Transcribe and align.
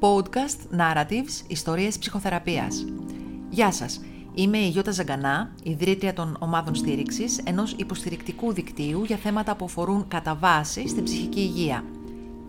Podcast 0.00 0.78
Narratives, 0.78 1.44
ιστορίες 1.46 1.98
ψυχοθεραπείας. 1.98 2.84
Γεια 3.50 3.72
σας, 3.72 4.00
είμαι 4.34 4.58
η 4.58 4.68
Γιώτα 4.68 4.90
Ζαγκανά, 4.90 5.52
ιδρύτρια 5.62 6.12
των 6.12 6.36
ομάδων 6.40 6.74
στήριξης, 6.74 7.38
ενός 7.44 7.72
υποστηρικτικού 7.72 8.52
δικτύου 8.52 9.04
για 9.04 9.16
θέματα 9.16 9.56
που 9.56 9.64
αφορούν 9.64 10.08
κατά 10.08 10.34
βάση 10.34 10.88
στην 10.88 11.04
ψυχική 11.04 11.40
υγεία. 11.40 11.84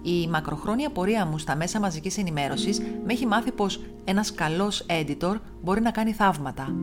Η 0.02 0.28
μακροχρόνια 0.28 0.90
πορεία 0.90 1.26
μου 1.26 1.38
στα 1.38 1.56
μέσα 1.56 1.80
μαζικής 1.80 2.18
ενημέρωσης 2.18 2.80
με 2.80 3.14
έχει 3.14 3.26
μάθει 3.26 3.52
πως 3.52 3.82
ένας 4.04 4.34
καλός 4.34 4.86
editor 4.88 5.36
μπορεί 5.64 5.82
να 5.82 5.92
κάνει 5.92 6.14
θαύματα. 6.14 6.76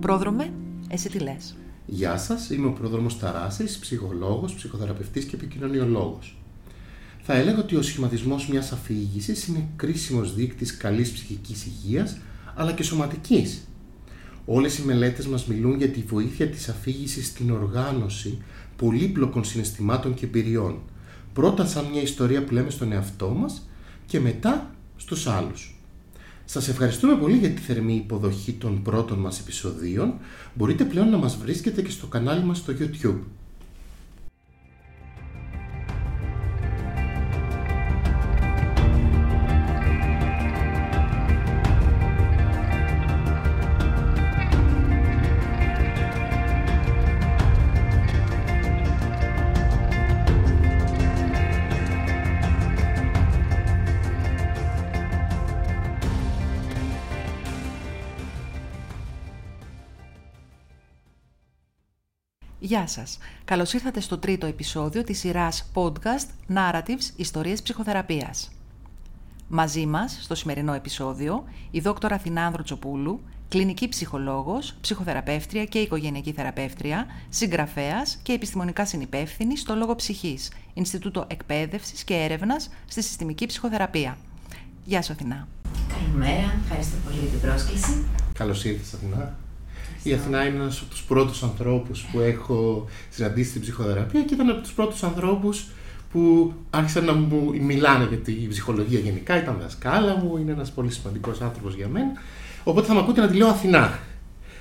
Πρόδρομε, 0.00 0.52
εσύ 0.88 1.10
τι 1.10 1.18
λες. 1.18 1.56
Γεια 1.86 2.16
σας, 2.16 2.50
είμαι 2.50 2.66
ο 2.66 2.72
πρόδρομος 2.72 3.18
Ταράσης, 3.18 3.78
ψυχολόγος, 3.78 4.54
ψυχοθεραπευτής 4.54 5.24
και 5.24 5.36
επικοινωνιολόγος. 5.36 6.39
Θα 7.22 7.34
έλεγα 7.34 7.58
ότι 7.58 7.76
ο 7.76 7.82
σχηματισμός 7.82 8.48
μιας 8.48 8.72
αφήγησης 8.72 9.46
είναι 9.46 9.68
κρίσιμος 9.76 10.34
δείκτης 10.34 10.76
καλής 10.76 11.10
ψυχικής 11.10 11.66
υγείας, 11.66 12.16
αλλά 12.54 12.72
και 12.72 12.82
σωματικής. 12.82 13.68
Όλες 14.44 14.78
οι 14.78 14.82
μελέτες 14.84 15.26
μας 15.26 15.46
μιλούν 15.46 15.76
για 15.76 15.88
τη 15.88 16.02
βοήθεια 16.02 16.48
της 16.48 16.68
αφήγησης 16.68 17.26
στην 17.26 17.50
οργάνωση 17.50 18.42
πολύπλοκων 18.76 19.44
συναισθημάτων 19.44 20.14
και 20.14 20.24
εμπειριών. 20.24 20.78
Πρώτα 21.32 21.66
σαν 21.66 21.84
μια 21.92 22.02
ιστορία 22.02 22.44
που 22.44 22.54
λέμε 22.54 22.70
στον 22.70 22.92
εαυτό 22.92 23.28
μας 23.28 23.68
και 24.06 24.20
μετά 24.20 24.74
στους 24.96 25.26
άλλους. 25.26 25.74
Σας 26.44 26.68
ευχαριστούμε 26.68 27.16
πολύ 27.16 27.36
για 27.36 27.50
τη 27.50 27.60
θερμή 27.60 27.94
υποδοχή 27.94 28.52
των 28.52 28.82
πρώτων 28.82 29.18
μας 29.18 29.40
επεισοδίων. 29.40 30.14
Μπορείτε 30.54 30.84
πλέον 30.84 31.10
να 31.10 31.16
μας 31.16 31.36
βρίσκετε 31.36 31.82
και 31.82 31.90
στο 31.90 32.06
κανάλι 32.06 32.44
μας 32.44 32.58
στο 32.58 32.72
YouTube. 32.78 33.18
Γεια 62.70 62.86
σας. 62.86 63.18
Καλώς 63.44 63.72
ήρθατε 63.72 64.00
στο 64.00 64.18
τρίτο 64.18 64.46
επεισόδιο 64.46 65.04
της 65.04 65.18
σειράς 65.18 65.70
podcast 65.74 66.54
Narratives 66.54 67.16
Ιστορίες 67.16 67.62
Ψυχοθεραπείας. 67.62 68.50
Μαζί 69.48 69.86
μας, 69.86 70.18
στο 70.22 70.34
σημερινό 70.34 70.72
επεισόδιο, 70.72 71.44
η 71.70 71.80
δόκτωρα 71.80 72.14
Αθηνάνδρου 72.14 72.62
Τσοπούλου, 72.62 73.20
κλινική 73.48 73.88
ψυχολόγος, 73.88 74.74
ψυχοθεραπεύτρια 74.80 75.64
και 75.64 75.78
οικογενειακή 75.78 76.32
θεραπεύτρια, 76.32 77.06
συγγραφέας 77.28 78.18
και 78.22 78.32
επιστημονικά 78.32 78.86
συνυπεύθυνη 78.86 79.56
στο 79.56 79.74
Λόγο 79.74 79.94
Ψυχής, 79.94 80.50
Ινστιτούτο 80.74 81.26
Εκπαίδευσης 81.28 82.04
και 82.04 82.14
Έρευνας 82.14 82.70
στη 82.86 83.02
Συστημική 83.02 83.46
Ψυχοθεραπεία. 83.46 84.16
Γεια 84.84 85.02
σου 85.02 85.12
Αθηνά. 85.12 85.48
Καλημέρα, 85.88 86.60
ευχαριστώ 86.64 86.96
πολύ 87.04 87.18
για 87.18 87.28
την 87.28 87.40
πρόσκληση. 87.40 88.04
Καλώς 88.32 88.64
ήρθες 88.64 88.94
Αθηνά. 88.94 89.34
Η 90.02 90.12
Αθηνά 90.12 90.46
είναι 90.46 90.56
ένας 90.56 90.80
από 90.80 90.90
τους 90.90 91.02
πρώτους 91.02 91.42
ανθρώπους 91.42 92.02
που 92.12 92.20
έχω 92.20 92.86
συναντήσει 93.10 93.48
στην 93.48 93.60
ψυχοθεραπεία 93.60 94.22
και 94.22 94.34
ήταν 94.34 94.50
από 94.50 94.60
τους 94.60 94.72
πρώτους 94.72 95.02
ανθρώπους 95.02 95.66
που 96.12 96.52
άρχισαν 96.70 97.04
να 97.04 97.12
μου 97.12 97.50
μιλάνε 97.60 98.06
για 98.08 98.18
τη 98.18 98.32
ψυχολογία 98.48 98.98
γενικά, 98.98 99.42
ήταν 99.42 99.56
δασκάλα 99.60 100.16
μου, 100.16 100.36
είναι 100.36 100.52
ένας 100.52 100.70
πολύ 100.70 100.90
σημαντικός 100.90 101.40
άνθρωπος 101.40 101.74
για 101.74 101.88
μένα. 101.88 102.12
Οπότε 102.64 102.86
θα 102.86 102.94
με 102.94 103.00
ακούτε 103.00 103.20
να 103.20 103.28
τη 103.28 103.36
λέω 103.36 103.48
Αθηνά. 103.48 103.98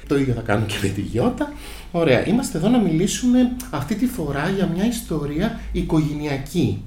Το 0.08 0.18
ίδιο 0.18 0.34
θα 0.34 0.42
κάνω 0.42 0.66
και 0.66 0.76
με 0.82 0.88
τη 0.88 1.02
Γιώτα. 1.02 1.54
Ωραία, 1.92 2.28
είμαστε 2.28 2.58
εδώ 2.58 2.70
να 2.70 2.78
μιλήσουμε 2.78 3.56
αυτή 3.70 3.96
τη 3.96 4.06
φορά 4.06 4.50
για 4.50 4.68
μια 4.68 4.88
ιστορία 4.88 5.60
οικογενειακή. 5.72 6.84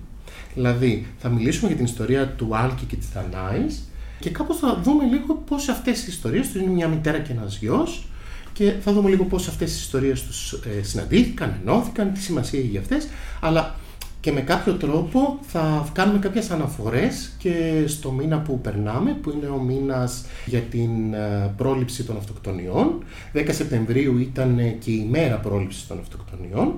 Δηλαδή, 0.54 1.06
θα 1.18 1.28
μιλήσουμε 1.28 1.66
για 1.66 1.76
την 1.76 1.84
ιστορία 1.84 2.28
του 2.28 2.56
Άλκη 2.56 2.84
και 2.84 2.96
της 2.96 3.08
Δανάης 3.08 3.88
και 4.18 4.30
κάπως 4.30 4.58
θα 4.58 4.80
δούμε 4.82 5.04
λίγο 5.04 5.34
πώς 5.34 5.68
αυτές 5.68 6.02
οι 6.02 6.06
ιστορίες 6.08 6.52
του 6.52 6.58
είναι 6.58 6.70
μια 6.70 6.88
μητέρα 6.88 7.18
και 7.18 7.32
ένας 7.32 7.58
γιος 7.58 8.06
και 8.52 8.72
θα 8.80 8.92
δούμε 8.92 9.08
λίγο 9.08 9.24
πώς 9.24 9.48
αυτές 9.48 9.70
τις 9.70 9.80
ιστορίες 9.80 10.22
τους 10.22 10.52
ε, 10.52 10.82
συναντήθηκαν, 10.82 11.54
ενώθηκαν, 11.62 12.12
τι 12.12 12.20
σημασία 12.20 12.58
έχει 12.58 12.68
για 12.68 12.80
αυτές, 12.80 13.08
αλλά 13.40 13.74
και 14.22 14.32
με 14.32 14.40
κάποιο 14.40 14.72
τρόπο 14.72 15.38
θα 15.42 15.88
κάνουμε 15.92 16.18
κάποιες 16.18 16.50
αναφορές 16.50 17.32
και 17.38 17.84
στο 17.86 18.10
μήνα 18.10 18.38
που 18.38 18.60
περνάμε, 18.60 19.12
που 19.22 19.30
είναι 19.30 19.46
ο 19.46 19.58
μήνας 19.58 20.24
για 20.46 20.60
την 20.60 21.14
ε, 21.14 21.52
πρόληψη 21.56 22.04
των 22.04 22.16
αυτοκτονιών. 22.16 23.04
10 23.34 23.46
Σεπτεμβρίου 23.50 24.18
ήταν 24.18 24.78
και 24.78 24.90
η 24.90 25.06
μέρα 25.10 25.36
πρόληψης 25.36 25.86
των 25.86 25.98
αυτοκτονιών 25.98 26.74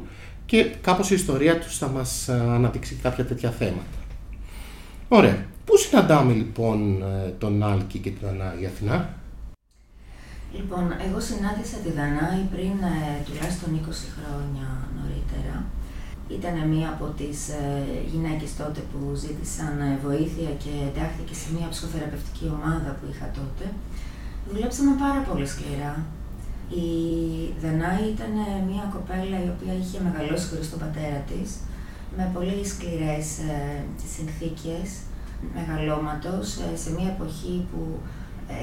και 0.47 0.67
κάπως 0.81 1.11
η 1.11 1.15
ιστορία 1.15 1.59
τους 1.59 1.79
θα 1.79 1.89
μας 1.89 2.29
ε, 2.29 2.33
αναδείξει 2.33 2.99
κάποια 3.03 3.25
τέτοια 3.25 3.51
θέματα. 3.51 3.99
Ωραία. 5.09 5.47
Πού 5.65 5.77
συναντάμε 5.77 6.33
λοιπόν 6.33 7.05
τον 7.39 7.63
Άλκη 7.63 7.99
και 7.99 8.11
την 8.11 8.29
Ανάγη 8.29 8.67
Αθηνά; 8.67 9.15
Λοιπόν, 10.57 10.85
εγώ 11.07 11.19
συνάντησα 11.29 11.77
τη 11.85 11.91
Δανάη 11.99 12.41
πριν 12.55 12.75
ε, 12.95 12.97
τουλάχιστον 13.27 13.69
20 13.75 13.81
χρόνια 14.15 14.67
νωρίτερα. 14.97 15.57
Ήταν 16.37 16.55
μία 16.73 16.89
από 16.95 17.07
τις 17.19 17.39
ε, 17.49 17.63
γυναίκες 18.13 18.51
τότε 18.61 18.81
που 18.91 19.01
ζήτησαν 19.25 19.75
ε, 19.81 19.99
βοήθεια 20.07 20.51
και 20.63 20.73
εντάχθηκε 20.89 21.35
σε 21.41 21.47
μία 21.55 21.69
ψυχοθεραπευτική 21.73 22.47
ομάδα 22.59 22.91
που 22.97 23.05
είχα 23.11 23.27
τότε. 23.39 23.65
Δουλέψαμε 24.51 24.93
πάρα 25.05 25.21
πολύ 25.29 25.47
σκληρά. 25.53 25.95
Η 26.85 26.89
Δανάη 27.63 28.05
ήταν 28.15 28.33
ε, 28.47 28.51
μία 28.71 28.85
κοπέλα 28.95 29.39
η 29.47 29.49
οποία 29.55 29.75
είχε 29.81 29.99
μεγαλώσει 30.07 30.49
χωρίς 30.51 30.71
τον 30.71 30.81
πατέρα 30.85 31.21
της, 31.31 31.49
με 32.17 32.25
πολύ 32.35 32.59
σκληρές 32.73 33.27
ε, 33.51 33.55
συνθήκες 34.15 34.89
μεγαλώματος, 35.57 36.47
σε 36.83 36.89
μία 36.97 37.11
εποχή 37.17 37.55
που 37.71 37.81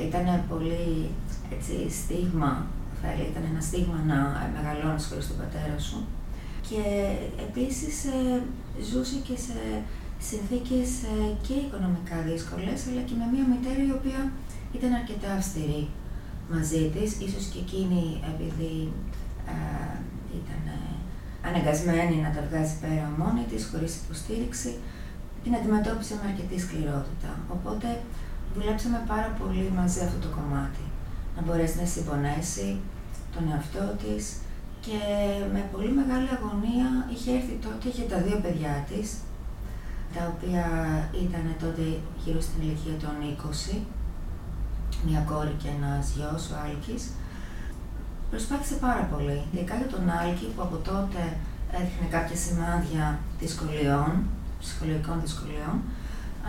ήταν 0.08 0.25
πολύ 0.50 1.12
έτσι, 1.56 1.74
στίγμα, 2.00 2.52
θα 3.02 3.08
έλεγα, 3.12 3.30
ήταν 3.30 3.44
ένα 3.52 3.62
στίγμα 3.68 3.97
να 4.12 4.18
μεγαλώνεις 4.56 5.06
χωρίς 5.09 5.28
τον 5.28 5.38
πατέρα 5.42 5.78
σου. 5.88 6.00
Και 6.68 6.81
επίσης 7.47 7.96
ε, 8.06 8.42
ζούσε 8.90 9.18
και 9.28 9.38
σε 9.46 9.58
συνθήκες 10.30 10.90
ε, 11.12 11.18
και 11.46 11.56
οικονομικά 11.66 12.18
δύσκολες, 12.30 12.80
αλλά 12.88 13.02
και 13.08 13.16
με 13.19 13.25
μια 13.34 13.46
μητέρα 13.52 13.81
η 13.90 13.94
οποία 14.00 14.19
ήταν 14.78 14.92
αρκετά 15.00 15.30
αυστηρή 15.40 15.84
μαζί 16.53 16.81
της, 16.94 17.09
ίσως 17.25 17.46
και 17.52 17.59
εκείνη 17.66 18.03
επειδή 18.31 18.75
ε, 19.52 19.94
ήταν 20.40 20.63
αναγκασμένη 21.48 22.16
να 22.25 22.31
τα 22.36 22.42
βγάζει 22.48 22.75
πέρα 22.84 23.06
μόνη 23.22 23.44
της, 23.52 23.62
χωρίς 23.72 23.94
υποστήριξη, 24.02 24.72
την 25.44 25.56
αντιμετώπισε 25.56 26.13
με 26.19 26.25
αρκετή 26.30 26.58
σκληρότητα. 26.66 27.31
Οπότε 27.56 27.88
δουλέψαμε 28.56 29.00
πάρα 29.07 29.29
πολύ 29.39 29.73
μαζί 29.78 30.00
αυτό 30.00 30.17
το 30.25 30.29
κομμάτι 30.38 30.84
να 31.35 31.41
μπορέσει 31.41 31.79
να 31.79 31.85
συμπονέσει 31.85 32.79
τον 33.34 33.44
εαυτό 33.51 33.85
της 34.01 34.23
και 34.85 35.00
με 35.53 35.62
πολύ 35.72 35.91
μεγάλη 36.00 36.29
αγωνία 36.38 36.88
είχε 37.12 37.31
έρθει 37.38 37.56
τότε 37.66 37.88
για 37.97 38.07
τα 38.12 38.17
δύο 38.25 38.38
παιδιά 38.44 38.73
της, 38.89 39.07
τα 40.16 40.22
οποία 40.34 40.66
ήταν 41.25 41.45
τότε 41.63 41.84
γύρω 42.23 42.41
στην 42.41 42.62
ηλικία 42.62 42.97
των 43.03 43.13
20, 43.73 43.78
μια 45.07 45.22
κόρη 45.29 45.56
και 45.62 45.69
ένας 45.78 46.03
γιος, 46.16 46.44
ο 46.51 46.56
Άλκης. 46.66 47.03
Προσπάθησε 48.29 48.75
πάρα 48.75 49.03
πολύ, 49.12 49.38
ειδικά 49.51 49.75
για 49.75 49.91
τον 49.94 50.09
Άλκη 50.19 50.45
που 50.53 50.62
από 50.62 50.78
τότε 50.91 51.22
έδειχνε 51.78 52.07
κάποια 52.16 52.38
σημάδια 52.45 53.19
δυσκολιών, 53.39 54.12
ψυχολογικών 54.59 55.18
δυσκολιών, 55.25 55.75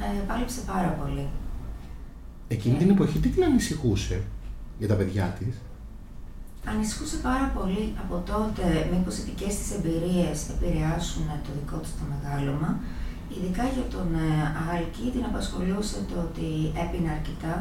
ε, 0.02 0.20
πάλεψε 0.28 0.60
πάρα 0.72 0.90
πολύ. 1.00 1.26
Εκείνη 2.54 2.76
την 2.76 2.90
εποχή 2.90 3.18
τι 3.18 3.28
την 3.28 3.44
ανησυχούσε 3.44 4.18
για 4.78 4.88
τα 4.88 4.96
παιδιά 4.98 5.26
της; 5.38 5.54
Ανησυχούσε 6.72 7.16
πάρα 7.28 7.46
πολύ 7.56 7.84
από 8.02 8.16
τότε 8.30 8.64
μήπως 8.92 9.14
οι 9.18 9.22
δικές 9.28 9.52
της 9.58 9.68
εμπειρίες 9.76 10.36
επηρεάσουν 10.54 11.26
το 11.44 11.50
δικό 11.58 11.78
της 11.84 11.92
το 11.98 12.04
μεγάλωμα. 12.12 12.70
Ειδικά 13.34 13.64
για 13.74 13.86
τον 13.94 14.08
ε, 14.26 14.30
Άλκη 14.70 15.06
την 15.14 15.24
απασχολούσε 15.30 15.98
το 16.10 16.16
ότι 16.26 16.48
έπινε 16.82 17.10
αρκετά 17.16 17.54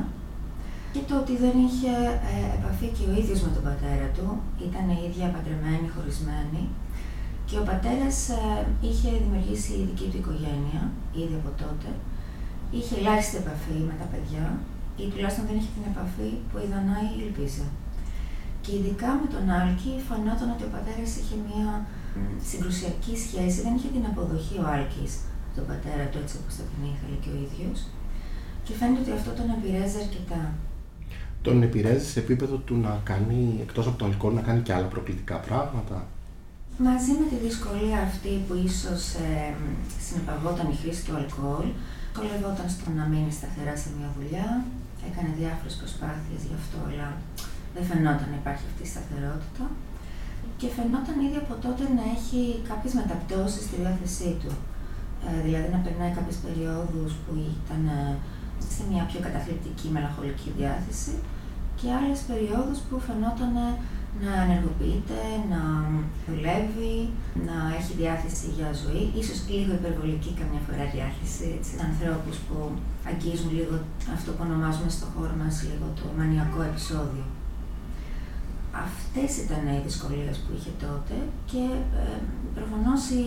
και 0.94 1.01
το 1.07 1.13
ότι 1.21 1.33
δεν 1.44 1.55
είχε 1.65 1.94
ε, 2.33 2.35
επαφή 2.57 2.87
και 2.95 3.03
ο 3.09 3.11
ίδιος 3.21 3.39
με 3.45 3.51
τον 3.55 3.63
πατέρα 3.67 4.07
του. 4.15 4.27
Ήταν 4.67 4.85
η 4.97 4.99
ίδια 5.07 5.27
παντρεμένη, 5.33 5.87
χωρισμένη. 5.94 6.63
Και 7.47 7.57
ο 7.61 7.63
πατέρας 7.71 8.17
ε, 8.39 8.41
είχε 8.87 9.09
δημιουργήσει 9.23 9.71
η 9.79 9.83
δική 9.89 10.07
του 10.11 10.19
οικογένεια 10.21 10.81
ήδη 11.21 11.35
από 11.41 11.51
τότε. 11.63 11.89
Είχε 12.75 12.94
ελάχιστη 12.99 13.37
επαφή 13.44 13.77
με 13.89 13.95
τα 14.01 14.07
παιδιά 14.13 14.45
ή 15.01 15.06
τουλάχιστον 15.12 15.45
δεν 15.50 15.56
είχε 15.59 15.71
την 15.77 15.86
επαφή 15.92 16.31
που 16.48 16.56
η 16.65 16.68
Δανάη 16.74 17.07
ήλπιζε. 17.21 17.68
Και 18.63 18.71
ειδικά 18.77 19.09
με 19.21 19.27
τον 19.33 19.45
Άλκη 19.59 19.94
φανόταν 20.07 20.50
ότι 20.56 20.63
ο 20.68 20.71
πατέρας 20.75 21.12
είχε 21.19 21.36
μια 21.48 21.68
συγκρουσιακή 22.50 23.13
σχέση, 23.25 23.57
δεν 23.65 23.74
είχε 23.75 23.89
την 23.95 24.06
αποδοχή 24.12 24.56
ο 24.63 24.65
Άλκης 24.75 25.13
από 25.45 25.53
τον 25.57 25.65
πατέρα 25.71 26.06
του 26.12 26.19
έτσι 26.24 26.36
όπως 26.39 26.53
θα 26.57 26.63
την 26.71 26.81
ήθελε 26.92 27.15
και 27.24 27.31
ο 27.36 27.38
ίδιος. 27.45 27.80
Και 28.65 28.74
φαίνεται 28.80 29.01
ότι 29.03 29.13
αυτό 29.19 29.31
τον 29.39 29.48
επηρέαζε 29.57 29.98
αρκετά. 30.06 30.42
Τον 31.45 31.57
επηρέαζε 31.68 32.06
σε 32.13 32.19
επίπεδο 32.25 32.56
του 32.65 32.75
να 32.86 32.94
κάνει, 33.09 33.42
εκτός 33.65 33.86
από 33.88 33.97
το 34.00 34.06
αλκοόλ, 34.06 34.33
να 34.39 34.45
κάνει 34.47 34.62
και 34.65 34.74
άλλα 34.74 34.89
προκλητικά 34.94 35.38
πράγματα. 35.47 35.97
Μαζί 36.88 37.12
με 37.19 37.25
τη 37.30 37.36
δυσκολία 37.45 38.00
αυτή 38.09 38.31
που 38.45 38.54
ίσως 38.68 39.04
ε, 39.13 39.54
συνεπαγόταν 40.06 40.68
η 40.74 40.75
χρήση 40.81 41.01
του 41.06 41.15
αλκοόλ, 41.19 41.68
δυσκολευόταν 42.06 42.69
στο 42.75 42.88
να 42.97 43.06
μείνει 43.12 43.31
σταθερά 43.31 43.75
σε 43.81 43.89
μια 43.97 44.09
δουλειά, 44.18 44.47
έκανε 45.07 45.31
διάφορες 45.39 45.75
προσπάθειες 45.81 46.42
γι' 46.50 46.57
αυτό, 46.62 46.77
αλλά 46.89 47.09
δεν 47.75 47.83
φαινόταν 47.89 48.27
να 48.33 48.38
υπάρχει 48.42 48.63
αυτή 48.69 48.83
η 48.88 48.92
σταθερότητα 48.94 49.65
και 50.59 50.68
φαινόταν 50.77 51.15
ήδη 51.27 51.38
από 51.45 51.53
τότε 51.65 51.83
να 51.98 52.03
έχει 52.15 52.42
κάποιες 52.69 52.94
μεταπτώσεις 53.00 53.63
στη 53.68 53.75
διάθεσή 53.81 54.31
του. 54.42 54.51
Ε, 55.27 55.42
δηλαδή 55.45 55.68
να 55.75 55.80
περνάει 55.86 56.12
κάποιες 56.19 56.38
περιόδους 56.45 57.12
που 57.24 57.31
ήταν 57.62 57.81
ε, 57.98 58.15
σε 58.75 58.81
μια 58.89 59.03
πιο 59.09 59.19
καταθλιπτική 59.25 59.88
μελαγχολική 59.95 60.50
διάθεση 60.59 61.13
και 61.80 61.88
άλλες 61.97 62.19
περιόδους 62.30 62.80
που 62.88 62.95
φαινόταν 63.07 63.54
να 64.19 64.33
ενεργοποιείται, 64.45 65.19
να 65.53 65.61
δουλεύει, 66.27 66.97
να 67.47 67.57
έχει 67.77 67.93
διάθεση 68.01 68.47
για 68.57 68.69
ζωή, 68.83 69.03
ίσως 69.21 69.39
λίγο 69.49 69.71
υπερβολική 69.79 70.31
καμιά 70.39 70.61
φορά 70.65 70.85
διάθεση, 70.95 71.45
έτσι, 71.57 71.71
ανθρώπους 71.89 72.35
που 72.45 72.57
αγγίζουν 73.09 73.51
λίγο 73.57 73.75
αυτό 74.15 74.29
που 74.33 74.43
ονομάζουμε 74.47 74.89
στο 74.97 75.05
χώρο 75.13 75.35
μας 75.41 75.55
λίγο 75.69 75.87
το 75.99 76.05
μανιακό 76.17 76.59
επεισόδιο. 76.69 77.25
Αυτές 78.87 79.31
ήταν 79.43 79.63
οι 79.71 79.81
δυσκολίες 79.87 80.35
που 80.41 80.51
είχε 80.55 80.71
τότε 80.85 81.15
και 81.51 81.63
ε, 82.01 82.17
προφανώς 82.57 83.01
η 83.21 83.23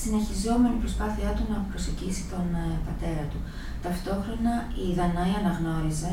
συνεχιζόμενη 0.00 0.76
προσπάθειά 0.82 1.30
του 1.36 1.44
να 1.52 1.58
προσεγγίσει 1.70 2.22
τον 2.32 2.46
ε, 2.64 2.66
πατέρα 2.86 3.24
του. 3.30 3.40
Ταυτόχρονα 3.84 4.54
η 4.84 4.86
Δανάη 4.98 5.32
αναγνώριζε 5.40 6.12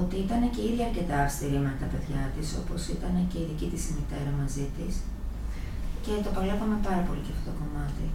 ότι 0.00 0.16
ήταν 0.24 0.40
και 0.54 0.62
η 0.64 0.68
ίδια 0.70 0.84
αρκετά 0.88 1.16
αυστηρή 1.26 1.58
με 1.66 1.72
τα 1.80 1.86
παιδιά 1.92 2.22
της, 2.34 2.46
όπως 2.60 2.80
ήταν 2.96 3.14
και 3.30 3.38
η 3.42 3.46
δική 3.50 3.66
της 3.72 3.82
η 3.88 3.92
μητέρα 3.96 4.30
μαζί 4.40 4.64
της. 4.76 4.94
Και 6.04 6.12
το 6.24 6.30
παλεύαμε 6.36 6.76
πάρα 6.88 7.02
πολύ 7.06 7.22
και 7.24 7.32
αυτό 7.34 7.44
το 7.48 7.54
κομμάτι. 7.60 8.06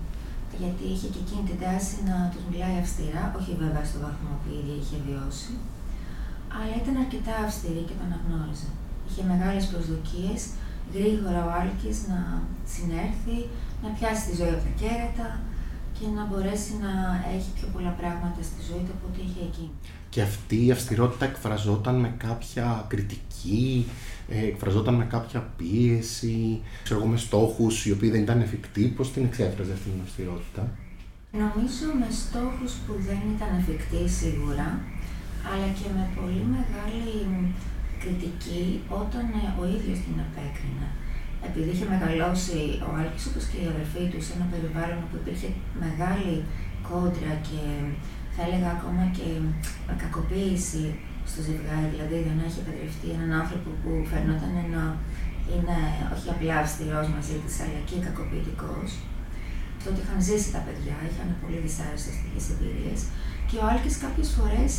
Γιατί 0.61 0.83
είχε 0.91 1.07
και 1.13 1.21
εκείνη 1.25 1.43
την 1.49 1.57
τάση 1.63 1.95
να 2.09 2.15
τους 2.31 2.43
μιλάει 2.49 2.77
αυστηρά, 2.83 3.23
όχι 3.39 3.51
βέβαια 3.63 3.85
στο 3.89 3.99
βαθμό 4.05 4.31
που 4.39 4.47
η 4.53 4.55
ίδια 4.59 4.75
είχε 4.81 4.97
βιώσει, 5.05 5.53
αλλά 6.57 6.73
ήταν 6.81 6.95
αρκετά 7.03 7.35
αυστηρή 7.47 7.83
και 7.87 7.97
το 7.97 8.03
αναγνώριζε. 8.07 8.69
Είχε 9.07 9.23
μεγάλες 9.31 9.65
προσδοκίες, 9.71 10.41
γρήγορα 10.95 11.41
ο 11.47 11.51
Άλκης 11.59 11.97
να 12.11 12.19
συνέρθει, 12.73 13.37
να 13.83 13.89
πιάσει 13.95 14.23
τη 14.27 14.33
ζωή 14.39 14.53
από 14.55 14.65
τα 14.67 14.73
κέρατα 14.81 15.27
και 15.97 16.05
να 16.17 16.23
μπορέσει 16.27 16.71
να 16.85 16.91
έχει 17.35 17.49
πιο 17.57 17.67
πολλά 17.73 17.93
πράγματα 17.99 18.39
στη 18.49 18.59
ζωή 18.69 18.83
του 18.85 18.93
από 18.97 19.05
ό,τι 19.09 19.19
είχε 19.25 19.41
εκείνη. 19.49 19.75
Και 20.17 20.23
αυτή 20.23 20.65
η 20.65 20.71
αυστηρότητα 20.71 21.25
εκφραζόταν 21.25 21.95
με 21.95 22.09
κάποια 22.25 22.85
κριτική, 22.87 23.87
ε, 24.29 24.45
εκφραζόταν 24.51 24.95
με 25.01 25.05
κάποια 25.05 25.39
πίεση, 25.57 26.61
ξέρω 26.83 26.99
εγώ, 26.99 27.09
με 27.09 27.17
στόχους 27.17 27.85
οι 27.85 27.91
οποίοι 27.91 28.09
δεν 28.09 28.21
ήταν 28.21 28.41
εφικτοί. 28.41 28.83
Πώς 28.97 29.11
την 29.13 29.23
εξέφραζε 29.29 29.73
αυτή 29.77 29.89
την 29.89 30.01
αυστηρότητα; 30.05 30.61
Νομίζω 31.43 31.87
με 32.01 32.09
στόχους 32.21 32.71
που 32.83 32.93
δεν 33.07 33.19
ήταν 33.35 33.51
εφικτοί 33.59 34.03
σίγουρα, 34.19 34.67
αλλά 35.49 35.67
και 35.77 35.87
με 35.97 36.03
πολύ 36.17 36.43
μεγάλη 36.55 37.07
κριτική 38.01 38.63
όταν 39.01 39.25
ε, 39.41 39.45
ο 39.61 39.63
ίδιος 39.75 39.97
την 40.05 40.17
απέκρινε. 40.25 40.87
Επειδή 41.47 41.69
είχε 41.73 41.87
μεγαλώσει 41.93 42.59
ο 42.87 42.89
Άλκης 42.99 43.25
όπως 43.29 43.43
και 43.49 43.59
η 43.63 43.67
αδερφή 43.73 44.03
του 44.11 44.21
σε 44.25 44.31
ένα 44.37 44.47
περιβάλλον 44.53 45.01
που 45.07 45.15
υπήρχε 45.21 45.49
μεγάλη 45.83 46.35
κόντρα 46.87 47.33
και 47.47 47.61
θα 48.37 48.45
έλεγα 48.47 48.69
ακόμα 48.77 49.03
και 49.17 49.27
κακοποίηση 50.03 50.85
στο 51.29 51.39
ζευγάρι, 51.47 51.87
δηλαδή 51.93 52.17
δεν 52.27 52.37
έχει 52.47 52.59
παντρευτεί 52.67 53.07
έναν 53.17 53.31
άνθρωπο 53.41 53.69
που 53.81 53.91
φαίνονταν 54.11 54.53
να 54.75 54.83
είναι 55.53 55.77
όχι 56.13 56.27
απλά 56.33 56.55
αυστηρός 56.63 57.07
μαζί 57.15 57.35
της, 57.43 57.55
αλλά 57.63 57.79
και 57.89 57.97
κακοποιητικός. 58.05 58.89
Το 59.81 59.85
ότι 59.91 60.01
είχαν 60.03 60.19
ζήσει 60.27 60.49
τα 60.55 60.61
παιδιά, 60.65 60.95
είχαν 61.09 61.29
πολύ 61.41 61.57
δυσάρεστες 61.65 62.15
τέτοιε 62.21 62.41
εμπειρίες. 62.53 62.99
Και 63.49 63.57
ο 63.61 63.65
Άλκης 63.71 63.95
κάποιες 64.05 64.29
φορές 64.37 64.71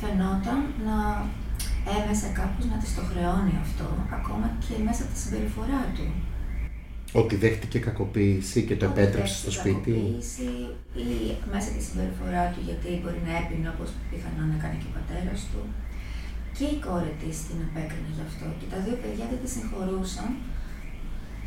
φαινόταν 0.00 0.58
να 0.88 0.96
έμεσα 1.96 2.28
κάπως 2.38 2.64
να 2.70 2.76
της 2.82 2.90
το 2.96 3.02
χρεώνει 3.10 3.54
αυτό, 3.64 3.86
ακόμα 4.18 4.46
και 4.64 4.74
μέσα 4.86 5.00
από 5.04 5.12
τη 5.14 5.20
συμπεριφορά 5.24 5.82
του. 5.96 6.06
Ότι 7.12 7.34
δέχτηκε 7.42 7.78
κακοποίηση 7.78 8.58
και 8.68 8.76
το 8.80 8.84
επέτρεψε 8.90 9.36
στο 9.42 9.50
σπίτι. 9.58 9.94
Κακοποίηση 9.96 10.48
ή 11.04 11.10
μέσα 11.52 11.68
τη 11.76 11.80
συμπεριφορά 11.88 12.44
του, 12.52 12.60
γιατί 12.68 12.88
μπορεί 13.00 13.20
να 13.28 13.32
έπινε 13.40 13.68
όπως 13.74 13.88
πιθανόν 14.10 14.46
να 14.52 14.56
κάνει 14.62 14.76
και 14.80 14.90
ο 14.90 14.94
πατέρας 14.98 15.40
του. 15.50 15.62
Και 16.56 16.66
η 16.74 16.76
κόρη 16.86 17.12
της 17.20 17.36
την 17.46 17.58
επέκρινε 17.66 18.10
γι' 18.16 18.26
αυτό. 18.30 18.46
Και 18.58 18.68
τα 18.72 18.78
δύο 18.84 18.96
παιδιά 19.02 19.24
δεν 19.30 19.38
της 19.42 19.52
συγχωρούσαν. 19.54 20.30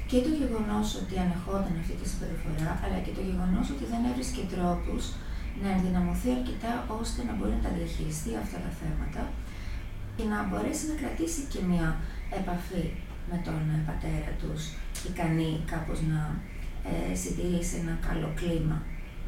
Και 0.10 0.18
το 0.26 0.32
γεγονός 0.42 0.88
ότι 1.02 1.16
ανεχόταν 1.26 1.74
αυτή 1.82 1.96
τη 2.00 2.06
συμπεριφορά, 2.12 2.72
αλλά 2.84 2.98
και 3.06 3.14
το 3.18 3.24
γεγονός 3.30 3.66
ότι 3.74 3.86
δεν 3.92 4.02
έβρισκε 4.10 4.44
τρόπους 4.54 5.04
να 5.62 5.68
ενδυναμωθεί 5.76 6.30
αρκετά 6.38 6.72
ώστε 7.02 7.20
να 7.28 7.34
μπορεί 7.36 7.54
να 7.58 7.64
τα 7.66 7.72
διαχειριστεί 7.78 8.32
αυτά 8.44 8.58
τα 8.66 8.72
θέματα 8.80 9.22
και 10.16 10.26
να 10.32 10.38
μπορέσει 10.48 10.84
να 10.92 10.96
κρατήσει 11.02 11.42
και 11.52 11.60
μια 11.70 11.88
επαφή 12.40 12.86
με 13.30 13.38
τον 13.48 13.62
πατέρα 13.88 14.32
τους 14.42 14.62
ικανή 15.10 15.52
κάπως 15.72 16.00
να 16.12 16.22
ε, 16.92 17.16
συντηρήσει 17.22 17.76
ένα 17.84 17.96
καλό 18.08 18.30
κλίμα 18.40 18.78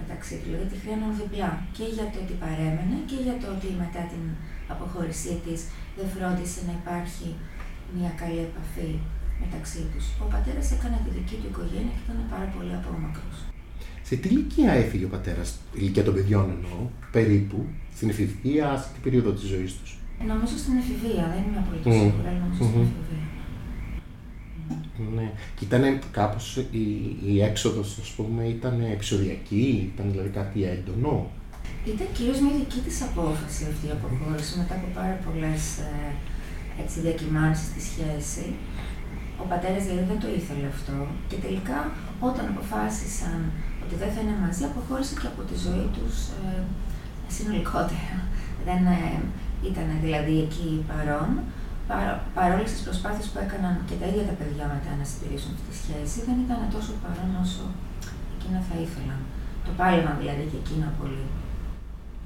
μεταξύ 0.01 0.35
του. 0.39 0.47
Δηλαδή 0.49 0.67
τη 0.71 0.77
χρειάζονταν 0.81 1.13
διπλά 1.21 1.51
και 1.77 1.85
για 1.95 2.07
το 2.11 2.17
ότι 2.23 2.33
παρέμενε 2.43 2.97
και 3.09 3.17
για 3.25 3.35
το 3.41 3.47
ότι 3.55 3.67
μετά 3.83 4.01
την 4.11 4.23
αποχώρησή 4.73 5.33
της 5.45 5.59
δεν 5.97 6.07
φρόντισε 6.13 6.59
να 6.67 6.73
υπάρχει 6.81 7.27
μια 7.97 8.11
καλή 8.21 8.41
επαφή 8.49 8.91
μεταξύ 9.43 9.81
τους. 9.91 10.05
Ο 10.23 10.25
πατέρας 10.33 10.67
έκανε 10.75 10.97
τη 11.05 11.09
δική 11.17 11.35
του 11.41 11.47
οικογένεια 11.51 11.93
και 11.95 12.03
ήταν 12.05 12.17
πάρα 12.33 12.47
πολύ 12.55 12.73
απόμακρος. 12.79 13.37
Σε 14.07 14.15
τι 14.21 14.27
ηλικία 14.29 14.71
έφυγε 14.83 15.05
ο 15.09 15.11
πατέρας, 15.15 15.49
ηλικία 15.79 16.03
των 16.07 16.13
παιδιών 16.17 16.45
εννοώ, 16.55 16.79
περίπου, 17.15 17.57
στην 17.95 18.07
εφηβεία, 18.13 18.67
σε 18.81 18.87
τι 18.93 18.99
περίοδο 19.05 19.31
της 19.37 19.47
ζωής 19.53 19.71
τους; 19.77 19.91
Νομίζω 20.31 20.55
στην 20.63 20.75
εφηβεία, 20.81 21.23
δεν 21.33 21.41
είμαι 21.45 21.59
απολύτως 21.63 21.93
mm. 21.93 21.99
σίγουρη, 22.01 22.27
αλλά 22.29 22.39
νομίζω 22.43 22.61
mm-hmm. 22.63 22.85
στην 22.85 23.01
εφηβεία. 23.03 23.25
Ναι. 25.15 25.31
Και 25.55 25.65
ήταν 25.65 25.99
κάπως 26.11 26.57
η, 26.71 26.85
η 27.25 27.41
έξοδος, 27.41 27.97
ας 28.01 28.09
πούμε, 28.09 28.43
ήταν 28.47 28.81
επεισοδιακή, 28.81 29.91
ήταν 29.93 30.11
δηλαδή 30.11 30.29
κάτι 30.29 30.63
έντονο. 30.63 31.31
Ήταν 31.85 32.07
κυρίως 32.13 32.39
μια 32.39 32.55
δική 32.61 32.79
της 32.87 33.01
απόφαση 33.09 33.61
αυτή 33.71 33.85
η 33.87 33.93
αποχώρηση 33.97 34.57
μετά 34.57 34.73
από 34.79 34.87
πάρα 34.99 35.17
πολλές 35.25 35.63
ε, 36.97 37.01
διακυμάνσεις 37.05 37.65
στη 37.71 37.81
σχέση. 37.89 38.45
Ο 39.41 39.45
πατέρας 39.51 39.83
δηλαδή 39.83 40.07
δεν 40.11 40.19
το 40.23 40.29
ήθελε 40.39 40.67
αυτό 40.75 40.97
και 41.29 41.37
τελικά 41.45 41.79
όταν 42.29 42.45
αποφάσισαν 42.53 43.39
ότι 43.83 43.95
δεν 44.01 44.09
θα 44.13 44.19
είναι 44.21 44.37
μαζί, 44.43 44.63
αποχώρησε 44.63 45.13
και 45.21 45.29
από 45.33 45.41
τη 45.49 45.55
ζωή 45.65 45.87
τους 45.95 46.15
ε, 46.39 46.59
συνολικότερα. 47.35 48.15
Δεν 48.67 48.81
ε, 48.99 49.21
ήταν 49.69 49.87
δηλαδή 50.05 50.35
εκεί 50.45 50.69
παρόν 50.89 51.31
παρόλες 52.37 52.69
τις 52.73 52.83
προσπάθειες 52.87 53.27
που 53.31 53.39
έκαναν 53.45 53.75
και 53.87 53.95
τα 54.01 54.05
ίδια 54.11 54.25
τα 54.29 54.35
παιδιά 54.39 54.65
μετά 54.73 54.91
να 54.99 55.05
συντηρήσουν 55.09 55.51
αυτή 55.55 55.65
τη 55.71 55.75
σχέση, 55.83 56.17
δεν 56.27 56.37
ήταν 56.45 56.59
τόσο 56.75 56.91
παρόν 57.03 57.31
όσο 57.43 57.63
εκείνα 58.35 58.59
θα 58.69 58.75
ήθελαν. 58.85 59.19
Το 59.65 59.71
πάλευαν 59.79 60.15
δηλαδή 60.21 60.43
και 60.51 60.59
εκείνα 60.63 60.87
πολύ. 60.99 61.25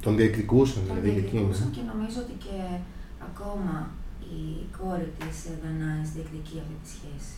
Τον 0.05 0.13
διεκδικούσαν 0.17 0.81
δηλαδή 0.87 1.09
και 1.15 1.23
εκείνα. 1.25 1.53
και 1.75 1.83
νομίζω 1.91 2.17
ότι 2.25 2.35
και 2.45 2.57
ακόμα 3.29 3.75
η 4.37 4.41
κόρη 4.77 5.09
της 5.19 5.37
Δανάης 5.61 6.09
διεκδικεί 6.15 6.55
αυτή 6.63 6.77
τη 6.83 6.89
σχέση. 6.95 7.35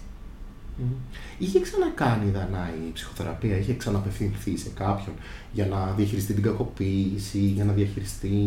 Είχε 1.38 1.60
ξανακάνει 1.60 2.28
η 2.28 2.32
Δανάη 2.32 2.80
η 2.90 2.92
ψυχοθεραπεία, 2.94 3.58
είχε 3.58 3.74
ξαναπευθυνθεί 3.74 4.58
σε 4.58 4.70
κάποιον 4.70 5.16
για 5.51 5.66
να 5.66 5.94
διαχειριστεί 5.98 6.34
την 6.34 6.44
κακοποίηση, 6.44 7.40
για 7.40 7.66
να 7.66 7.74
διαχειριστεί 7.74 8.38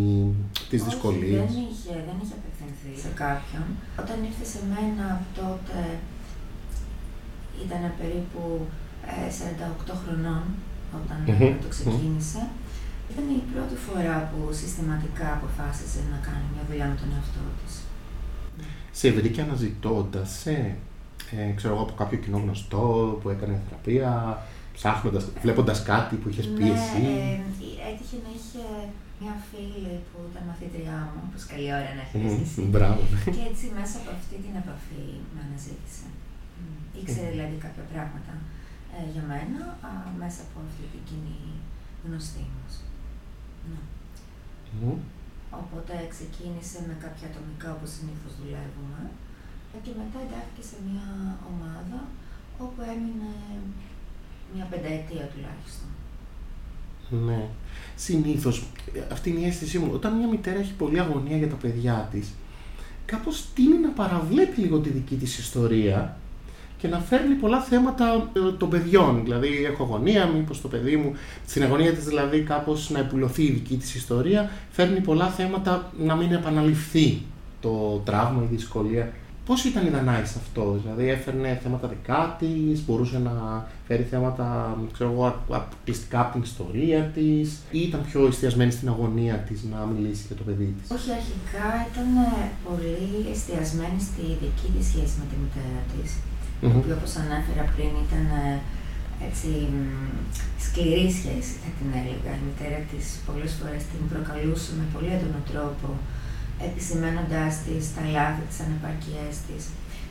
τις 0.70 0.84
δυσκολίες; 0.84 1.52
Δεν 1.52 1.62
είχε, 1.70 1.94
δεν 2.08 2.16
είχε 2.22 2.34
απευθυνθεί 2.40 2.92
σε 3.02 3.10
κάποιον. 3.14 3.66
Όταν 4.02 4.16
ήρθε 4.28 4.44
σε 4.52 4.60
μένα 4.72 5.22
τότε 5.34 5.78
ήταν 7.64 7.82
περίπου 7.98 8.66
48 9.88 9.92
ε, 9.92 9.96
χρονών 10.02 10.44
όταν 10.98 11.18
το 11.62 11.68
ξεκίνησε. 11.68 12.42
Ήταν 13.10 13.24
η 13.28 13.42
πρώτη 13.52 13.76
φορά 13.86 14.16
που 14.30 14.52
συστηματικά 14.52 15.32
αποφάσισε 15.32 16.00
να 16.12 16.18
κάνει 16.26 16.46
μια 16.52 16.64
δουλειά 16.68 16.86
με 16.86 16.96
τον 17.00 17.08
εαυτό 17.14 17.44
της. 17.60 17.74
Σε 18.92 19.10
βρήκε 19.10 19.40
αναζητώντας 19.40 20.30
σε 20.40 20.76
ε, 21.38 21.52
ξέρω 21.58 21.74
εγώ, 21.74 21.82
από 21.82 21.94
κάποιο 22.00 22.18
κοινό 22.18 22.38
γνωστό 22.38 22.82
που 23.22 23.28
έκανε 23.28 23.60
θεραπεία, 23.64 24.12
ψάχνοντας, 24.76 25.24
βλέποντας 25.42 25.82
κάτι 25.82 26.14
που 26.16 26.28
είχες 26.28 26.46
πει 26.46 26.62
ναι, 26.62 26.70
εσύ. 26.70 27.02
Ε, 27.84 27.90
έτυχε 27.90 28.16
να 28.24 28.30
είχε 28.36 28.64
μια 29.20 29.34
φίλη 29.48 29.94
που 30.08 30.18
ήταν 30.30 30.42
μαθήτριά 30.50 30.98
μου, 31.10 31.20
που 31.30 31.38
καλή 31.52 31.68
ώρα 31.78 31.90
να 31.98 32.02
έχεις 32.04 32.52
mm, 32.58 32.68
Μπράβο. 32.72 33.00
Και 33.36 33.44
έτσι 33.50 33.64
μέσα 33.78 33.94
από 34.00 34.10
αυτή 34.18 34.36
την 34.44 34.54
επαφή 34.62 35.06
με 35.32 35.40
αναζήτησε. 35.46 36.06
Ήξερε 37.00 37.28
δηλαδή 37.34 37.56
κάποια 37.66 37.84
πράγματα 37.92 38.34
ε, 38.96 38.98
για 39.14 39.24
μένα 39.30 39.60
α, 39.88 39.90
μέσα 40.22 40.40
από 40.46 40.56
αυτή 40.66 40.84
την 40.92 41.02
κοινή 41.08 41.42
γνωστή 42.04 42.44
μας. 42.54 42.72
Ναι. 43.68 43.80
Οπότε 45.62 45.94
ξεκίνησε 46.14 46.78
με 46.88 46.94
κάποια 47.04 47.26
ατομικά 47.30 47.68
όπως 47.76 47.90
συνήθως 47.96 48.32
δουλεύουμε 48.40 49.00
και 49.84 49.92
μετά 50.00 50.18
εντάχθηκε 50.24 50.62
σε 50.70 50.76
μια 50.88 51.06
ομάδα 51.50 52.00
όπου 52.58 52.80
έμεινε 52.92 53.32
μια 54.54 54.66
πενταετία 54.70 55.24
τουλάχιστον. 55.32 55.88
Ναι. 57.26 57.48
Συνήθως, 57.96 58.66
αυτή 59.12 59.30
είναι 59.30 59.40
η 59.40 59.46
αίσθησή 59.46 59.78
μου. 59.78 59.90
Όταν 59.92 60.16
μια 60.16 60.28
μητέρα 60.28 60.58
έχει 60.58 60.72
πολλή 60.72 61.00
αγωνία 61.00 61.36
για 61.36 61.48
τα 61.48 61.54
παιδιά 61.54 62.08
της, 62.12 62.32
κάπως 63.06 63.46
τίνει 63.54 63.78
να 63.78 63.88
παραβλέπει 63.88 64.60
λίγο 64.60 64.78
τη 64.78 64.88
δική 64.88 65.16
της 65.16 65.38
ιστορία 65.38 66.16
και 66.78 66.88
να 66.88 66.98
φέρνει 66.98 67.34
πολλά 67.34 67.60
θέματα 67.60 68.30
ε, 68.32 68.52
των 68.58 68.70
παιδιών. 68.70 69.22
Δηλαδή, 69.22 69.64
έχω 69.64 69.82
αγωνία, 69.82 70.26
μήπως 70.26 70.60
το 70.60 70.68
παιδί 70.68 70.96
μου, 70.96 71.12
στην 71.46 71.62
αγωνία 71.62 71.92
της 71.92 72.04
δηλαδή, 72.04 72.40
κάπως 72.40 72.90
να 72.90 72.98
επουλωθεί 72.98 73.42
η 73.42 73.50
δική 73.50 73.76
της 73.76 73.94
ιστορία, 73.94 74.50
φέρνει 74.70 75.00
πολλά 75.00 75.28
θέματα 75.28 75.92
να 75.98 76.16
μην 76.16 76.32
επαναληφθεί 76.32 77.22
το 77.60 78.02
τραύμα, 78.04 78.42
η 78.42 78.46
δυσκολία. 78.54 79.12
Πώς 79.46 79.64
ήταν 79.64 79.86
η 79.86 79.90
Δανάη 79.90 80.24
σε 80.24 80.38
αυτό, 80.42 80.64
Δηλαδή 80.82 81.08
έφερνε 81.16 81.60
θέματα 81.62 81.86
δικά 81.88 82.36
της, 82.38 82.76
μπορούσε 82.84 83.18
να 83.18 83.66
φέρει 83.86 84.02
θέματα 84.02 84.76
ξέρω 84.92 85.10
εγώ, 85.12 85.24
αποκλειστικά 85.50 86.20
από 86.20 86.32
την 86.32 86.42
ιστορία 86.42 87.00
της, 87.16 87.46
ή 87.70 87.80
ήταν 87.88 88.00
πιο 88.08 88.26
εστιασμένη 88.26 88.70
στην 88.70 88.88
αγωνία 88.88 89.36
της 89.48 89.58
να 89.72 89.78
μιλήσει 89.90 90.24
για 90.26 90.36
το 90.36 90.44
παιδί 90.46 90.74
της; 90.78 90.90
Όχι, 90.96 91.10
αρχικά 91.20 91.66
ήταν 91.90 92.08
πολύ 92.66 92.96
εστιασμένη 93.32 93.98
στη 94.08 94.24
δική 94.42 94.68
της 94.74 94.86
σχέση 94.90 95.14
με 95.20 95.26
τη 95.30 95.36
μητέρα 95.42 95.80
της 95.92 96.08
mm-hmm. 96.14 96.74
η 96.74 96.78
οποία 96.80 96.94
όπως 96.98 97.12
ανέφερα 97.22 97.64
πριν 97.74 97.90
ήταν 98.06 98.26
ε, 98.42 98.54
έτσι 99.28 99.50
σκληρή 100.64 101.06
σχέση 101.18 101.52
θα 101.62 101.70
την 101.78 101.88
έλεγα. 102.00 102.30
Η 102.40 102.42
μητέρα 102.48 102.78
της 102.90 103.04
πολλές 103.26 103.52
φορές 103.58 103.82
την 103.90 104.02
προκαλούσε 104.10 104.70
με 104.78 104.84
πολύ 104.94 105.10
έντονο 105.16 105.40
τρόπο 105.50 105.88
επισημένοντάς 106.68 107.54
της 107.64 107.82
τα 107.94 108.02
λάθη, 108.14 108.42
τις 108.48 108.58
ανεπαρκειές 108.64 109.34
της. 109.46 109.62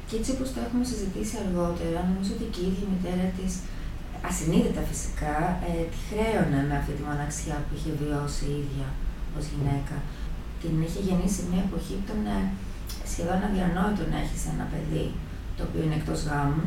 Και 0.07 0.15
έτσι 0.19 0.31
όπως 0.35 0.47
το 0.53 0.59
έχουμε 0.65 0.83
συζητήσει 0.91 1.35
αργότερα, 1.43 1.99
νομίζω 2.09 2.31
ότι 2.37 2.47
και 2.53 2.61
η 2.65 2.67
ίδια 2.71 2.85
η 2.87 2.91
μητέρα 2.93 3.27
της, 3.37 3.51
ασυνείδητα 4.29 4.81
φυσικά, 4.91 5.35
ε, 5.69 5.71
τη 5.91 5.99
χρέωνε 6.09 6.59
με 6.69 6.75
αυτή 6.79 6.93
τη 6.97 7.03
μοναξιά 7.09 7.57
που 7.63 7.73
είχε 7.77 7.91
βιώσει 8.01 8.43
η 8.53 8.57
ίδια 8.63 8.87
ως 9.37 9.45
γυναίκα. 9.51 9.95
Την 10.61 10.73
είχε 10.85 10.99
γεννήσει 11.07 11.41
μια 11.51 11.61
εποχή 11.67 11.93
που 11.97 12.05
ήταν 12.07 12.21
ε, 12.35 12.39
σχεδόν 13.11 13.39
αδιανόητο 13.47 14.03
να 14.11 14.17
έχει 14.23 14.37
ένα 14.53 14.65
παιδί 14.71 15.07
το 15.57 15.61
οποίο 15.67 15.81
είναι 15.85 15.99
εκτός 16.01 16.19
γάμου, 16.29 16.65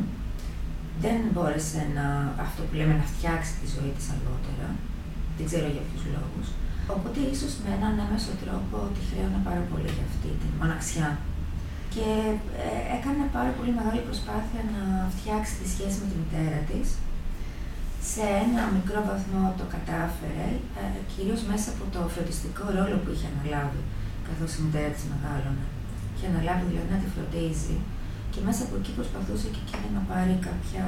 δεν 1.03 1.17
μπόρεσε 1.31 1.81
να, 1.97 2.05
αυτό 2.45 2.61
που 2.67 2.75
λέμε, 2.79 2.93
να 3.01 3.07
φτιάξει 3.13 3.51
τη 3.59 3.65
ζωή 3.75 3.91
της 3.97 4.07
αργότερα. 4.15 4.67
Δεν 5.37 5.45
ξέρω 5.49 5.67
για 5.75 5.83
ποιους 5.87 6.03
λόγους. 6.15 6.47
Οπότε 6.95 7.19
ίσως 7.33 7.53
με 7.63 7.69
έναν 7.77 7.93
έμεσο 8.03 8.33
τρόπο 8.43 8.77
τη 8.95 9.01
χρέωνα 9.09 9.39
πάρα 9.47 9.63
πολύ 9.69 9.89
για 9.95 10.05
αυτή 10.11 10.29
την 10.41 10.51
μοναξιά. 10.59 11.09
Και 11.93 12.07
ε, 12.65 12.79
έκανε 12.97 13.23
πάρα 13.37 13.51
πολύ 13.57 13.71
μεγάλη 13.79 14.01
προσπάθεια 14.07 14.61
να 14.75 14.83
φτιάξει 15.15 15.53
τη 15.59 15.65
σχέση 15.73 15.97
με 16.01 16.07
τη 16.09 16.15
μητέρα 16.21 16.59
της. 16.69 16.87
Σε 18.11 18.23
ένα 18.45 18.63
μικρό 18.77 18.99
βαθμό 19.09 19.43
το 19.59 19.65
κατάφερε, 19.75 20.47
ε, 20.79 20.83
κυρίως 21.11 21.41
μέσα 21.49 21.67
από 21.73 21.83
το 21.93 22.01
φροντιστικό 22.13 22.63
ρόλο 22.77 22.95
που 23.01 23.09
είχε 23.13 23.27
αναλάβει, 23.31 23.81
καθώς 24.27 24.51
η 24.57 24.59
μητέρα 24.63 24.89
της 24.95 25.05
μεγάλωνε. 25.11 25.65
Είχε 26.13 26.25
αναλάβει 26.31 26.65
δηλαδή 26.69 26.89
να 26.93 26.99
τη 27.01 27.07
φροντίζει 27.15 27.77
και 28.31 28.39
μέσα 28.47 28.61
από 28.67 28.75
εκεί 28.79 28.91
προσπαθούσε 28.99 29.47
και 29.53 29.61
εκείνη 29.65 29.89
να 29.97 30.03
πάρει 30.11 30.35
κάποια 30.47 30.85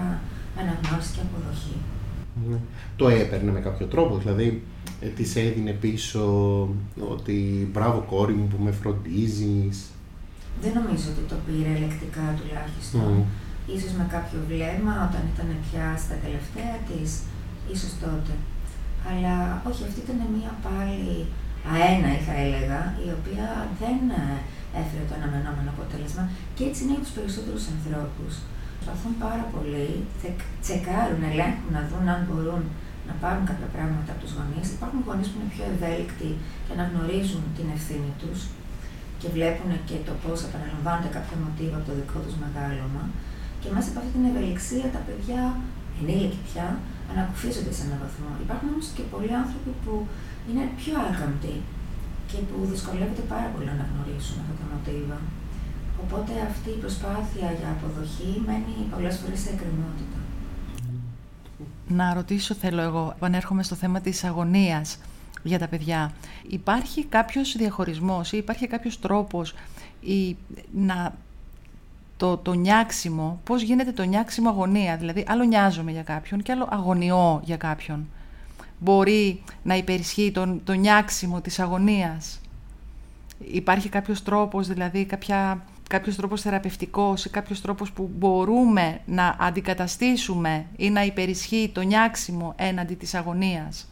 αναγνώριση 0.60 1.12
και 1.16 1.24
αποδοχή. 1.26 1.78
Ναι. 2.50 2.58
Το 2.96 3.10
έπαιρνε 3.10 3.52
με 3.52 3.60
κάποιο 3.60 3.86
τρόπο, 3.86 4.18
δηλαδή 4.18 4.64
ε, 5.02 5.08
της 5.08 5.36
έδινε 5.36 5.72
πίσω 5.72 6.24
ότι 7.10 7.70
μπράβο 7.74 8.00
κόρη 8.00 8.34
μου 8.34 8.48
που 8.48 8.64
με 8.64 8.72
φροντίζεις. 8.72 9.78
Δεν 10.62 10.72
νομίζω 10.80 11.08
ότι 11.14 11.24
το 11.32 11.38
πήρε 11.46 11.72
ελεκτικά 11.78 12.26
τουλάχιστον. 12.40 13.12
Mm. 13.20 13.72
Ίσως 13.76 13.92
με 14.00 14.06
κάποιο 14.16 14.40
βλέμμα 14.50 14.96
όταν 15.08 15.24
ήταν 15.34 15.50
πια 15.66 15.88
στα 16.04 16.16
τελευταία 16.26 16.76
της, 16.88 17.10
ίσως 17.74 17.94
τότε. 18.04 18.34
Αλλά 19.10 19.36
όχι, 19.70 19.82
αυτή 19.88 20.00
ήταν 20.06 20.20
μια 20.38 20.52
πάλι 20.66 21.12
αένα 21.72 22.12
θα 22.28 22.36
έλεγα, 22.46 22.80
η 23.08 23.10
οποία 23.18 23.48
δεν 23.82 24.00
έφερε 24.82 25.04
το 25.10 25.14
αναμενόμενο 25.20 25.70
αποτέλεσμα 25.76 26.24
και 26.56 26.64
έτσι 26.70 26.80
είναι 26.82 26.94
για 26.96 27.06
τους 27.06 27.16
περισσότερους 27.18 27.64
ανθρώπους. 27.76 28.34
Προσπαθούν 28.80 29.14
πάρα 29.26 29.46
πολύ, 29.54 29.90
τσεκάρουν, 30.64 31.22
ελέγχουν 31.32 31.70
να 31.78 31.82
δουν 31.90 32.06
αν 32.16 32.22
μπορούν 32.28 32.64
να 33.10 33.14
πάρουν 33.22 33.44
κάποια 33.52 33.70
πράγματα 33.76 34.10
από 34.14 34.22
τους 34.24 34.34
γονείς. 34.38 34.68
Υπάρχουν 34.76 35.00
γονείς 35.08 35.28
που 35.30 35.38
είναι 35.38 35.52
πιο 35.56 35.66
ευέλικτοι 35.74 36.30
και 36.66 36.74
να 36.80 36.84
γνωρίζουν 36.90 37.44
την 37.58 37.68
ευθύνη 37.76 38.12
τους 38.22 38.40
και 39.20 39.28
βλέπουν 39.36 39.72
και 39.90 39.98
το 40.08 40.14
πώς 40.24 40.38
επαναλαμβάνονται 40.48 41.12
κάποια 41.18 41.38
μοτίβα 41.44 41.76
από 41.80 41.88
το 41.90 41.94
δικό 42.00 42.20
τους 42.26 42.36
μεγάλωμα. 42.44 43.04
Και 43.62 43.70
μέσα 43.76 43.88
από 43.92 44.00
αυτή 44.02 44.12
την 44.18 44.26
ευελιξία 44.30 44.88
τα 44.96 45.02
παιδιά, 45.08 45.42
ενήλικοι 46.00 46.40
πια, 46.48 46.68
ανακουφίζονται 47.12 47.74
σε 47.78 47.82
έναν 47.86 48.00
βαθμό. 48.04 48.32
Υπάρχουν 48.46 48.68
όμως 48.74 48.88
και 48.96 49.04
πολλοί 49.14 49.32
άνθρωποι 49.44 49.72
που 49.84 49.94
είναι 50.50 50.64
πιο 50.82 50.96
άκαμπτοι 51.10 51.56
και 52.30 52.40
που 52.48 52.58
δυσκολεύεται 52.72 53.24
πάρα 53.34 53.50
πολύ 53.54 53.72
να 53.82 53.86
γνωρίσουν 53.92 54.36
αυτά 54.42 54.54
τα 54.60 54.66
μοτίβα. 54.72 55.20
Οπότε 56.04 56.32
αυτή 56.50 56.70
η 56.70 56.80
προσπάθεια 56.80 57.52
για 57.60 57.70
αποδοχή 57.70 58.44
μένει 58.46 58.88
πολλές 58.92 59.18
φορές 59.18 59.40
σε 59.40 59.50
εκκρεμότητα. 59.50 60.18
Να 61.88 62.14
ρωτήσω 62.14 62.54
θέλω 62.54 62.82
εγώ, 62.82 63.14
επανέρχομαι 63.16 63.64
στο 63.64 63.76
θέμα 63.76 64.02
της 64.02 64.24
αγωνίας 64.24 64.98
για 65.44 65.60
τα 65.60 65.68
παιδιά. 65.68 66.12
Υπάρχει 66.48 67.06
κάποιος 67.06 67.56
διαχωρισμός 67.58 68.32
ή 68.32 68.38
υπάρχει 68.38 68.68
κάποιος 68.68 69.00
τρόπος 69.00 69.54
ή 70.02 70.36
να 70.72 71.14
το, 72.18 72.38
το 72.38 72.54
νιάξιμο, 72.54 73.40
πώς 73.44 73.62
γίνεται 73.62 73.92
το 73.92 74.04
νιάξιμο 74.04 74.50
αγωνία, 74.50 74.98
δηλαδή 74.98 75.26
άλλο 75.28 75.44
νοιάζομαι 75.44 75.92
για 75.92 76.04
κάποιον 76.04 76.42
και 76.42 76.52
άλλο 76.52 76.68
αγωνιώ 76.72 77.42
για 77.44 77.58
κάποιον 77.58 78.08
μπορεί 78.80 79.44
να 79.64 79.76
υπερισχύει 79.76 80.32
το, 80.32 80.60
το 80.64 80.74
νιάξιμο 80.74 81.42
της 81.42 81.60
αγωνίας. 81.60 82.42
Υπάρχει 83.52 83.90
κάποιος 83.90 84.24
τρόπος, 84.24 84.68
δηλαδή 84.68 85.06
κάποια, 85.06 85.64
κάποιος 85.90 86.16
τρόπος 86.16 86.42
θεραπευτικός 86.42 87.26
ή 87.26 87.30
κάποιος 87.30 87.62
τρόπος 87.62 87.92
που 87.92 88.10
μπορούμε 88.18 89.00
να 89.06 89.36
αντικαταστήσουμε 89.40 90.66
ή 90.76 90.90
να 90.90 91.04
υπερισχύει 91.04 91.72
το 91.74 91.82
νιάξιμο 91.82 92.54
έναντι 92.58 92.96
της 92.96 93.14
αγωνίας 93.14 93.88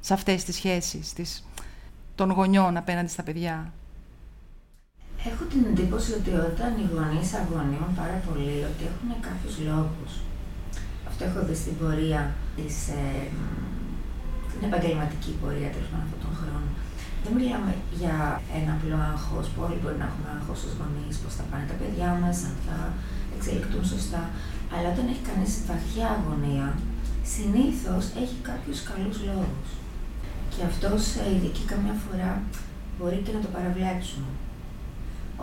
σε 0.00 0.14
αυτές 0.14 0.44
τις 0.44 0.54
σχέσεις 0.54 1.12
της, 1.12 1.48
των 2.14 2.30
γονιών 2.30 2.76
απέναντι 2.76 3.08
στα 3.10 3.22
παιδιά; 3.22 3.72
Έχω 5.30 5.44
την 5.44 5.64
εντύπωση 5.70 6.12
ότι 6.12 6.30
όταν 6.30 6.70
οι 6.80 6.86
γονείς 6.94 7.28
αγωνιούν 7.40 7.92
πάρα 8.00 8.18
πολύ, 8.26 8.56
ότι 8.70 8.82
έχουν 8.90 9.10
κάποιους 9.26 9.54
λόγους. 9.68 10.12
Αυτό 11.08 11.24
έχω 11.24 11.40
δει 11.46 11.54
στην 11.54 11.78
πορεία 11.78 12.34
της 12.56 12.76
ε, 12.88 13.28
την 14.52 14.62
επαγγελματική 14.68 15.30
πορεία 15.40 15.70
τέλος 15.74 15.88
πάντων 15.90 16.06
αυτόν 16.06 16.20
τον 16.24 16.34
χρόνο. 16.40 16.71
Δεν 17.24 17.32
μιλάμε 17.38 17.72
για 18.00 18.16
ένα 18.58 18.70
απλό 18.76 18.96
άγχος 19.12 19.46
που 19.52 19.60
όλοι 19.66 19.78
μπορεί 19.80 19.98
να 20.02 20.08
έχουμε 20.10 20.28
άγχος 20.36 20.58
στους 20.60 20.74
γονείς, 20.78 21.14
πώς 21.22 21.32
θα 21.38 21.44
πάνε 21.50 21.64
τα 21.70 21.76
παιδιά 21.80 22.08
μας, 22.22 22.36
αν 22.48 22.54
θα 22.66 22.78
εξελιχθούν 23.34 23.84
σωστά. 23.94 24.22
Αλλά 24.74 24.86
όταν 24.94 25.04
έχει 25.12 25.24
κανείς 25.30 25.52
βαθιά 25.68 26.06
αγωνία, 26.16 26.66
συνήθως 27.34 28.04
έχει 28.22 28.36
κάποιους 28.48 28.78
καλούς 28.88 29.18
λόγους. 29.28 29.68
Και 30.52 30.62
αυτός 30.70 30.98
σε 31.12 31.22
ειδική 31.32 31.64
καμιά 31.72 31.94
φορά 32.04 32.30
μπορεί 32.96 33.18
και 33.24 33.34
να 33.36 33.40
το 33.44 33.50
παραβλέψουμε. 33.56 34.30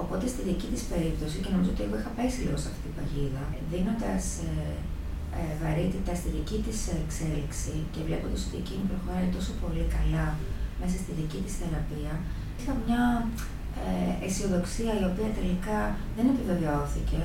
Οπότε 0.02 0.26
στη 0.34 0.42
δική 0.50 0.68
της 0.74 0.84
περίπτωση, 0.92 1.38
και 1.42 1.52
νομίζω 1.54 1.72
ότι 1.74 1.84
εγώ 1.86 1.96
είχα 2.00 2.12
πέσει 2.18 2.40
λίγο 2.46 2.58
σε 2.62 2.68
αυτή 2.70 2.82
την 2.86 2.94
παγίδα, 2.98 3.44
δίνοντας 3.72 4.24
ε, 4.50 4.54
ε, 5.40 5.52
βαρύτητα 5.62 6.14
στη 6.20 6.30
δική 6.38 6.58
της 6.66 6.80
εξέλιξη 7.02 7.74
και 7.94 8.02
βλέποντας 8.08 8.42
ότι 8.48 8.58
εκείνη 8.64 8.84
προχωράει 8.92 9.30
τόσο 9.38 9.52
πολύ 9.64 9.84
καλά 9.98 10.26
μέσα 10.82 10.98
στη 11.04 11.12
δική 11.20 11.40
της 11.46 11.56
θεραπεία, 11.60 12.14
είχα 12.58 12.74
μια 12.84 13.04
ε, 13.88 14.12
αισιοδοξία 14.24 14.94
η 15.02 15.04
οποία 15.12 15.30
τελικά 15.40 15.80
δεν 16.16 16.26
επιβεβαιώθηκε 16.34 17.22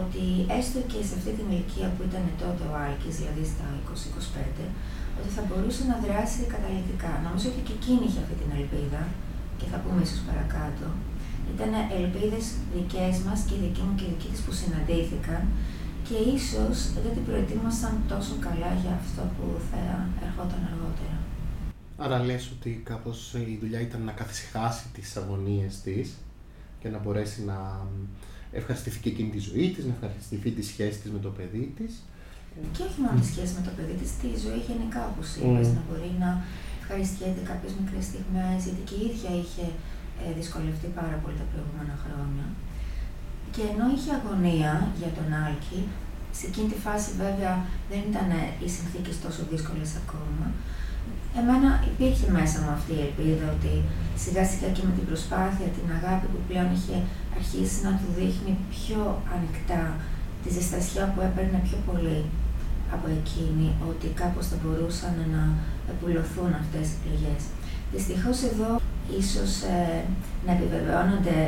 ότι 0.00 0.24
έστω 0.58 0.78
και 0.90 1.00
σε 1.08 1.12
αυτή 1.18 1.30
την 1.38 1.46
ηλικία 1.52 1.88
που 1.94 2.02
ήταν 2.08 2.24
τότε 2.42 2.62
ο 2.70 2.74
Άλκης, 2.84 3.14
δηλαδή 3.20 3.44
στα 3.52 3.66
20-25, 3.84 4.64
ότι 5.18 5.30
θα 5.36 5.42
μπορούσε 5.46 5.82
να 5.90 5.96
δράσει 6.04 6.40
καταλητικά. 6.54 7.12
Νομίζω 7.26 7.46
ότι 7.52 7.62
και 7.66 7.74
εκείνη 7.78 8.02
είχε 8.06 8.20
αυτή 8.24 8.36
την 8.42 8.50
ελπίδα 8.58 9.02
και 9.58 9.66
θα 9.72 9.78
πούμε 9.82 10.00
ίσως 10.06 10.20
παρακάτω. 10.28 10.86
Ήταν 11.52 11.72
ελπίδες 11.98 12.44
δικές 12.74 13.14
μας 13.26 13.38
και 13.48 13.54
δική 13.64 13.82
μου 13.86 13.94
και 13.98 14.06
δική 14.12 14.28
της 14.32 14.42
που 14.44 14.52
συναντήθηκαν 14.60 15.42
και 16.06 16.16
ίσως 16.36 16.76
δεν 17.02 17.12
την 17.16 17.24
προετοίμασαν 17.28 17.92
τόσο 18.12 18.34
καλά 18.46 18.70
για 18.82 18.94
αυτό 19.02 19.22
που 19.34 19.46
θα 19.68 19.82
ερχόταν 20.24 20.60
αργότερα. 20.70 21.11
Άρα 21.96 22.18
λες 22.18 22.50
ότι 22.50 22.82
κάπως 22.84 23.34
η 23.34 23.58
δουλειά 23.60 23.80
ήταν 23.80 24.02
να 24.02 24.12
καθησυχάσει 24.12 24.84
τις 24.94 25.16
αγωνίες 25.16 25.80
της 25.80 26.12
και 26.80 26.88
να 26.88 26.98
μπορέσει 26.98 27.44
να 27.44 27.86
ευχαριστηθεί 28.52 28.98
και 29.00 29.08
εκείνη 29.08 29.30
τη 29.30 29.38
ζωή 29.38 29.70
της, 29.74 29.84
να 29.84 29.92
ευχαριστηθεί 29.92 30.50
τη 30.50 30.62
σχέση 30.62 30.98
της 30.98 31.10
με 31.10 31.18
το 31.18 31.30
παιδί 31.36 31.74
της. 31.78 31.92
Και 32.74 32.82
όχι 32.88 32.98
μόνο 33.02 33.16
τη 33.20 33.26
σχέση 33.32 33.52
με 33.58 33.62
το 33.68 33.72
παιδί 33.76 33.94
της, 34.00 34.10
τη 34.20 34.28
ζωή 34.44 34.60
γενικά 34.68 35.00
όπως 35.10 35.28
είπες, 35.36 35.66
mm. 35.68 35.76
να 35.78 35.82
μπορεί 35.86 36.12
να 36.24 36.30
ευχαριστιέται 36.80 37.42
κάποιες 37.50 37.72
μικρές 37.78 38.04
στιγμές, 38.10 38.58
γιατί 38.66 38.82
και 38.88 38.96
η 39.02 39.04
ίδια 39.10 39.30
είχε 39.40 39.66
ε, 40.22 40.24
δυσκολευτεί 40.38 40.88
πάρα 41.00 41.16
πολύ 41.22 41.36
τα 41.42 41.46
προηγούμενα 41.50 41.96
χρόνια. 42.02 42.46
Και 43.54 43.62
ενώ 43.72 43.84
είχε 43.94 44.10
αγωνία 44.18 44.72
για 45.00 45.10
τον 45.16 45.28
Άλκη, 45.44 45.80
σε 46.38 46.44
εκείνη 46.50 46.68
τη 46.72 46.78
φάση 46.86 47.10
βέβαια 47.24 47.54
δεν 47.90 48.00
ήταν 48.10 48.28
οι 48.62 48.68
συνθήκες 48.76 49.16
τόσο 49.24 49.42
δύσκολες 49.52 49.90
ακόμα, 50.02 50.46
εμένα 51.40 51.70
υπήρχε 51.90 52.26
μέσα 52.38 52.56
μου 52.62 52.72
αυτή 52.78 52.92
η 52.98 53.04
ελπίδα 53.06 53.46
ότι 53.56 53.72
σιγά 54.22 54.42
σιγά 54.50 54.68
και 54.76 54.84
με 54.88 54.92
την 54.98 55.06
προσπάθεια, 55.10 55.68
την 55.76 55.86
αγάπη 55.98 56.26
που 56.32 56.40
πλέον 56.48 56.68
είχε 56.76 56.96
αρχίσει 57.38 57.78
να 57.86 57.92
του 57.98 58.08
δείχνει 58.18 58.52
πιο 58.76 59.00
ανοιχτά, 59.34 59.82
τη 60.42 60.48
ζεστασιά 60.56 61.04
που 61.12 61.20
έπαιρνε 61.28 61.58
πιο 61.68 61.78
πολύ 61.88 62.20
από 62.94 63.06
εκείνη, 63.18 63.68
ότι 63.90 64.06
κάπως 64.20 64.44
θα 64.50 64.56
μπορούσαν 64.60 65.14
να 65.34 65.42
επουλωθούν 65.92 66.52
αυτές 66.62 66.86
οι 66.90 66.98
πληγές. 67.02 67.42
Δυστυχώς 67.94 68.38
εδώ 68.50 68.70
ίσως 69.20 69.52
ε, 69.74 69.98
να 70.46 70.50
επιβεβαιώνονται 70.56 71.38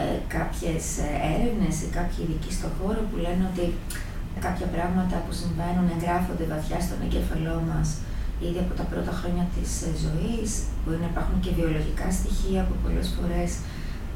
ε, 0.00 0.16
κάποιες 0.36 0.84
ε, 1.06 1.10
έρευνες 1.32 1.74
ή 1.84 1.86
κάποιοι 1.98 2.18
ειδικοί 2.22 2.50
στον 2.58 2.72
χώρο 2.78 3.00
που 3.08 3.16
λένε 3.24 3.42
ότι 3.50 3.64
κάποια 4.46 4.68
πράγματα 4.74 5.16
που 5.24 5.32
συμβαίνουν 5.40 5.86
εγγράφονται 5.94 6.46
βαθιά 6.52 6.78
στον 6.86 6.98
εγκέφαλό 7.04 7.56
μας 7.70 7.88
ήδη 8.48 8.60
από 8.64 8.74
τα 8.80 8.84
πρώτα 8.90 9.12
χρόνια 9.20 9.44
της 9.54 9.70
ε, 9.88 9.90
ζωής, 10.04 10.50
μπορεί 10.80 10.98
να 11.04 11.10
υπάρχουν 11.12 11.36
και 11.44 11.52
βιολογικά 11.58 12.06
στοιχεία 12.18 12.60
που 12.66 12.76
πολλές 12.84 13.06
φορές 13.16 13.50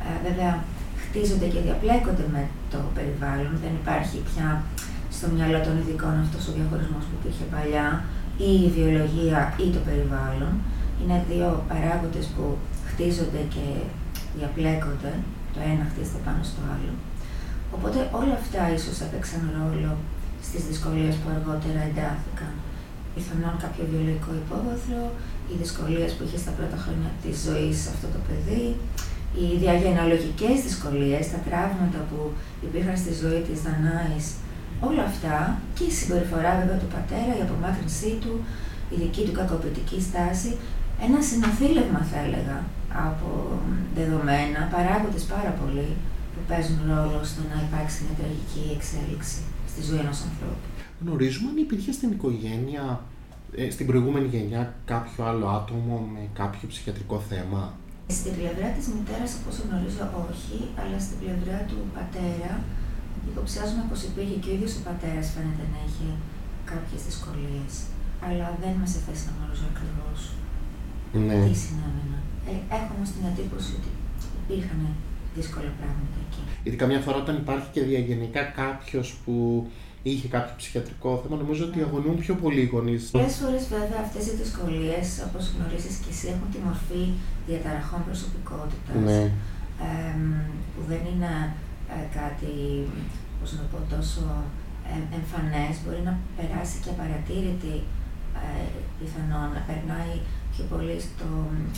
ε, 0.06 0.10
βέβαια 0.26 0.52
χτίζονται 1.02 1.48
και 1.52 1.60
διαπλέκονται 1.66 2.26
με 2.34 2.42
το 2.72 2.78
περιβάλλον. 2.96 3.52
Δεν 3.64 3.72
υπάρχει 3.82 4.16
πια 4.28 4.48
στο 5.16 5.26
μυαλό 5.34 5.58
των 5.66 5.74
ειδικών 5.80 6.14
αυτός 6.24 6.42
ο 6.48 6.52
διαχωρισμός 6.56 7.04
που 7.08 7.14
υπήρχε 7.18 7.44
παλιά, 7.54 7.88
ή 8.48 8.50
η 8.66 8.68
βιολογία 8.76 9.40
ή 9.64 9.66
το 9.74 9.80
περιβάλλον. 9.88 10.52
Είναι 11.00 11.18
δύο 11.30 11.48
παράγοντες 11.70 12.26
που 12.34 12.44
χτίζονται 12.88 13.42
και 13.54 13.66
διαπλέκονται, 14.38 15.12
το 15.54 15.58
ένα 15.72 15.84
χτίζεται 15.90 16.20
πάνω 16.26 16.42
στο 16.50 16.60
άλλο. 16.74 16.92
Οπότε 17.76 17.98
όλα 18.20 18.34
αυτά 18.40 18.62
ίσως 18.76 18.96
έπαιξαν 19.06 19.42
ρόλο 19.58 19.92
στις 20.46 20.62
δυσκολίες 20.68 21.14
που 21.20 21.28
αργότερα 21.34 21.80
εντάθηκαν. 21.88 22.52
Πιθανόν 23.14 23.54
κάποιο 23.64 23.84
βιολογικό 23.90 24.30
υπόβαθρο, 24.42 25.02
οι 25.48 25.54
δυσκολίες 25.62 26.10
που 26.14 26.22
είχε 26.26 26.38
στα 26.44 26.52
πρώτα 26.56 26.78
χρόνια 26.84 27.10
της 27.22 27.36
ζωής 27.46 27.78
αυτό 27.92 28.06
το 28.14 28.20
παιδί, 28.26 28.66
οι 29.38 29.46
διαγενεαλογικές 29.62 30.56
δυσκολίες, 30.66 31.24
τα 31.32 31.40
τραύματα 31.46 32.00
που 32.08 32.18
υπήρχαν 32.66 32.96
στη 33.02 33.12
ζωή 33.22 33.40
της 33.48 33.58
Δανάης, 33.66 34.26
όλα 34.88 35.02
αυτά 35.10 35.36
και 35.76 35.84
η 35.90 35.92
συμπεριφορά 35.98 36.50
βέβαια 36.60 36.78
του 36.82 36.90
πατέρα, 36.94 37.32
η 37.38 37.42
απομάκρυνσή 37.46 38.12
του, 38.22 38.34
η 38.94 38.96
δική 39.02 39.22
του 39.26 39.34
κακοποιητική 39.38 39.98
στάση, 40.08 40.50
ένα 41.06 41.18
συνοφίλευμα 41.28 42.00
θα 42.10 42.18
έλεγα 42.26 42.56
από 43.08 43.28
δεδομένα, 43.98 44.60
παράγοντες 44.74 45.24
πάρα 45.34 45.52
πολύ 45.60 45.90
που 46.32 46.40
παίζουν 46.48 46.78
ρόλο 46.92 47.18
στο 47.30 47.42
να 47.52 47.58
υπάρξει 47.66 47.98
μια 48.04 48.16
τραγική 48.20 48.62
εξέλιξη 48.76 49.40
στη 49.70 49.80
ζωή 49.88 50.00
ενός 50.04 50.20
ανθρώπου. 50.28 50.68
Γνωρίζουμε 51.02 51.48
αν 51.52 51.56
υπήρχε 51.66 51.92
στην 51.98 52.10
οικογένεια, 52.16 52.84
ε, 53.56 53.70
στην 53.74 53.86
προηγούμενη 53.90 54.28
γενιά, 54.34 54.62
κάποιο 54.92 55.20
άλλο 55.30 55.46
άτομο 55.58 55.96
με 56.14 56.22
κάποιο 56.40 56.64
ψυχιατρικό 56.72 57.16
θέμα; 57.30 57.62
Στην 58.18 58.32
πλευρά 58.38 58.68
της 58.76 58.86
μητέρας, 58.94 59.30
όπως 59.40 59.54
γνωρίζω, 59.64 60.04
όχι, 60.28 60.56
αλλά 60.80 60.98
στην 61.04 61.16
πλευρά 61.22 61.58
του 61.70 61.78
πατέρα, 61.96 62.52
υποψιάζομαι 63.30 63.84
πως 63.90 64.00
υπήρχε 64.08 64.36
και 64.42 64.50
ο 64.50 64.54
ίδιος 64.56 64.72
ο 64.80 64.82
πατέρας 64.88 65.26
φαίνεται 65.34 65.64
να 65.74 65.78
είχε 65.86 66.08
κάποιες 66.72 67.00
δυσκολίες. 67.08 67.72
Αλλά 68.26 68.46
δεν 68.62 68.70
είμαι 68.74 68.88
σε 68.94 68.98
θέση 69.06 69.22
να 69.28 69.32
γνωρίζω 69.36 69.66
ακριβώς 69.72 70.18
Ναι. 71.26 71.38
τι 71.46 71.54
συνέβαιναν. 71.64 72.22
Ε, 72.50 72.52
έχω 72.76 72.90
όμως 72.96 73.08
την 73.14 73.24
εντύπωση 73.30 73.70
ότι 73.78 73.90
υπήρχαν 74.40 74.80
δύσκολα 75.36 75.70
πράγματα 75.80 76.16
εκεί. 76.26 76.42
Γιατί 76.62 76.78
καμιά 76.82 77.00
φορά 77.04 77.16
όταν 77.24 77.34
υπάρχει 77.42 77.68
και 77.74 77.82
διαγενικά 77.90 78.42
κάποιος 78.62 79.08
που 79.22 79.34
είχε 80.02 80.28
κάποιο 80.28 80.54
ψυχιατρικό 80.60 81.10
θέμα, 81.22 81.36
νομίζω 81.42 81.62
ότι 81.68 81.78
αγωνούν 81.86 82.16
πιο 82.24 82.34
πολύ 82.42 82.60
οι 82.60 82.70
γονείς. 82.74 83.02
Πολλές 83.10 83.36
φορές, 83.42 83.62
βέβαια, 83.76 84.00
αυτές 84.06 84.22
οι 84.26 84.34
δυσκολίες, 84.42 85.06
όπως 85.26 85.44
γνωρίζεις 85.54 85.96
και 86.02 86.10
εσύ, 86.14 86.26
έχουν 86.34 86.48
τη 86.52 86.58
μορφή 86.66 87.02
διαταραχών 87.48 88.00
προσωπικότητας. 88.08 88.96
Ναι. 89.08 89.22
που 90.72 90.82
δεν 90.90 91.02
είναι 91.10 91.32
ε, 91.94 91.98
κάτι, 92.18 92.52
πώς 93.38 93.48
να 93.52 93.58
το 93.62 93.66
πω, 93.72 93.78
τόσο 93.94 94.24
ε, 94.92 94.96
εμφανές, 95.18 95.74
μπορεί 95.82 96.02
να 96.08 96.14
περάσει 96.36 96.76
και 96.82 96.90
απαρατήρητη 96.94 97.74
ε, 98.44 98.66
πιθανόν, 98.98 99.48
να 99.56 99.62
περνάει 99.68 100.14
πιο 100.52 100.64
πολύ 100.72 100.96
στο... 101.06 101.28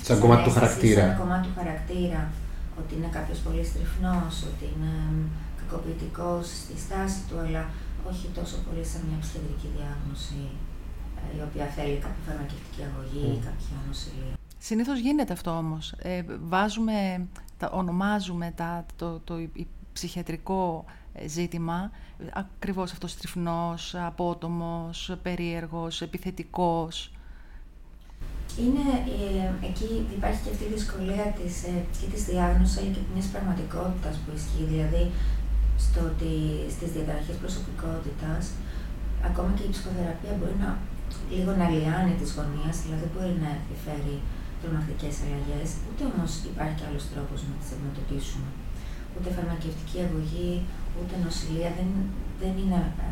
Σαν 0.09 0.19
κομμάτι 0.23 0.43
του 0.45 0.51
στην 0.53 0.63
αίσθηση, 0.63 0.81
χαρακτήρα. 0.91 1.03
Σαν 1.07 1.21
κομμάτι 1.23 1.45
του 1.47 1.55
χαρακτήρα, 1.61 2.23
ότι 2.81 2.93
είναι 2.97 3.11
κάποιος 3.17 3.39
πολύ 3.47 3.63
στριφνός, 3.71 4.35
ότι 4.51 4.65
είναι 4.73 4.93
μ, 5.15 5.21
κακοποιητικός 5.59 6.45
στη 6.63 6.75
στάση 6.85 7.19
του, 7.27 7.37
αλλά 7.45 7.63
όχι 8.09 8.27
τόσο 8.35 8.57
πολύ 8.71 8.85
σαν 8.85 9.01
μια 9.09 9.19
ψυχιατρική 9.21 9.69
διάγνωση, 9.77 10.41
ε, 11.33 11.37
η 11.39 11.41
οποία 11.49 11.67
θέλει 11.67 11.97
κάποια 11.97 12.23
φαρμακευτική 12.27 12.83
αγωγή 12.91 13.27
ή 13.27 13.37
Μμ. 13.39 13.45
κάποια 13.49 13.77
νοσηλεία. 13.87 14.35
Συνήθως 14.59 14.99
γίνεται 14.99 15.33
αυτό 15.33 15.51
όμως. 15.57 15.95
Ε, 15.99 16.23
βάζουμε, 16.43 17.27
τα, 17.59 17.71
ονομάζουμε 17.71 18.53
τα, 18.57 18.87
το, 18.97 19.21
το, 19.25 19.39
υ- 19.39 19.67
ψυχιατρικό 19.93 20.85
ε, 21.15 21.29
ζήτημα, 21.29 21.91
ε, 22.19 22.25
ακριβώς 22.33 22.93
αυτός 22.93 23.17
τριφνός, 23.17 23.95
απότομος, 23.95 25.17
περίεργος, 25.23 26.03
επιθετικός. 26.03 27.13
Είναι, 28.61 28.87
ε, 29.63 29.67
εκεί 29.67 30.07
υπάρχει 30.17 30.41
και 30.45 30.51
αυτή 30.51 30.65
η 30.65 30.73
δυσκολία 30.75 31.35
της, 31.43 31.63
ε, 31.65 31.85
και 32.01 32.07
της 32.13 32.25
διάγνωσης 32.25 32.79
αλλά 32.79 32.89
και 32.91 32.99
μιας 33.15 33.27
πραγματικότητας 33.27 34.17
που 34.17 34.31
ισχύει, 34.35 34.65
δηλαδή 34.65 35.11
στο 35.85 36.01
ότι 36.11 36.33
στις 36.75 36.89
διαταραχές 36.95 37.37
προσωπικότητας 37.43 38.43
ακόμα 39.29 39.51
και 39.57 39.65
η 39.69 39.71
ψυχοθεραπεία 39.75 40.33
μπορεί 40.39 40.57
να 40.65 40.71
λίγο 41.35 41.53
να 41.61 41.67
λιάνει 41.75 42.15
τις 42.21 42.31
γωνίες, 42.37 42.75
δηλαδή 42.85 43.07
μπορεί 43.13 43.35
να 43.45 43.51
επιφέρει 43.61 44.17
τρομακτικές 44.61 45.15
αλλαγές, 45.25 45.69
ούτε 45.89 46.03
όμως 46.13 46.31
υπάρχει 46.53 46.81
άλλος 46.89 47.05
τρόπος 47.13 47.39
να 47.49 47.55
τις 47.61 47.69
αντιμετωπίσουμε. 47.75 48.49
Ούτε 49.15 49.29
φαρμακευτική 49.37 49.99
αγωγή, 50.07 50.53
ούτε 50.99 51.15
νοσηλεία 51.25 51.71
δεν, 51.79 51.89
δεν 52.43 52.55
είναι 52.63 52.81
ε, 53.09 53.11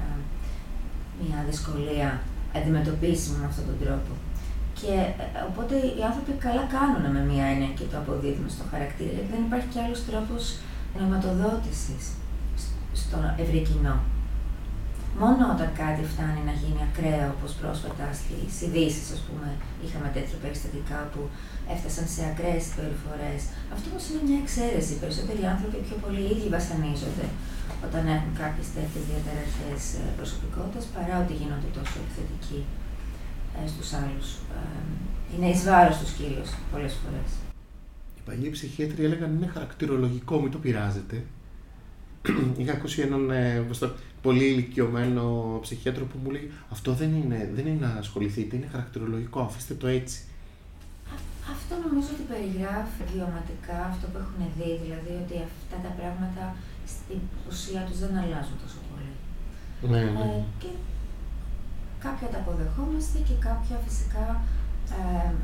μια 1.22 1.38
δυσκολία 1.50 2.09
αντιμετωπίσιμη 2.59 3.37
με 3.40 3.46
αυτόν 3.50 3.64
τον 3.70 3.78
τρόπο. 3.85 4.12
Και 4.81 4.92
ε, 5.22 5.24
οπότε 5.50 5.74
οι 5.96 6.00
άνθρωποι 6.09 6.33
καλά 6.46 6.64
κάνουν 6.76 7.04
με 7.16 7.22
μία 7.31 7.46
έννοια 7.52 7.70
και 7.78 7.87
το 7.90 7.96
αποδίδουν 8.02 8.48
στο 8.57 8.64
χαρακτήρα, 8.72 9.12
γιατί 9.16 9.31
δεν 9.35 9.42
υπάρχει 9.48 9.68
και 9.72 9.81
άλλος 9.85 10.00
τρόπος 10.09 10.42
νοηματοδότησης 10.96 12.02
σ- 12.07 12.17
στο 13.09 13.18
ευρύ 13.42 13.61
κοινό. 13.68 13.97
Μόνο 15.23 15.42
όταν 15.55 15.68
κάτι 15.83 16.03
φτάνει 16.12 16.42
να 16.51 16.55
γίνει 16.61 16.81
ακραίο, 16.88 17.29
όπως 17.37 17.53
πρόσφατα 17.61 18.07
στις 18.21 18.53
ειδήσει, 18.62 19.03
ας 19.16 19.23
πούμε, 19.27 19.49
είχαμε 19.85 20.09
τέτοια 20.16 20.38
περιστατικά 20.42 20.99
που 21.12 21.21
έφτασαν 21.75 22.07
σε 22.14 22.21
ακραίες 22.31 22.62
συμπεριφορές. 22.68 23.40
Αυτό 23.75 23.87
όμως 23.90 24.05
είναι 24.09 24.23
μια 24.29 24.38
εξαίρεση. 24.44 24.90
Οι 24.94 25.01
περισσότεροι 25.03 25.42
άνθρωποι 25.53 25.79
πιο 25.87 25.97
πολύ 26.05 26.21
οι 26.25 26.31
ίδιοι 26.35 26.49
βασανίζονται 26.57 27.27
όταν 27.87 28.03
έχουν 28.16 28.33
κάποιες 28.42 28.68
τέτοιες 28.77 29.05
διαταραχές 29.09 29.81
ε, 30.01 30.03
προσωπικότητας, 30.18 30.85
παρά 30.94 31.14
ότι 31.25 31.35
γίνονται 31.40 31.71
τόσο 31.79 31.94
επιθετικοί 32.03 32.61
ε, 33.57 33.61
στους 33.73 33.88
άλλους. 34.01 34.29
Ε, 34.57 34.61
είναι 35.33 35.49
εις 35.53 35.62
βάρος 35.68 35.97
τους 36.01 36.11
κυρίως 36.18 36.49
πολλές 36.73 36.94
φορές. 37.01 37.31
Οι 38.16 38.23
παλιοί 38.27 38.51
ψυχίατροι 38.57 39.01
έλεγαν 39.07 39.31
είναι 39.35 39.51
χαρακτηρολογικό, 39.57 40.35
μην 40.42 40.51
το 40.55 40.59
πειράζετε. 40.64 41.16
Είχα 42.61 42.73
ακούσει 42.73 43.01
έναν 43.01 43.31
ε, 43.31 43.64
πώς 43.69 43.79
το- 43.79 43.95
πολύ 44.23 44.45
ηλικιωμένο 44.45 45.23
ψυχίατρο 45.62 46.05
που 46.05 46.19
μου 46.23 46.31
λέει 46.31 46.51
Αυτό 46.75 46.93
δεν 47.01 47.11
είναι, 47.21 47.51
δεν 47.55 47.67
είναι 47.67 47.87
να 47.87 47.93
ασχοληθείτε, 48.03 48.57
είναι 48.57 48.69
χαρακτηρολογικό, 48.75 49.41
αφήστε 49.41 49.75
το 49.75 49.87
έτσι. 49.87 50.19
Α- 51.14 51.51
Αυτό 51.55 51.73
νομίζω 51.87 52.09
ότι 52.14 52.25
περιγράφει 52.33 53.03
βιωματικά 53.14 53.79
αυτό 53.93 54.05
που 54.12 54.19
έχουν 54.25 54.41
δει, 54.57 54.71
δηλαδή 54.85 55.12
ότι 55.25 55.35
αυτά 55.49 55.77
τα 55.87 55.91
πράγματα 55.99 56.45
στην 56.95 57.21
ουσία 57.49 57.81
τους 57.88 57.99
δεν 58.03 58.12
αλλάζουν 58.23 58.57
τόσο 58.64 58.79
πολύ. 58.88 59.12
Ναι, 59.93 60.01
Ε, 60.25 60.41
και 60.62 60.71
κάποια 62.07 62.29
τα 62.33 62.38
αποδεχόμαστε 62.43 63.19
και 63.29 63.37
κάποια 63.49 63.77
φυσικά 63.87 64.27
ε, 64.99 65.01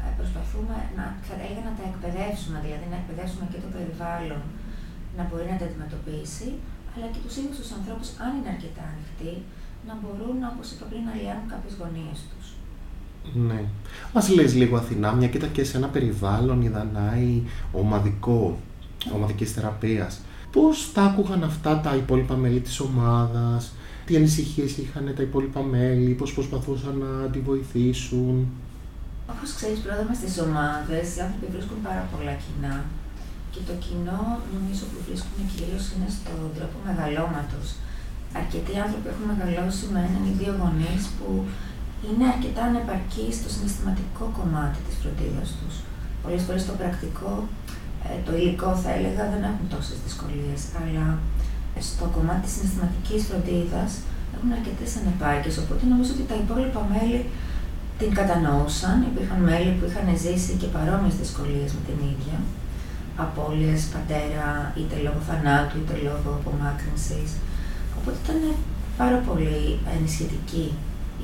ε, 0.07 0.11
προσπαθούμε 0.19 0.77
να, 0.99 1.05
θα 1.27 1.35
έλεγα 1.45 1.63
να 1.69 1.75
τα 1.79 1.85
εκπαιδεύσουμε, 1.91 2.57
δηλαδή 2.65 2.87
να 2.93 2.99
εκπαιδεύσουμε 3.03 3.45
και 3.53 3.61
το 3.65 3.69
περιβάλλον 3.77 4.43
να 5.19 5.23
μπορεί 5.29 5.47
να 5.53 5.57
τα 5.61 5.67
αντιμετωπίσει, 5.69 6.49
αλλά 6.95 7.07
και 7.13 7.21
τους 7.25 7.37
ίδιους 7.37 7.59
τους 7.61 7.71
ανθρώπους, 7.79 8.09
αν 8.25 8.31
είναι 8.37 8.51
αρκετά 8.55 8.85
ανοιχτοί, 8.93 9.35
να 9.89 9.95
μπορούν, 10.01 10.37
όπως 10.53 10.67
είπα 10.73 10.85
πριν, 10.91 11.03
να 11.09 11.15
λιάνουν 11.21 11.49
κάποιες 11.53 11.75
γωνίες 11.81 12.19
τους. 12.31 12.47
Ναι. 13.49 13.61
Μας 14.15 14.29
λες 14.29 14.55
λίγο 14.55 14.77
Αθηνά, 14.77 15.13
μια 15.13 15.29
και 15.29 15.37
ήταν 15.37 15.53
και 15.53 15.65
σε 15.65 15.77
ένα 15.77 15.89
περιβάλλον 15.89 16.63
η 16.63 16.69
Δανάη 16.69 17.43
ομαδικό, 17.73 18.59
ομαδικής 19.15 19.53
θεραπείας. 19.53 20.21
Πώς 20.53 20.93
τα 20.93 21.03
άκουγαν 21.03 21.45
αυτά 21.45 21.81
τα 21.81 21.95
υπόλοιπα 21.95 22.35
μέλη 22.35 22.61
της 22.61 22.81
ομάδας, 22.81 23.73
τι 24.07 24.17
ανησυχίες 24.17 24.77
είχαν 24.77 25.13
τα 25.17 25.23
υπόλοιπα 25.23 25.63
μέλη, 25.63 26.13
πώς 26.13 26.35
προσπαθούσαν 26.35 26.97
να 26.99 27.31
τη 27.31 27.39
βοηθήσουν; 27.41 28.47
Όπως 29.31 29.53
ξέρεις, 29.55 29.79
πρόεδρε, 29.79 30.15
στις 30.15 30.41
ομάδες 30.41 31.17
οι 31.17 31.21
άνθρωποι 31.21 31.47
βρίσκουν 31.53 31.83
πάρα 31.83 32.09
πολλά 32.13 32.33
κοινά 32.33 32.85
και 33.55 33.63
το 33.71 33.75
κοινό 33.85 34.23
νομίζω 34.55 34.85
που 34.91 34.99
βρίσκουν 35.07 35.39
κυρίως 35.53 35.85
είναι 35.93 36.09
στον 36.17 36.39
τρόπο 36.57 36.77
μεγαλώματος. 36.89 37.67
Αρκετοί 38.41 38.73
άνθρωποι 38.85 39.09
έχουν 39.13 39.27
μεγαλώσει 39.33 39.85
με 39.95 40.01
έναν 40.09 40.23
ή 40.31 40.33
δύο 40.41 40.53
γονείς 40.61 41.03
που 41.17 41.29
είναι 42.07 42.27
αρκετά 42.35 42.63
ανεπαρκή 42.71 43.27
στο 43.39 43.49
συναισθηματικό 43.55 44.25
κομμάτι 44.39 44.79
της 44.87 44.95
φροντίδας 45.01 45.49
τους. 45.59 45.75
Πολλές 46.23 46.43
φορές 46.47 46.63
το 46.69 46.75
πρακτικό, 46.81 47.33
ε, 48.07 48.11
το 48.27 48.33
υλικό 48.39 48.71
θα 48.83 48.91
έλεγα, 48.97 49.23
δεν 49.33 49.43
έχουν 49.51 49.67
τόσες 49.75 49.99
δυσκολίες, 50.07 50.61
αλλά 50.79 51.07
στο 51.89 52.05
κομμάτι 52.15 52.43
της 52.45 52.53
συναισθηματικής 52.55 53.21
φροντίδας 53.29 53.91
έχουν 54.35 54.49
αρκετές 54.59 54.91
ανεπάρκειες. 55.01 55.57
Οπότε 55.63 55.83
νομίζω 55.93 56.11
ότι 56.17 56.25
τα 56.31 56.37
υπόλοιπα 56.43 56.83
μέλη 56.93 57.21
την 58.01 58.11
κατανοούσαν. 58.19 58.97
Υπήρχαν 59.11 59.41
μέλη 59.51 59.71
που 59.77 59.85
είχαν 59.89 60.07
ζήσει 60.25 60.53
και 60.61 60.69
παρόμοιες 60.75 61.17
δυσκολίες 61.23 61.71
με 61.77 61.83
την 61.89 61.99
ίδια. 62.13 62.37
Απόλυες 63.17 63.83
πατέρα, 63.85 64.73
είτε 64.79 64.97
λόγω 65.07 65.21
θανάτου, 65.29 65.77
είτε 65.79 65.95
λόγω 66.09 66.29
απομάκρυνσης. 66.39 67.31
Οπότε 67.99 68.17
ήταν 68.25 68.55
πάρα 68.97 69.17
πολύ 69.17 69.79
ενισχυτική 69.97 70.67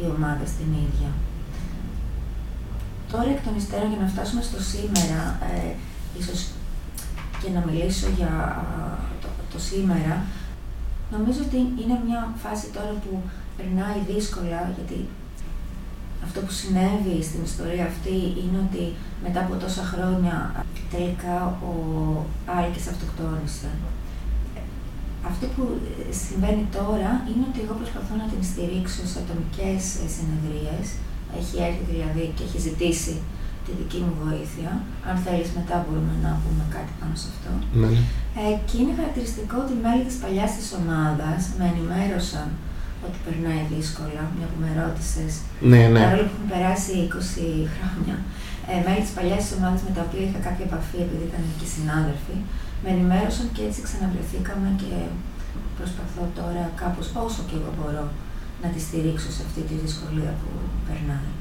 η 0.01 0.03
ομάδα 0.17 0.45
στην 0.47 0.71
ίδια. 0.85 1.11
Τώρα 3.11 3.29
εκ 3.35 3.41
των 3.45 3.57
υστέρων 3.57 3.89
για 3.93 4.03
να 4.03 4.09
φτάσουμε 4.13 4.43
στο 4.43 4.61
σήμερα, 4.73 5.21
ε, 5.53 5.73
ίσως 6.21 6.41
και 7.41 7.51
να 7.55 7.61
μιλήσω 7.67 8.07
για 8.17 8.33
το, 9.21 9.29
το 9.53 9.59
σήμερα, 9.69 10.15
νομίζω 11.15 11.41
ότι 11.47 11.57
είναι 11.81 11.97
μια 12.07 12.21
φάση 12.43 12.67
τώρα 12.77 12.95
που 13.03 13.13
περνάει 13.57 13.99
δύσκολα, 14.13 14.61
γιατί 14.77 15.09
αυτό 16.27 16.39
που 16.45 16.53
συνέβη 16.61 17.17
στην 17.29 17.41
ιστορία 17.51 17.85
αυτή 17.93 18.17
είναι 18.41 18.59
ότι 18.67 18.85
μετά 19.25 19.41
από 19.45 19.55
τόσα 19.65 19.85
χρόνια 19.93 20.35
τελικά 20.95 21.37
ο 21.71 21.75
Άλκης 22.57 22.87
αυτοκτόνησε. 22.93 23.71
Αυτό 25.31 25.45
που 25.55 25.63
συμβαίνει 26.23 26.65
τώρα 26.79 27.11
είναι 27.29 27.45
ότι 27.51 27.59
εγώ 27.65 27.75
προσπαθώ 27.81 28.15
να 28.23 28.27
την 28.33 28.43
στηρίξω 28.51 29.03
σε 29.11 29.19
ατομικές 29.23 29.83
συνεδρίες. 30.15 30.87
Έχει 31.39 31.57
έρθει 31.69 31.85
δηλαδή 31.93 32.25
και 32.37 32.45
έχει 32.47 32.59
ζητήσει 32.69 33.15
τη 33.65 33.71
δική 33.81 33.99
μου 34.05 34.15
βοήθεια. 34.25 34.71
Αν 35.09 35.17
θέλεις 35.25 35.51
μετά 35.59 35.75
μπορούμε 35.83 36.15
να 36.27 36.31
πούμε 36.43 36.65
κάτι 36.77 36.93
πάνω 37.01 37.15
σε 37.21 37.27
αυτό. 37.33 37.51
Ναι. 37.81 37.89
ναι. 37.95 38.01
Ε, 38.43 38.53
και 38.69 38.77
είναι 38.81 38.95
χαρακτηριστικό 38.99 39.57
ότι 39.65 39.73
οι 39.77 39.83
μέλη 39.85 40.05
της 40.09 40.19
παλιάς 40.23 40.51
της 40.59 40.69
ομάδας 40.81 41.41
με 41.59 41.65
ενημέρωσαν 41.73 42.49
ότι 43.07 43.19
περνάει 43.27 43.63
δύσκολα, 43.75 44.23
μια 44.37 44.47
που 44.51 44.59
με 44.65 44.71
ρώτησες. 44.81 45.33
Ναι, 45.71 45.83
ναι. 45.93 46.01
Παρόλο 46.05 46.25
που 46.29 46.35
έχουν 46.37 46.49
περάσει 46.55 46.93
20 47.03 47.67
χρόνια. 47.77 48.17
Ε, 48.71 48.75
μέλη 48.85 49.03
της 49.07 49.15
παλιάς 49.17 49.45
ομάδας 49.57 49.81
με 49.87 49.93
τα 49.97 50.03
οποία 50.07 50.23
είχα 50.27 50.41
κάποια 50.47 50.65
επαφή, 50.71 50.99
επειδή 51.07 51.25
ήταν 51.31 51.43
και 51.61 51.69
συνάδελφοι, 51.75 52.37
με 52.83 52.89
ενημέρωσαν 52.95 53.47
και 53.55 53.63
έτσι 53.69 53.81
ξαναβρεθήκαμε 53.87 54.69
και 54.81 54.93
προσπαθώ 55.79 56.23
τώρα 56.39 56.65
κάπως 56.83 57.07
όσο 57.27 57.43
και 57.49 57.57
εγώ 57.61 57.71
μπορώ 57.77 58.05
να 58.63 58.69
τη 58.73 58.81
στηρίξω 58.87 59.31
σε 59.37 59.43
αυτή 59.47 59.61
τη 59.69 59.75
δυσκολία 59.85 60.33
που 60.41 60.51
περνάει. 60.87 61.33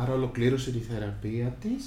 Άρα 0.00 0.12
ολοκλήρωσε 0.18 0.70
τη 0.76 0.78
θεραπεία 0.90 1.48
της, 1.62 1.82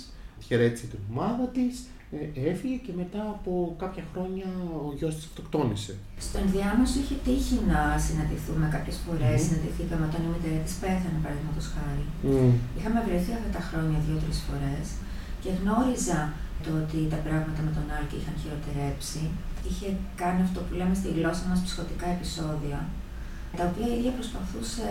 χαιρέτησε 0.45 0.85
την 0.91 0.99
ομάδα 1.11 1.45
της, 1.57 1.75
ε, 2.17 2.49
έφυγε 2.51 2.77
και 2.85 2.93
μετά 3.01 3.21
από 3.35 3.51
κάποια 3.83 4.03
χρόνια 4.11 4.47
ο 4.77 4.79
γιος 4.97 5.13
της 5.15 5.25
αυτοκτόνησε. 5.29 5.93
Στο 6.25 6.37
ενδιάμεσο 6.43 6.95
είχε 7.01 7.15
τύχει 7.27 7.57
να 7.73 7.79
συναντηθούμε 8.05 8.65
κάποιες 8.75 8.97
φορές, 9.05 9.37
mm. 9.39 9.45
συναντηθήκαμε 9.45 10.03
όταν 10.09 10.21
η 10.27 10.29
μητέρα 10.33 10.61
της 10.67 10.75
πέθανε 10.81 11.19
παραδείγματος 11.23 11.65
χάρη. 11.73 12.05
Mm. 12.27 12.53
Είχαμε 12.77 12.99
βρεθεί 13.07 13.31
αυτά 13.37 13.49
τα 13.57 13.63
χρόνια 13.69 13.97
δύο-τρεις 14.05 14.39
φορές 14.47 14.85
και 15.43 15.51
γνώριζα 15.59 16.19
το 16.65 16.71
ότι 16.81 16.99
τα 17.13 17.19
πράγματα 17.25 17.59
με 17.67 17.71
τον 17.77 17.85
Άλκη 17.95 18.15
είχαν 18.19 18.35
χειροτερέψει. 18.41 19.23
Είχε 19.69 19.87
κάνει 20.21 20.41
αυτό 20.47 20.59
που 20.65 20.73
λέμε 20.79 20.95
στη 20.99 21.09
γλώσσα 21.17 21.45
μας 21.49 21.59
ψυχοτικά 21.65 22.07
επεισόδια, 22.15 22.79
τα 23.57 23.63
οποία 23.69 23.87
η 23.91 23.95
ίδια 23.97 24.13
προσπαθούσε 24.19 24.87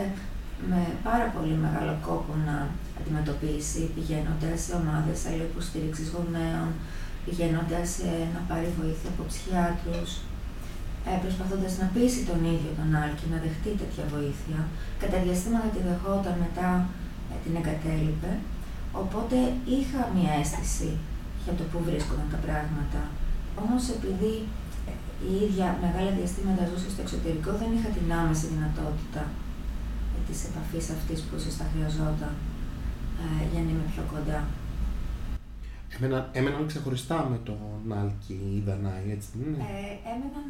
με 0.70 0.82
πάρα 1.08 1.26
πολύ 1.34 1.56
μεγάλο 1.64 1.94
κόπο 2.08 2.32
να 2.48 2.56
αντιμετωπίσει, 2.98 3.82
πηγαίνοντας 3.94 4.58
σε 4.64 4.72
ομάδες 4.80 5.18
αλληλοποστήριξης 5.26 6.08
γονέων, 6.14 6.68
πηγαίνοντας 7.24 7.88
να 8.34 8.40
πάρει 8.48 8.68
βοήθεια 8.80 9.10
από 9.14 9.22
ψυχιάτρους, 9.30 10.10
ε, 11.10 11.12
προσπαθώντας 11.24 11.72
να 11.80 11.86
πείσει 11.94 12.20
τον 12.30 12.40
ίδιο 12.54 12.72
τον 12.78 12.90
Άλκη 13.02 13.26
να 13.32 13.38
δεχτεί 13.44 13.70
τέτοια 13.82 14.04
βοήθεια. 14.14 14.58
Κατά 15.02 15.16
διαστήματα 15.24 15.68
τη 15.74 15.80
δεχόταν, 15.88 16.34
μετά 16.44 16.68
ε, 17.32 17.34
την 17.44 17.52
εγκατέλειπε. 17.60 18.32
Οπότε 19.02 19.36
είχα 19.76 20.00
μια 20.16 20.32
αίσθηση 20.40 20.90
για 21.44 21.54
το 21.58 21.64
πού 21.70 21.78
βρίσκονταν 21.88 22.28
τα 22.34 22.40
πράγματα. 22.46 23.00
Όμως 23.62 23.82
επειδή 23.96 24.34
η 25.30 25.32
ίδια 25.44 25.66
μεγάλα 25.84 26.10
διαστήματα 26.18 26.62
ζούσε 26.70 26.88
στο 26.92 27.02
εξωτερικό, 27.06 27.50
δεν 27.60 27.70
είχα 27.76 27.88
την 27.96 28.06
άμεση 28.20 28.46
δυνατότητα 28.52 29.22
της 30.26 30.38
επαφής 30.48 30.86
αυτής 30.96 31.18
που 31.24 31.32
ίσως 31.38 31.54
θα 31.60 31.66
χρειαζόταν 31.72 32.34
ε, 33.22 33.26
για 33.50 33.60
να 33.64 33.70
είμαι 33.72 33.86
πιο 33.92 34.04
κοντά. 34.12 34.40
Έμεναν, 35.94 36.22
έμεναν 36.38 36.66
ξεχωριστά 36.66 37.18
με 37.32 37.38
τον 37.48 37.92
Άλκη 38.00 38.38
ή 38.56 38.58
Δανάη, 38.66 39.06
έτσι 39.16 39.28
δεν 39.34 39.46
είναι; 39.48 39.62
Ε, 39.76 40.10
έμεναν 40.12 40.46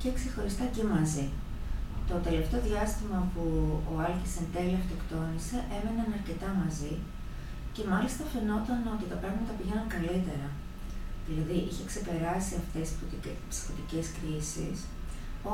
και 0.00 0.08
ξεχωριστά 0.18 0.64
και 0.74 0.84
μαζί. 0.94 1.26
Το 2.10 2.16
τελευταίο 2.26 2.60
διάστημα 2.68 3.18
που 3.32 3.44
ο 3.92 3.94
Άλκης 4.04 4.34
εν 4.40 4.46
τέλει 4.54 4.76
αυτοκτόνησε, 4.82 5.56
έμεναν 5.76 6.08
αρκετά 6.18 6.48
μαζί 6.60 6.94
και 7.74 7.82
μάλιστα 7.92 8.22
φαινόταν 8.32 8.80
ότι 8.94 9.04
τα 9.12 9.18
πράγματα 9.22 9.52
πήγαιναν 9.58 9.86
καλύτερα. 9.96 10.48
Δηλαδή 11.28 11.56
είχε 11.68 11.82
ξεπεράσει 11.90 12.52
αυτές 12.62 12.86
τις 12.90 13.36
ψυχοτικές 13.50 14.06
κρίσεις, 14.16 14.76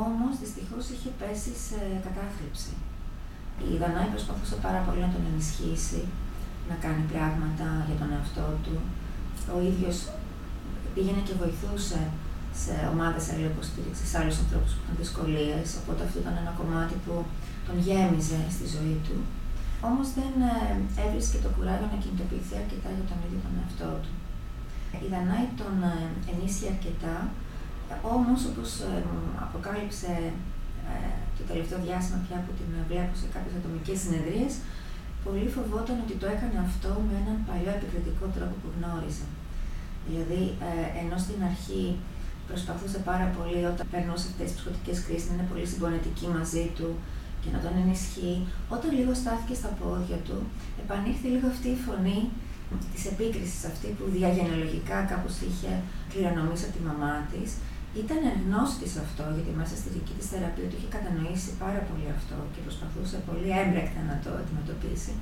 όμως 0.04 0.32
δυστυχώς 0.42 0.84
είχε 0.92 1.10
πέσει 1.20 1.52
σε 1.66 1.78
κατάθλιψη. 2.06 2.72
Η 3.72 3.74
Δανάη 3.80 4.08
προσπαθούσε 4.14 4.56
πάρα 4.66 4.80
πολύ 4.86 5.00
να 5.06 5.12
τον 5.14 5.24
ενισχύσει, 5.30 6.02
να 6.70 6.76
κάνει 6.84 7.04
πράγματα 7.12 7.66
για 7.88 7.98
τον 8.00 8.12
εαυτό 8.16 8.46
του. 8.64 8.76
Ο 9.54 9.56
ίδιος 9.70 9.96
πήγαινε 10.94 11.22
και 11.26 11.34
βοηθούσε 11.42 12.00
σε 12.62 12.74
ομάδες 12.92 13.24
αλληλοποστήριξη, 13.30 14.02
σε 14.10 14.16
άλλους 14.20 14.36
ανθρώπους 14.42 14.72
που 14.74 14.82
είχαν 14.82 14.96
δυσκολίες. 15.02 15.66
Οπότε 15.80 16.00
αυτό 16.06 16.16
ήταν 16.22 16.34
ένα 16.42 16.52
κομμάτι 16.60 16.94
που 17.04 17.14
τον 17.66 17.76
γέμιζε 17.86 18.40
στη 18.54 18.64
ζωή 18.74 18.96
του. 19.06 19.16
Όμως 19.88 20.06
δεν 20.18 20.34
ε, 20.52 20.54
έβρισκε 21.02 21.38
το 21.44 21.50
κουράγιο 21.54 21.88
να 21.92 21.98
κινητοποιηθεί 22.02 22.54
αρκετά 22.62 22.88
για 22.96 23.06
τον 23.10 23.18
ίδιο 23.24 23.40
τον 23.44 23.54
εαυτό 23.60 23.90
του. 24.02 24.12
Η 25.04 25.06
Δανάη 25.12 25.46
τον 25.60 25.74
ε, 25.92 25.96
ενίσχυε 26.30 26.68
αρκετά, 26.74 27.16
όμως 28.16 28.40
όπως 28.50 28.70
ε, 28.88 28.98
αποκάλυψε 29.46 30.12
το 31.38 31.42
τελευταίο 31.50 31.78
διάστημα 31.86 32.18
πια 32.24 32.38
που 32.44 32.52
την 32.58 32.70
βλέπω 32.88 33.14
σε 33.22 33.26
κάποιες 33.34 33.54
ατομικές 33.58 33.98
συνεδρίες, 34.04 34.52
πολύ 35.24 35.46
φοβόταν 35.56 35.96
ότι 36.04 36.14
το 36.22 36.26
έκανε 36.34 36.58
αυτό 36.68 36.90
με 37.06 37.14
έναν 37.22 37.36
παλιό 37.48 37.72
επικριτικό 37.78 38.24
τρόπο 38.36 38.54
που 38.62 38.68
γνώριζε. 38.76 39.26
Δηλαδή, 40.08 40.42
ενώ 41.02 41.16
στην 41.24 41.38
αρχή 41.50 41.84
προσπαθούσε 42.48 42.98
πάρα 43.10 43.26
πολύ 43.36 43.60
όταν 43.72 43.84
περνούσε 43.94 44.26
αυτές 44.30 44.46
τις 44.48 44.56
ψυχοτικές 44.58 44.96
κρίσεις 45.04 45.28
να 45.28 45.34
είναι 45.34 45.48
πολύ 45.52 45.66
συμπονετική 45.72 46.26
μαζί 46.36 46.64
του 46.76 46.88
και 47.42 47.50
να 47.54 47.58
τον 47.64 47.72
ενισχύει. 47.82 48.36
Όταν 48.74 48.88
λίγο 48.98 49.12
στάθηκε 49.20 49.54
στα 49.60 49.70
πόδια 49.80 50.18
του, 50.26 50.38
επανήλθε 50.82 51.26
λίγο 51.34 51.46
αυτή 51.54 51.68
η 51.76 51.78
φωνή 51.86 52.20
της 52.92 53.02
επίκρισης 53.12 53.62
αυτή 53.72 53.88
που 53.96 54.04
διαγενεολογικά 54.16 54.98
κάπως 55.12 55.34
είχε 55.46 55.70
κληρονομήσει 56.10 56.64
από 56.66 56.74
τη 56.76 56.82
μαμά 56.88 57.14
της. 57.32 57.48
Ήταν 58.02 58.20
γνώστης 58.42 58.92
αυτό, 59.04 59.24
γιατί 59.36 59.50
μέσα 59.60 59.74
στη 59.80 59.88
δική 59.96 60.14
της 60.18 60.28
θεραπεία 60.32 60.66
του 60.68 60.76
είχε 60.78 60.90
κατανοήσει 60.96 61.50
πάρα 61.64 61.80
πολύ 61.88 62.08
αυτό 62.18 62.36
και 62.52 62.60
προσπαθούσε 62.66 63.16
πολύ 63.28 63.50
έμπρεκτα 63.62 64.00
να 64.10 64.16
το 64.24 64.30
αντιμετωπίσει. 64.40 65.12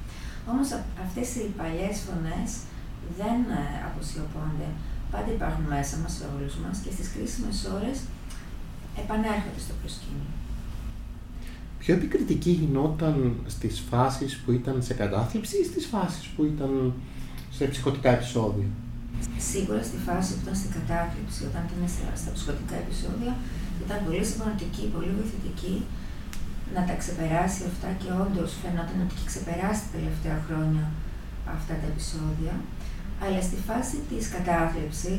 Όμως 0.51 0.69
αυτές 1.05 1.29
οι 1.37 1.45
παλιές 1.61 1.97
φωνές 2.07 2.51
δεν 3.19 3.39
ε, 3.61 3.63
αποσιωπώνται 3.89 4.69
πάντα 5.13 5.31
υπάρχουν 5.39 5.65
μέσα 5.75 5.95
μας 6.03 6.13
σε 6.17 6.25
όλους 6.35 6.55
μας 6.63 6.77
και 6.85 6.93
στις 6.97 7.09
κρίσιμες 7.15 7.59
ώρες 7.77 7.97
επανέρχονται 9.03 9.63
στο 9.67 9.75
προσκήνιο. 9.81 10.33
Πιο 11.79 11.95
επικριτική 11.95 12.51
γινόταν 12.51 13.37
στις 13.47 13.83
φάσεις 13.91 14.37
που 14.37 14.53
ήταν 14.53 14.83
σε 14.83 14.95
κατάθλιψη 14.95 15.57
ή 15.63 15.65
στις 15.65 15.87
φάσεις 15.87 16.27
που 16.27 16.45
ήταν 16.45 16.93
σε 17.51 17.65
ψυχοτικά 17.65 18.11
επεισόδια; 18.11 18.67
Σίγουρα 19.51 19.83
στη 19.89 19.99
φάση 20.07 20.31
που 20.35 20.43
ήταν 20.45 20.57
στην 20.61 20.71
κατάθλιψη, 20.77 21.41
όταν 21.49 21.63
ήταν 21.69 21.83
στα 22.23 22.31
ψυχοτικά 22.37 22.77
επεισόδια, 22.85 23.33
ήταν 23.85 23.99
πολύ 24.07 24.25
συμπονετική, 24.31 24.85
πολύ 24.95 25.11
βοηθητική 25.19 25.75
να 26.77 26.83
τα 26.89 26.95
ξεπεράσει 27.01 27.61
αυτά 27.71 27.89
και 28.01 28.11
όντως 28.25 28.51
φαινόταν 28.63 28.97
ότι 29.05 29.13
είχε 29.15 29.27
ξεπεράσει 29.33 29.81
τα 29.85 29.91
τελευταία 29.97 30.39
χρόνια 30.47 30.85
αυτά 31.57 31.75
τα 31.81 31.87
επεισόδια. 31.93 32.55
Αλλά 33.23 33.41
στη 33.49 33.59
φάση 33.69 33.97
της 34.09 34.25
κατάθλιψη, 34.35 35.15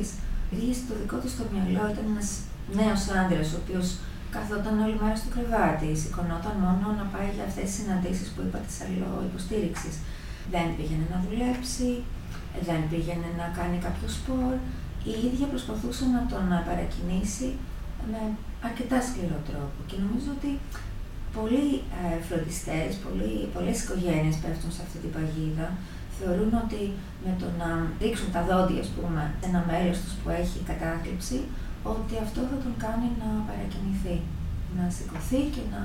επειδή 0.45 0.73
στο 0.79 0.93
δικό 1.01 1.17
του 1.23 1.29
το 1.39 1.43
μυαλό 1.51 1.83
ήταν 1.93 2.05
ένας 2.13 2.29
νέος 2.79 3.01
άντρας, 3.19 3.47
ο 3.55 3.57
οποίος 3.63 3.87
καθόταν 4.35 4.75
όλη 4.85 4.95
μέρα 5.01 5.17
στο 5.21 5.29
κρεβάτι, 5.35 5.89
σηκωνόταν 6.01 6.55
μόνο 6.65 6.87
να 6.99 7.05
πάει 7.13 7.29
για 7.35 7.45
αυτές 7.49 7.65
τις 7.67 7.77
συναντήσεις 7.79 8.27
που 8.33 8.41
είπα 8.45 8.59
τη 8.67 8.73
αλληλοϊποστήριξη. 8.83 9.89
Δεν 10.53 10.67
πήγαινε 10.77 11.05
να 11.13 11.17
δουλέψει, 11.25 11.89
δεν 12.67 12.79
πήγαινε 12.89 13.29
να 13.41 13.47
κάνει 13.57 13.77
κάποιο 13.85 14.07
σπορ, 14.17 14.53
η 15.11 15.13
ίδια 15.27 15.47
προσπαθούσε 15.53 16.05
να 16.15 16.21
τον 16.31 16.45
παρακινήσει 16.67 17.47
με 18.11 18.21
αρκετά 18.67 18.97
σκληρό 19.07 19.39
τρόπο. 19.49 19.79
Και 19.89 19.97
νομίζω 20.03 20.29
ότι 20.37 20.51
πολλοί 21.37 21.69
ε, 22.01 22.17
φροντιστές, 22.27 22.89
πολλοί, 23.03 23.33
πολλές 23.55 23.77
οικογένειες 23.83 24.35
πέφτουν 24.41 24.71
σε 24.75 24.81
αυτή 24.85 24.97
την 25.03 25.11
παγίδα. 25.15 25.67
Θεωρούν 26.19 26.53
ότι 26.63 26.81
με 27.25 27.31
το 27.41 27.47
να 27.61 27.69
ρίξουν 28.01 28.29
τα 28.35 28.41
δόντια, 28.49 28.81
ας 28.85 28.91
πούμε, 28.95 29.21
σε 29.39 29.45
ένα 29.49 29.61
μέλος 29.69 29.97
τους 30.03 30.13
που 30.19 30.29
έχει 30.41 30.59
κατάκληψη, 30.69 31.37
ότι 31.93 32.13
αυτό 32.25 32.39
θα 32.49 32.57
τον 32.63 32.75
κάνει 32.85 33.07
να 33.21 33.29
παρακινηθεί, 33.49 34.17
να 34.77 34.85
σηκωθεί 34.95 35.41
και 35.55 35.63
να 35.73 35.81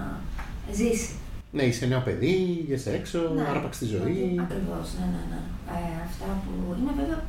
ζήσει. 0.78 1.14
Ναι, 1.52 1.62
είσαι 1.62 1.86
νέο 1.86 2.02
παιδί, 2.06 2.36
είσαι 2.68 2.90
έξω, 2.98 3.18
ναι, 3.34 3.44
άρπαξε 3.52 3.80
τη 3.84 3.88
ζωή. 3.94 4.22
Ακριβώς, 4.44 4.86
ναι, 4.98 5.06
ναι, 5.14 5.22
ναι. 5.30 5.40
Ε, 5.76 5.92
αυτά 6.08 6.28
που 6.42 6.52
είναι 6.80 6.92
βέβαια 7.00 7.20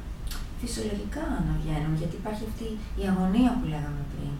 φυσιολογικά 0.62 1.23
να 1.47 1.53
βγαίνουν, 1.62 1.93
γιατί 2.01 2.15
υπάρχει 2.21 2.43
αυτή 2.51 2.67
η 3.01 3.03
αγωνία 3.12 3.51
που 3.58 3.65
λέγαμε 3.73 4.01
πριν. 4.12 4.34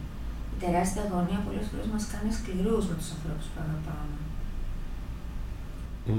Η 0.54 0.56
τεράστια 0.62 1.02
αγωνία 1.06 1.38
πολλές 1.46 1.66
φορές 1.70 1.86
μας 1.92 2.04
κάνει 2.12 2.30
σκληρούς 2.38 2.84
με 2.88 2.94
τους 2.98 3.10
ανθρώπους 3.14 3.46
που 3.50 3.58
αγαπάμε. 3.64 4.16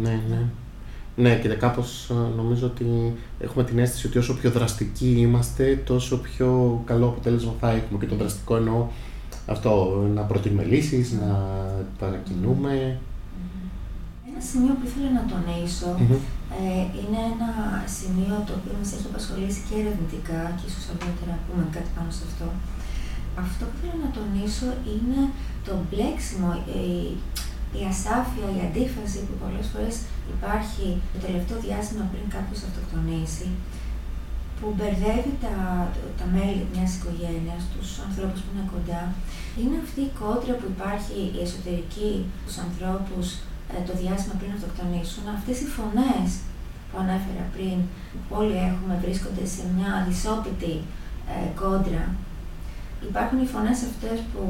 Ναι, 0.04 0.15
ναι. 0.32 0.41
Ναι, 1.15 1.36
και 1.39 1.47
κάπως 1.47 2.12
νομίζω 2.36 2.65
ότι 2.67 3.15
έχουμε 3.39 3.63
την 3.63 3.80
αίσθηση 3.80 4.08
ότι 4.08 4.17
όσο 4.17 4.34
πιο 4.39 4.50
δραστικοί 4.52 5.12
είμαστε, 5.17 5.82
τόσο 5.86 6.17
πιο 6.17 6.82
καλό 6.86 7.08
αποτέλεσμα 7.08 7.54
θα 7.60 7.69
έχουμε. 7.71 8.00
Και 8.00 8.06
το 8.06 8.15
δραστικό 8.15 8.56
εννοώ 8.56 8.88
αυτό, 9.45 10.04
να 10.13 10.21
προτείνουμε 10.21 10.63
λύσεις, 10.63 11.12
να 11.12 11.28
παρακινούμε. 12.00 13.00
Ένα 14.41 14.54
σημείο 14.54 14.75
που 14.77 14.88
ήθελα 14.89 15.12
να 15.19 15.25
τονισω 15.32 15.91
ε, 16.62 16.84
είναι 16.99 17.21
ένα 17.34 17.51
σημείο 17.97 18.36
το 18.47 18.51
οποίο 18.60 18.73
μας 18.80 18.89
έχει 18.95 19.08
απασχολήσει 19.12 19.62
και 19.67 19.75
ερευνητικά 19.82 20.39
και 20.58 20.65
ίσως 20.69 20.86
αργότερα 20.91 21.36
πούμε 21.45 21.63
κάτι 21.75 21.89
πάνω 21.95 22.12
σε 22.17 22.23
αυτό. 22.30 22.47
Αυτό 23.45 23.62
που 23.67 23.75
ήθελα 23.77 23.97
να 24.06 24.12
τονίσω 24.17 24.69
είναι 24.91 25.21
το 25.67 25.73
μπλέξιμο, 25.88 26.51
η, 26.84 26.88
η 27.80 27.82
ασάφεια, 27.91 28.47
η 28.58 28.60
αντίφαση 28.67 29.19
που 29.25 29.36
πολλές 29.43 29.65
φορές 29.71 29.95
υπάρχει 30.34 30.88
το 31.12 31.17
τελευταίο 31.25 31.58
διάστημα 31.65 32.04
πριν 32.12 32.25
κάποιος 32.36 32.60
αυτοκτονήσει, 32.67 33.47
που 34.58 34.67
μπερδεύει 34.75 35.34
τα, 35.45 35.56
τα 36.19 36.25
μέλη 36.36 36.63
μιας 36.73 36.91
οικογένειας, 36.95 37.62
τους 37.73 37.89
ανθρώπους 38.06 38.39
που 38.43 38.51
είναι 38.51 38.67
κοντά, 38.73 39.04
είναι 39.60 39.77
αυτή 39.86 40.01
η 40.10 40.12
κόντρα 40.21 40.54
που 40.60 40.67
υπάρχει 40.75 41.19
η 41.36 41.39
εσωτερική 41.45 42.13
στους 42.41 42.58
ανθρώπους 42.65 43.27
ε, 43.36 43.51
το 43.88 43.93
διάστημα 44.01 44.36
πριν 44.39 44.51
αυτοκτονήσουν, 44.57 45.23
αυτές 45.38 45.57
οι 45.62 45.67
φωνές 45.77 46.27
που 46.88 46.97
ανέφερα 47.03 47.45
πριν, 47.55 47.77
που 48.23 48.34
όλοι 48.41 48.57
έχουμε, 48.69 48.93
βρίσκονται 49.03 49.45
σε 49.55 49.63
μια 49.75 49.89
αδυσόπιτη 49.99 50.75
ε, 51.34 51.47
κόντρα. 51.60 52.03
Υπάρχουν 53.10 53.38
οι 53.43 53.47
φωνές 53.53 53.77
αυτές 53.89 54.17
που 54.31 54.43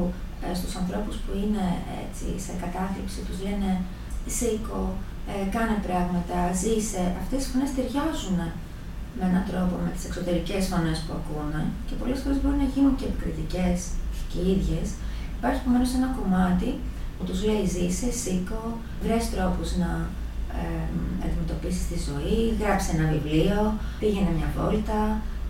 ε, 0.44 0.54
στους 0.58 0.74
ανθρώπους 0.80 1.16
που 1.22 1.32
είναι 1.42 1.66
έτσι, 2.02 2.26
σε 2.44 2.52
κατάθλιψη 2.62 3.20
τους 3.26 3.38
λένε 3.46 3.70
«σήκω», 4.36 4.82
ε, 5.30 5.34
«κάνε 5.54 5.76
πράγματα», 5.86 6.38
«ζήσε». 6.60 7.04
Αυτές 7.22 7.40
οι 7.42 7.48
φωνές 7.52 7.70
ταιριάζουν 7.76 8.40
με 9.16 9.24
έναν 9.30 9.44
τρόπο 9.50 9.74
με 9.84 9.90
τις 9.94 10.04
εξωτερικές 10.08 10.62
φωνές 10.72 10.98
που 11.04 11.12
ακούνε 11.18 11.62
και 11.86 11.94
πολλές 12.00 12.18
φορές 12.22 12.38
μπορεί 12.40 12.58
να 12.64 12.68
γίνουν 12.72 12.94
και 12.98 13.06
επικριτικές 13.10 13.78
και 14.30 14.38
οι 14.42 14.48
ίδιες. 14.56 14.86
Υπάρχει 15.38 15.60
επομένως 15.62 15.90
ένα 15.98 16.08
κομμάτι 16.18 16.70
που 17.22 17.30
τους 17.30 17.44
λέει 17.48 17.64
«ζήσε», 17.74 18.10
«σήκω», 18.22 18.62
βρες 19.04 19.24
τρόπους 19.32 19.68
να 19.82 19.90
ε, 20.60 20.84
αντιμετωπίσεις 21.24 21.84
τη 21.90 21.96
ζωή, 22.08 22.38
γράψε 22.60 22.88
ένα 22.96 23.06
βιβλίο, 23.14 23.58
πήγαινε 24.00 24.30
μια 24.38 24.48
βόλτα, 24.56 25.02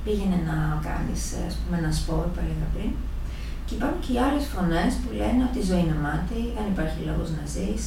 πήγαινε 0.04 0.38
να 0.50 0.56
κάνεις 0.88 1.22
ας 1.48 1.54
πούμε, 1.58 1.76
ένα 1.82 1.92
σπορ 1.98 2.24
που 2.32 2.40
έλεγα 2.44 2.66
πριν. 2.74 2.92
Και 3.66 3.74
υπάρχουν 3.78 4.00
και 4.04 4.12
οι 4.14 4.20
άλλες 4.26 4.44
φωνές 4.52 4.90
που 5.00 5.10
λένε 5.20 5.40
ότι 5.48 5.58
η 5.62 5.66
ζωή 5.70 5.82
είναι 5.84 5.98
μάτι, 6.06 6.40
δεν 6.56 6.66
υπάρχει 6.72 7.00
λόγος 7.08 7.28
να 7.36 7.44
ζεις, 7.54 7.82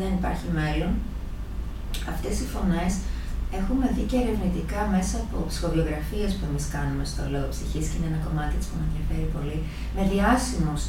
δεν 0.00 0.10
υπάρχει 0.18 0.46
μέλλον. 0.60 0.92
Αυτές 2.12 2.34
οι 2.40 2.46
φωνές 2.54 2.92
έχουμε 3.58 3.86
δει 3.94 4.04
και 4.10 4.18
ερευνητικά 4.22 4.80
μέσα 4.94 5.14
από 5.24 5.36
ψυχοβιογραφίες 5.50 6.30
που 6.36 6.44
εμείς 6.48 6.64
κάνουμε 6.76 7.04
στο 7.12 7.22
λόγο 7.32 7.48
ψυχής 7.54 7.84
και 7.88 7.96
είναι 7.98 8.10
ένα 8.12 8.20
κομμάτι 8.26 8.54
της 8.58 8.66
που 8.68 8.76
με 8.78 8.84
ενδιαφέρει 8.88 9.26
πολύ, 9.36 9.58
με 9.96 10.02
διάσημους 10.12 10.82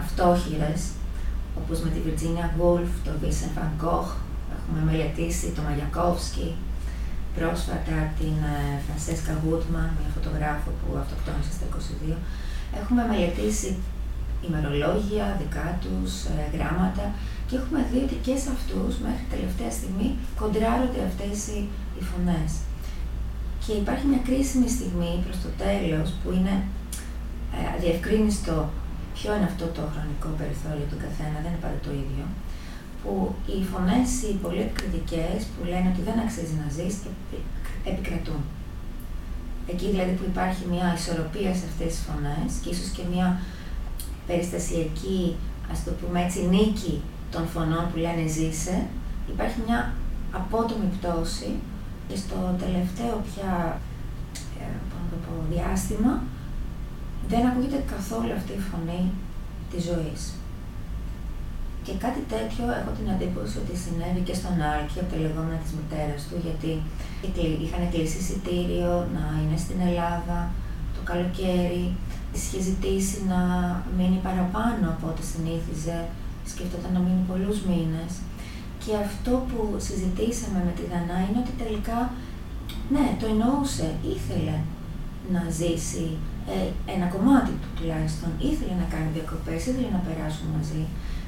αυτόχειρες, 0.00 0.80
όπως 1.60 1.78
με 1.84 1.90
τη 1.94 2.00
Virginia 2.06 2.48
Woolf, 2.58 2.90
τον 3.06 3.14
Vincent 3.20 3.52
van 3.56 3.72
Gogh, 3.82 4.10
έχουμε 4.56 4.80
μελετήσει 4.90 5.46
τον 5.54 5.64
Μαγιακόφσκι, 5.64 6.48
πρόσφατα 7.36 7.96
την 8.18 8.36
Φρανσέσκα 8.84 9.32
Γούτμαν, 9.42 9.88
μια 9.98 10.10
φωτογράφο 10.16 10.70
που 10.80 10.88
αυτοκτόνησε 11.02 11.52
στα 11.56 11.66
22. 12.12 12.16
Έχουμε 12.80 13.02
μελετήσει 13.10 13.70
ημερολόγια 14.48 15.26
δικά 15.40 15.68
τους, 15.84 16.12
ε, 16.34 16.56
γράμματα 16.56 17.04
και 17.48 17.56
έχουμε 17.60 17.80
δει 17.90 17.98
ότι 18.06 18.16
και 18.26 18.34
σε 18.42 18.48
αυτούς 18.56 18.92
μέχρι 19.06 19.24
τελευταία 19.34 19.72
στιγμή 19.78 20.08
κοντράρονται 20.40 21.02
αυτές 21.10 21.36
οι, 21.50 21.58
οι 21.96 22.02
φωνές. 22.10 22.50
Και 23.64 23.72
υπάρχει 23.82 24.06
μια 24.10 24.22
κρίσιμη 24.28 24.68
στιγμή 24.76 25.12
προς 25.24 25.36
το 25.44 25.50
τέλος 25.64 26.08
που 26.20 26.28
είναι 26.36 26.54
ε, 27.56 27.60
αδιευκρίνιστο 27.74 28.56
ποιο 29.16 29.30
είναι 29.34 29.50
αυτό 29.52 29.66
το 29.76 29.82
χρονικό 29.92 30.28
περιθώριο 30.40 30.86
του 30.90 30.98
καθένα, 31.04 31.36
δεν 31.42 31.50
είναι 31.50 31.64
πάντα 31.64 31.80
το 31.86 31.92
ίδιο, 32.02 32.24
που 33.00 33.12
οι 33.52 33.58
φωνές 33.70 34.08
οι 34.24 34.32
πολύ 34.44 34.62
επικριτικές 34.66 35.38
που 35.52 35.60
λένε 35.70 35.88
ότι 35.92 36.02
δεν 36.08 36.18
αξίζει 36.24 36.56
να 36.62 36.68
ζεις, 36.76 36.94
επικρατούν. 37.90 38.42
Εκεί 39.72 39.86
δηλαδή 39.92 40.12
που 40.18 40.26
υπάρχει 40.32 40.62
μια 40.72 40.86
ισορροπία 40.98 41.52
σε 41.58 41.64
αυτές 41.70 41.90
τις 41.92 42.04
φωνές 42.08 42.50
και 42.62 42.70
ίσως 42.74 42.88
και 42.96 43.04
μια 43.12 43.28
περιστασιακή, 44.28 45.20
ας 45.72 45.78
το 45.84 45.90
πούμε 45.98 46.18
έτσι, 46.24 46.40
νίκη 46.54 46.94
των 47.32 47.44
φωνών 47.52 47.84
που 47.90 47.98
λένε 48.04 48.24
ζήσε, 48.36 48.76
υπάρχει 49.32 49.58
μια 49.66 49.78
απότομη 50.40 50.88
πτώση 50.96 51.50
και 52.08 52.16
στο 52.16 52.38
τελευταίο 52.62 53.14
πια 53.28 53.52
ε, 54.60 54.66
το 55.10 55.16
πω, 55.24 55.32
διάστημα 55.54 56.22
δεν 57.30 57.42
ακούγεται 57.48 57.80
καθόλου 57.94 58.32
αυτή 58.38 58.52
η 58.60 58.66
φωνή 58.70 59.02
της 59.70 59.82
ζωής. 59.90 60.22
Και 61.84 61.94
κάτι 62.04 62.22
τέτοιο 62.34 62.64
έχω 62.80 62.90
την 62.98 63.06
εντύπωση 63.14 63.54
ότι 63.62 63.74
συνέβη 63.82 64.22
και 64.28 64.38
στον 64.40 64.56
Άλκη 64.72 64.98
από 65.00 65.10
τα 65.12 65.18
λεγόμενα 65.24 65.58
της 65.62 65.72
μητέρας 65.78 66.20
του, 66.28 66.36
γιατί 66.46 66.72
είχαν 67.64 67.82
κλείσει 67.92 68.18
εισιτήριο 68.20 68.92
να 69.16 69.24
είναι 69.40 69.58
στην 69.64 69.78
Ελλάδα 69.88 70.38
το 70.94 71.00
καλοκαίρι, 71.10 71.84
είχε 72.34 72.58
ζητήσει 72.68 73.16
να 73.32 73.40
μείνει 73.96 74.18
παραπάνω 74.26 74.84
από 74.94 75.04
ό,τι 75.10 75.24
συνήθιζε, 75.30 75.98
σκέφτονταν 76.50 76.92
να 76.96 77.00
μείνει 77.04 77.24
πολλούς 77.30 77.58
μήνες. 77.70 78.12
Και 78.82 78.92
αυτό 79.06 79.32
που 79.48 79.60
συζητήσαμε 79.86 80.58
με 80.66 80.72
τη 80.78 80.84
Δανά 80.90 81.18
είναι 81.24 81.42
ότι 81.44 81.54
τελικά, 81.62 81.98
ναι, 82.94 83.06
το 83.20 83.26
εννοούσε, 83.32 83.88
ήθελε 84.14 84.56
να 85.34 85.42
ζήσει 85.58 86.06
ε, 86.52 86.92
ένα 86.94 87.06
κομμάτι 87.14 87.52
του 87.60 87.70
τουλάχιστον, 87.76 88.30
ήθελε 88.48 88.74
να 88.82 88.86
κάνει 88.92 89.08
διακοπές, 89.16 89.60
ήθελε 89.66 89.90
να 89.96 90.04
περάσουν 90.06 90.46
μαζί. 90.56 90.82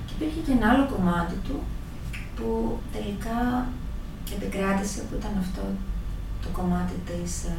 Και 0.07 0.15
υπήρχε 0.17 0.41
και 0.47 0.55
ένα 0.57 0.67
άλλο 0.71 0.85
κομμάτι 0.95 1.37
του 1.47 1.57
που 2.37 2.49
τελικά 2.95 3.39
επικράτησε, 4.35 4.99
που 5.07 5.15
ήταν 5.21 5.35
αυτό 5.45 5.65
το 6.43 6.49
κομμάτι 6.59 6.97
της 7.09 7.33
ε, 7.55 7.57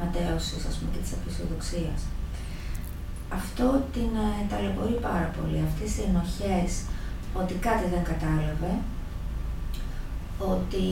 ματέωσης, 0.00 0.62
ας 0.70 0.74
πούμε, 0.76 0.90
και 0.92 1.02
της 1.04 1.12
απεισιοδοξίας. 1.16 2.00
Αυτό 3.38 3.66
την 3.94 4.10
ε, 4.26 4.28
ταλαιπωρεί 4.50 4.96
πάρα 5.08 5.28
πολύ, 5.36 5.58
αυτές 5.68 5.90
οι 5.96 6.02
ενοχές 6.08 6.70
ότι 7.40 7.54
κάτι 7.66 7.84
δεν 7.94 8.02
κατάλαβε, 8.10 8.72
ότι 10.54 10.86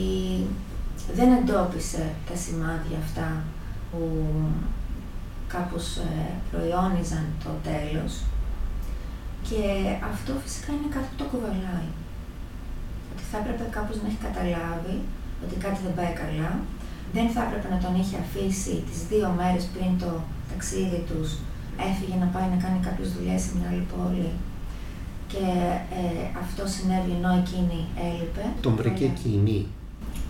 δεν 1.17 1.29
εντόπισε 1.37 2.03
τα 2.27 2.35
σημάδια 2.35 2.97
αυτά 3.05 3.43
που 3.91 4.01
κάπως 5.55 5.85
ε, 6.09 6.11
προϊόνιζαν 6.51 7.25
το 7.43 7.51
τέλος 7.69 8.13
και 9.47 9.61
αυτό 10.11 10.31
φυσικά 10.43 10.69
είναι 10.73 10.93
κάτι 10.95 11.07
που 11.09 11.19
το 11.21 11.27
κουβαλάει. 11.31 11.89
Ότι 13.11 13.23
θα 13.31 13.37
έπρεπε 13.41 13.63
κάπως 13.77 13.95
να 14.01 14.07
έχει 14.09 14.21
καταλάβει 14.27 14.95
ότι 15.43 15.55
κάτι 15.65 15.79
δεν 15.85 15.93
πάει 15.99 16.13
καλά. 16.23 16.51
Δεν 17.15 17.27
θα 17.33 17.41
έπρεπε 17.45 17.67
να 17.73 17.79
τον 17.83 17.93
είχε 17.99 18.15
αφήσει 18.25 18.75
τις 18.87 18.99
δύο 19.11 19.27
μέρες 19.39 19.63
πριν 19.73 19.91
το 20.03 20.11
ταξίδι 20.49 21.01
τους 21.09 21.29
έφυγε 21.89 22.15
να 22.23 22.27
πάει 22.33 22.47
να 22.53 22.57
κάνει 22.63 22.79
κάποιες 22.87 23.09
δουλειές 23.15 23.39
σε 23.43 23.51
μια 23.57 23.67
άλλη 23.71 23.85
πόλη 23.93 24.31
και 25.31 25.45
ε, 25.99 26.23
αυτό 26.43 26.61
συνέβη 26.73 27.11
ενώ 27.19 27.31
εκείνη 27.41 27.79
έλειπε. 28.07 28.43
Τον 28.65 28.73
βρήκε 28.79 29.05
εκείνη. 29.13 29.57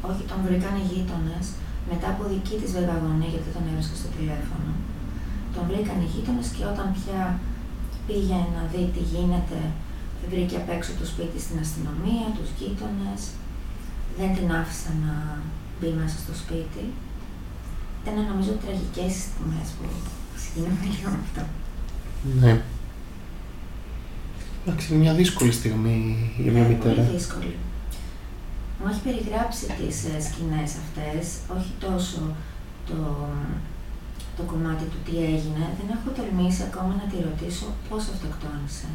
Όχι, 0.10 0.24
τον 0.32 0.40
βρήκαν 0.46 0.74
οι 0.80 0.86
γείτονες 0.92 1.46
μετά 1.92 2.08
από 2.14 2.24
δική 2.34 2.56
της 2.62 2.72
βεβαγωνία, 2.78 3.30
γιατί 3.34 3.50
τον 3.56 3.64
έβρισκα 3.70 3.96
στο 4.02 4.10
τηλέφωνο. 4.18 4.72
Τον 5.54 5.64
βρήκαν 5.70 5.98
οι 6.02 6.08
γείτονες 6.14 6.48
και 6.56 6.64
όταν 6.72 6.88
πια 6.98 7.22
πήγε 8.08 8.40
να 8.56 8.62
δει 8.72 8.84
τι 8.94 9.04
γίνεται, 9.12 9.60
βρήκε 10.32 10.56
απ' 10.62 10.74
έξω 10.78 10.92
το 11.00 11.06
σπίτι 11.12 11.40
στην 11.46 11.58
αστυνομία, 11.64 12.26
τους 12.38 12.50
γείτονες. 12.58 13.22
Δεν 14.20 14.30
την 14.36 14.48
άφησαν 14.60 14.96
να 15.08 15.16
μπει 15.78 15.90
μέσα 16.00 16.18
στο 16.24 16.34
σπίτι. 16.42 16.84
Ήταν 18.02 18.16
νομίζω 18.32 18.52
τραγικές 18.64 19.14
στιγμές 19.24 19.68
που 19.76 19.84
Ξεκινάμε 20.42 20.86
λίγο 20.96 21.10
με 21.10 21.20
αυτό. 21.28 21.44
Ναι. 22.40 22.62
Εντάξει, 24.66 24.94
είναι 24.94 25.02
μια 25.02 25.14
δύσκολη 25.14 25.52
στιγμή 25.52 26.32
για 26.38 26.52
μια 26.52 26.62
Είναι 26.62 26.70
μητέρα. 26.70 27.02
Πολύ 27.02 27.18
δύσκολη. 27.18 27.56
Μου 28.80 28.88
έχει 28.92 29.02
περιγράψει 29.02 29.66
τις 29.66 29.98
ε, 30.06 30.22
σκηνές 30.28 30.72
αυτές, 30.84 31.26
όχι 31.58 31.72
τόσο 31.80 32.22
το, 32.88 33.28
το 34.42 34.48
κομμάτι 34.54 34.86
του 34.92 35.00
τι 35.06 35.14
έγινε. 35.34 35.64
Δεν 35.78 35.88
έχω 35.96 36.10
τολμήσει 36.18 36.62
ακόμα 36.70 36.92
να 37.02 37.06
τη 37.12 37.18
ρωτήσω 37.28 37.68
πώς 37.88 38.02
αυτοκτόνησε. 38.14 38.88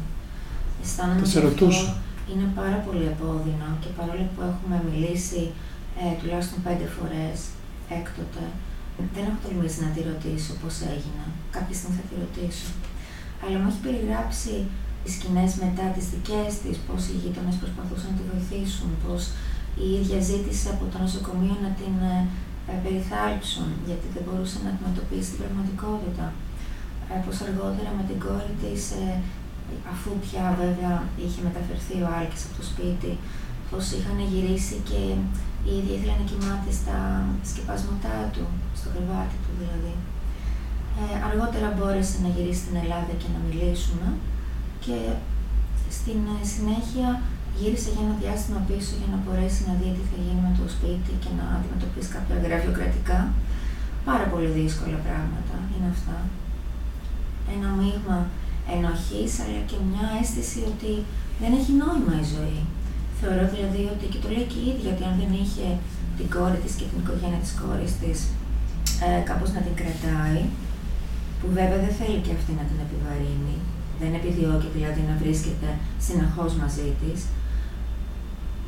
Αισθάνομαι 0.81 1.21
Θα 1.23 1.27
σε 1.31 1.37
ότι 1.37 1.47
αυτό 1.47 1.65
ρωτούσα. 1.65 1.89
είναι 2.29 2.47
πάρα 2.59 2.77
πολύ 2.85 3.05
επώδυνο 3.13 3.67
και 3.81 3.89
παρόλο 3.97 4.25
που 4.33 4.41
έχουμε 4.51 4.75
μιλήσει 4.87 5.41
ε, 6.01 6.05
τουλάχιστον 6.19 6.59
πέντε 6.67 6.87
φορές 6.95 7.37
έκτοτε, 7.97 8.43
δεν 9.15 9.23
έχω 9.29 9.39
τολμήσει 9.45 9.79
να 9.85 9.89
τη 9.93 9.99
ρωτήσω 10.11 10.51
πώς 10.61 10.75
έγινε. 10.93 11.25
Κάποια 11.55 11.75
στιγμή 11.77 11.95
θα 11.99 12.05
τη 12.09 12.13
ρωτήσω. 12.23 12.69
Αλλά 13.43 13.55
μου 13.61 13.69
έχει 13.71 13.81
περιγράψει 13.87 14.53
τις 15.03 15.13
σκηνές 15.17 15.51
μετά 15.63 15.85
τις 15.95 16.05
δικές 16.13 16.49
της, 16.63 16.75
πώς 16.87 17.01
οι 17.07 17.15
γείτονες 17.21 17.55
προσπαθούσαν 17.61 18.09
να 18.11 18.17
τη 18.17 18.23
βοηθήσουν, 18.31 18.89
πώς 19.03 19.21
η 19.85 19.87
ίδια 19.97 20.19
ζήτησε 20.29 20.67
από 20.75 20.83
το 20.91 20.97
νοσοκομείο 21.03 21.55
να 21.65 21.71
την 21.79 21.93
ε, 22.13 22.15
ε, 22.15 22.21
περιθάλψουν, 22.83 23.69
γιατί 23.87 24.07
δεν 24.13 24.23
μπορούσε 24.25 24.57
να 24.63 24.69
αντιμετωπίσει 24.71 25.29
την 25.31 25.41
πραγματικότητα. 25.43 26.25
Ε, 27.11 27.15
πως 27.25 27.35
αργότερα 27.45 27.91
με 27.97 28.03
την 28.09 28.17
κόρη 28.25 28.53
της, 28.61 28.81
ε, 29.01 29.11
αφού 29.93 30.09
πια 30.23 30.45
βέβαια 30.63 30.95
είχε 31.23 31.39
μεταφερθεί 31.47 31.95
ο 32.05 32.07
Άλκης 32.17 32.43
από 32.45 32.55
το 32.59 32.65
σπίτι, 32.71 33.11
πως 33.69 33.83
είχαν 33.95 34.19
γυρίσει 34.31 34.77
και 34.89 35.01
η 35.69 35.71
ίδια 35.77 35.93
ήθελε 35.95 36.15
να 36.21 36.25
κοιμάται 36.29 36.71
στα 36.79 36.97
σκεπάσματά 37.49 38.17
του, 38.33 38.45
στο 38.79 38.87
κρεβάτι 38.93 39.37
του 39.43 39.53
δηλαδή. 39.61 39.93
Ε, 40.99 41.15
αργότερα 41.27 41.67
μπόρεσε 41.73 42.15
να 42.23 42.29
γυρίσει 42.35 42.61
στην 42.63 42.77
Ελλάδα 42.83 43.13
και 43.21 43.29
να 43.35 43.39
μιλήσουν 43.45 44.01
και 44.85 44.97
στην 45.97 46.19
ε, 46.35 46.37
συνέχεια 46.53 47.07
γύρισε 47.59 47.89
για 47.93 48.03
ένα 48.05 48.15
διάστημα 48.21 48.59
πίσω 48.69 48.91
για 48.99 49.09
να 49.13 49.17
μπορέσει 49.21 49.61
να 49.69 49.73
δει 49.79 49.89
τι 49.97 50.03
θα 50.09 50.17
γίνει 50.23 50.41
με 50.47 50.53
το 50.59 50.65
σπίτι 50.75 51.11
και 51.23 51.31
να 51.39 51.45
αντιμετωπίσει 51.55 52.09
κάποια 52.15 52.35
γραφειοκρατικά. 52.45 53.19
Πάρα 54.09 54.25
πολύ 54.31 54.49
δύσκολα 54.59 54.99
πράγματα 55.07 55.55
είναι 55.73 55.89
αυτά. 55.95 56.17
Ένα 57.55 57.69
μείγμα 57.79 58.19
ενοχής 58.75 59.31
αλλά 59.41 59.61
και 59.69 59.77
μια 59.89 60.05
αίσθηση 60.17 60.59
ότι 60.71 60.91
δεν 61.41 61.51
έχει 61.59 61.71
νόημα 61.81 62.13
η 62.23 62.25
ζωή. 62.35 62.61
Θεωρώ 63.19 63.43
δηλαδή 63.53 63.81
ότι 63.93 64.05
και 64.11 64.21
το 64.23 64.27
λέει 64.35 64.47
και 64.51 64.59
η 64.63 64.67
ίδια 64.73 64.89
ότι 64.93 65.03
αν 65.09 65.15
δεν 65.21 65.31
είχε 65.41 65.67
την 66.17 66.27
κόρη 66.35 66.59
της 66.63 66.73
και 66.77 66.85
την 66.89 66.97
οικογένεια 67.01 67.41
της 67.43 67.53
κόρης 67.61 67.93
της 68.01 68.17
ε, 69.05 69.19
κάπως 69.29 69.49
να 69.55 69.61
την 69.65 69.75
κρατάει, 69.79 70.41
που 71.39 71.47
βέβαια 71.59 71.79
δεν 71.85 71.93
θέλει 71.99 72.19
και 72.25 72.33
αυτή 72.37 72.51
να 72.59 72.65
την 72.69 72.77
επιβαρύνει, 72.85 73.55
δεν 74.01 74.11
επιδιώκει 74.19 74.69
δηλαδή 74.77 75.01
να 75.09 75.15
βρίσκεται 75.21 75.69
συνεχώς 76.05 76.51
μαζί 76.61 76.87
της, 77.01 77.19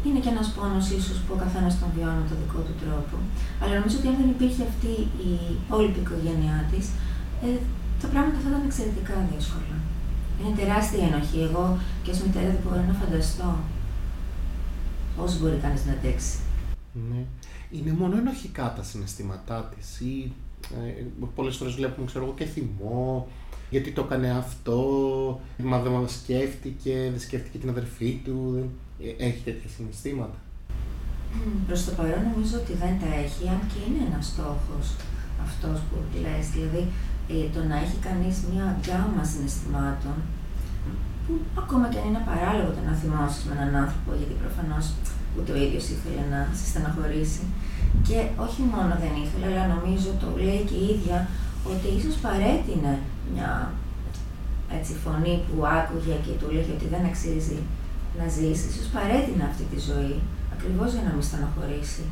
είναι 0.05 0.19
και 0.23 0.31
ένας 0.35 0.47
πόνος 0.55 0.85
ίσως 0.99 1.17
που 1.23 1.31
ο 1.35 1.39
καθένας 1.43 1.73
τον 1.79 1.89
βιώνει 1.95 2.19
με 2.21 2.27
τον 2.31 2.37
δικό 2.41 2.59
του 2.67 2.75
τρόπο. 2.83 3.15
Αλλά 3.61 3.73
νομίζω 3.77 3.95
ότι 3.99 4.07
αν 4.11 4.17
δεν 4.21 4.29
υπήρχε 4.35 4.61
αυτή 4.69 4.93
η 5.29 5.31
υπόλοιπη 5.59 5.99
οικογένειά 6.03 6.57
της, 6.71 6.85
ε, 7.45 7.47
τα 8.01 8.07
πράγματα 8.11 8.37
θα 8.43 8.49
ήταν 8.51 8.63
εξαιρετικά 8.69 9.15
δύσκολα. 9.31 9.77
Είναι 10.37 10.55
τεράστια 10.59 11.03
ενοχή. 11.09 11.39
Εγώ 11.47 11.65
και 12.03 12.11
ως 12.13 12.19
μητέρα 12.23 12.49
δεν 12.55 12.61
μπορώ 12.63 12.81
να 12.89 12.95
φανταστώ 13.01 13.49
πώς 15.15 15.39
μπορεί 15.39 15.57
κανείς 15.65 15.81
να 15.87 15.93
αντέξει. 15.97 16.35
Ναι. 17.09 17.21
Είναι 17.75 17.93
μόνο 18.01 18.17
ενοχικά 18.17 18.65
τα 18.77 18.83
συναισθήματά 18.89 19.57
της 19.73 19.99
ή 19.99 20.31
ε, 20.77 21.03
πολλές 21.35 21.55
φορές 21.55 21.73
βλέπουμε 21.73 22.05
ξέρω 22.05 22.23
εγώ 22.25 22.33
και 22.33 22.45
θυμό 22.45 23.27
γιατί 23.69 23.91
το 23.91 24.01
έκανε 24.01 24.29
αυτό, 24.31 24.79
μα 25.57 25.79
δεν 25.79 25.91
μας 25.91 26.13
σκέφτηκε, 26.13 27.07
δεν 27.09 27.19
σκέφτηκε 27.19 27.57
την 27.57 27.69
αδερφή 27.69 28.21
του, 28.23 28.51
δεν... 28.53 28.63
ε, 28.63 28.67
έχει 29.27 29.41
τέτοια 29.47 29.69
συναισθήματα. 29.75 30.37
Προς 31.67 31.81
το 31.85 31.91
παρόν 31.97 32.23
νομίζω 32.31 32.55
ότι 32.63 32.73
δεν 32.83 32.93
τα 33.01 33.09
έχει, 33.23 33.43
αν 33.53 33.61
και 33.71 33.79
είναι 33.85 34.01
ένας 34.09 34.25
στόχος 34.31 34.85
αυτός 35.47 35.77
που 35.87 35.95
λες, 36.23 36.45
δηλαδή 36.55 36.83
ε, 37.33 37.35
το 37.55 37.61
να 37.69 37.75
έχει 37.83 37.97
κανείς 38.07 38.35
μια 38.51 38.65
γκάμα 38.79 39.23
συναισθημάτων 39.31 40.17
που 41.23 41.33
ακόμα 41.61 41.85
και 41.89 41.99
αν 42.01 42.07
είναι 42.09 42.23
παράλογο 42.29 42.71
το 42.77 42.81
να 42.89 42.93
θυμώσεις 43.01 43.41
με 43.47 43.53
έναν 43.57 43.71
άνθρωπο, 43.83 44.09
γιατί 44.19 44.35
προφανώς 44.43 44.85
ούτε 45.35 45.51
ο 45.55 45.57
ίδιος 45.65 45.85
ήθελε 45.93 46.23
να 46.33 46.39
σε 46.57 46.65
στεναχωρήσει. 46.71 47.43
Και 48.07 48.17
όχι 48.45 48.61
μόνο 48.73 48.93
δεν 49.03 49.13
ήθελε, 49.23 49.45
αλλά 49.51 49.65
νομίζω 49.75 50.09
το 50.23 50.29
λέει 50.45 50.61
και 50.69 50.77
η 50.83 50.85
ίδια 50.95 51.17
ότι 51.71 51.87
ίσως 51.97 52.15
παρέτεινε 52.25 52.93
μια 53.31 53.51
έτσι, 54.77 54.91
φωνή 55.03 55.35
που 55.47 55.57
άκουγε 55.77 56.15
και 56.25 56.33
του 56.39 56.47
λέγει 56.55 56.71
ότι 56.77 56.87
δεν 56.93 57.03
αξίζει 57.09 57.59
να 58.19 58.25
ζήσει, 58.35 58.65
ίσως 58.71 58.87
παρέτεινε 58.95 59.43
αυτή 59.51 59.63
τη 59.71 59.79
ζωή, 59.89 60.15
ακριβώς 60.55 60.89
για 60.95 61.03
να 61.07 61.11
μην 61.15 61.25
στεναχωρήσει 61.29 62.03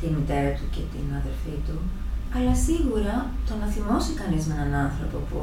τη 0.00 0.06
μητέρα 0.16 0.50
του 0.58 0.66
και 0.74 0.82
την 0.92 1.06
αδερφή 1.20 1.56
του. 1.66 1.76
Αλλά 2.36 2.54
σίγουρα 2.66 3.14
το 3.48 3.52
να 3.60 3.66
θυμώσει 3.74 4.12
κανείς 4.20 4.42
με 4.46 4.54
έναν 4.56 4.72
άνθρωπο 4.86 5.18
που 5.30 5.40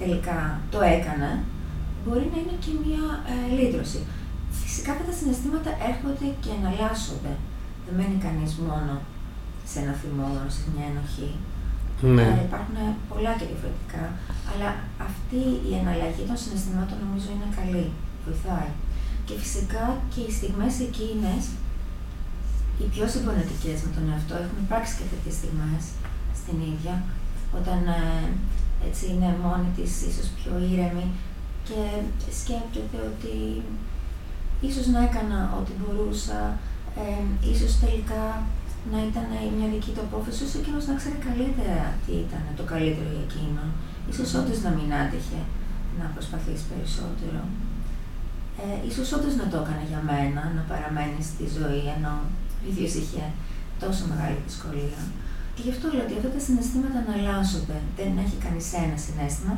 τελικά 0.00 0.38
το 0.74 0.80
έκανε, 0.96 1.30
μπορεί 2.02 2.26
να 2.32 2.38
είναι 2.40 2.56
και 2.64 2.72
μια 2.84 3.04
ε, 3.32 3.36
λύτρωση. 3.56 4.00
Φυσικά 4.62 4.90
αυτά 4.92 5.04
τα 5.10 5.14
συναισθήματα 5.18 5.70
έρχονται 5.90 6.28
και 6.42 6.50
εναλλάσσονται. 6.58 7.32
Δεν 7.84 7.94
μένει 7.98 8.18
κανείς 8.26 8.52
μόνο 8.68 8.92
σε 9.70 9.76
ένα 9.82 9.94
θυμό, 10.00 10.26
μόνο 10.34 10.50
σε 10.56 10.62
μια 10.72 10.86
ενοχή. 10.92 11.30
Ναι. 12.16 12.28
Ε, 12.40 12.44
υπάρχουν 12.48 12.78
πολλά 13.10 13.32
και 13.38 13.46
διαφορετικά, 13.50 14.04
αλλά 14.50 14.68
αυτή 15.08 15.42
η 15.68 15.70
εναλλαγή 15.80 16.24
των 16.28 16.38
συναισθημάτων 16.42 16.96
νομίζω 17.04 17.28
είναι 17.34 17.48
καλή, 17.58 17.86
βοηθάει. 18.24 18.72
Και 19.26 19.34
φυσικά 19.42 19.84
και 20.12 20.20
οι 20.26 20.32
στιγμές 20.38 20.74
εκείνες, 20.86 21.42
οι 22.78 22.86
πιο 22.94 23.04
συμπονετικές 23.14 23.78
με 23.84 23.90
τον 23.96 24.04
εαυτό, 24.10 24.34
έχουν 24.44 24.58
υπάρξει 24.66 24.92
και 24.98 25.10
τέτοιες 25.12 25.36
στιγμές 25.40 25.82
στην 26.40 26.56
ίδια, 26.72 26.94
όταν 27.58 27.80
ε, 28.00 28.02
έτσι 28.88 29.02
είναι 29.12 29.30
μόνη 29.44 29.68
της, 29.76 29.90
ίσως 30.08 30.28
πιο 30.38 30.52
ήρεμη 30.72 31.06
και 31.68 31.80
σκέπτεται 32.38 32.98
ότι 33.10 33.34
ίσως 34.68 34.86
να 34.94 35.00
έκανα 35.08 35.38
ό,τι 35.58 35.72
μπορούσα, 35.78 36.40
ε, 37.02 37.22
ίσως 37.52 37.72
τελικά 37.82 38.24
να 38.92 38.98
ήταν 39.08 39.26
μια 39.56 39.68
δική 39.74 39.90
του 39.94 40.04
απόφαση, 40.08 40.36
ίσως 40.38 40.54
εκείνος 40.60 40.84
να 40.86 40.94
ξέρει 41.00 41.18
καλύτερα 41.28 41.86
τι 42.04 42.12
ήταν 42.26 42.44
το 42.58 42.64
καλύτερο 42.72 43.08
για 43.14 43.26
εκείνο. 43.28 43.62
Ίσως 44.10 44.28
όντως 44.38 44.58
να 44.66 44.70
μην 44.76 44.88
άντεχε 45.02 45.40
να 45.98 46.04
προσπαθήσει 46.14 46.64
περισσότερο. 46.72 47.40
Ε, 48.62 48.88
ίσως 48.90 49.08
όντως 49.16 49.34
να 49.40 49.46
το 49.52 49.56
έκανε 49.62 49.84
για 49.90 50.02
μένα, 50.10 50.42
να 50.56 50.62
παραμένει 50.70 51.20
στη 51.30 51.44
ζωή, 51.58 51.82
ενώ 51.96 52.12
ο 52.62 52.64
ίδιος 52.70 52.92
είχε 53.00 53.22
τόσο 53.82 54.02
μεγάλη 54.12 54.36
δυσκολία. 54.46 55.00
Και 55.54 55.62
γι' 55.64 55.72
αυτό 55.74 55.84
λέω 55.94 56.04
ότι 56.06 56.14
αυτά 56.18 56.30
τα 56.36 56.40
συναισθήματα 56.46 56.98
αναλλάσσονται. 57.04 57.76
Δεν 57.98 58.10
έχει 58.24 58.36
κανείς 58.44 58.66
ένα 58.84 58.96
συνέστημα. 59.06 59.54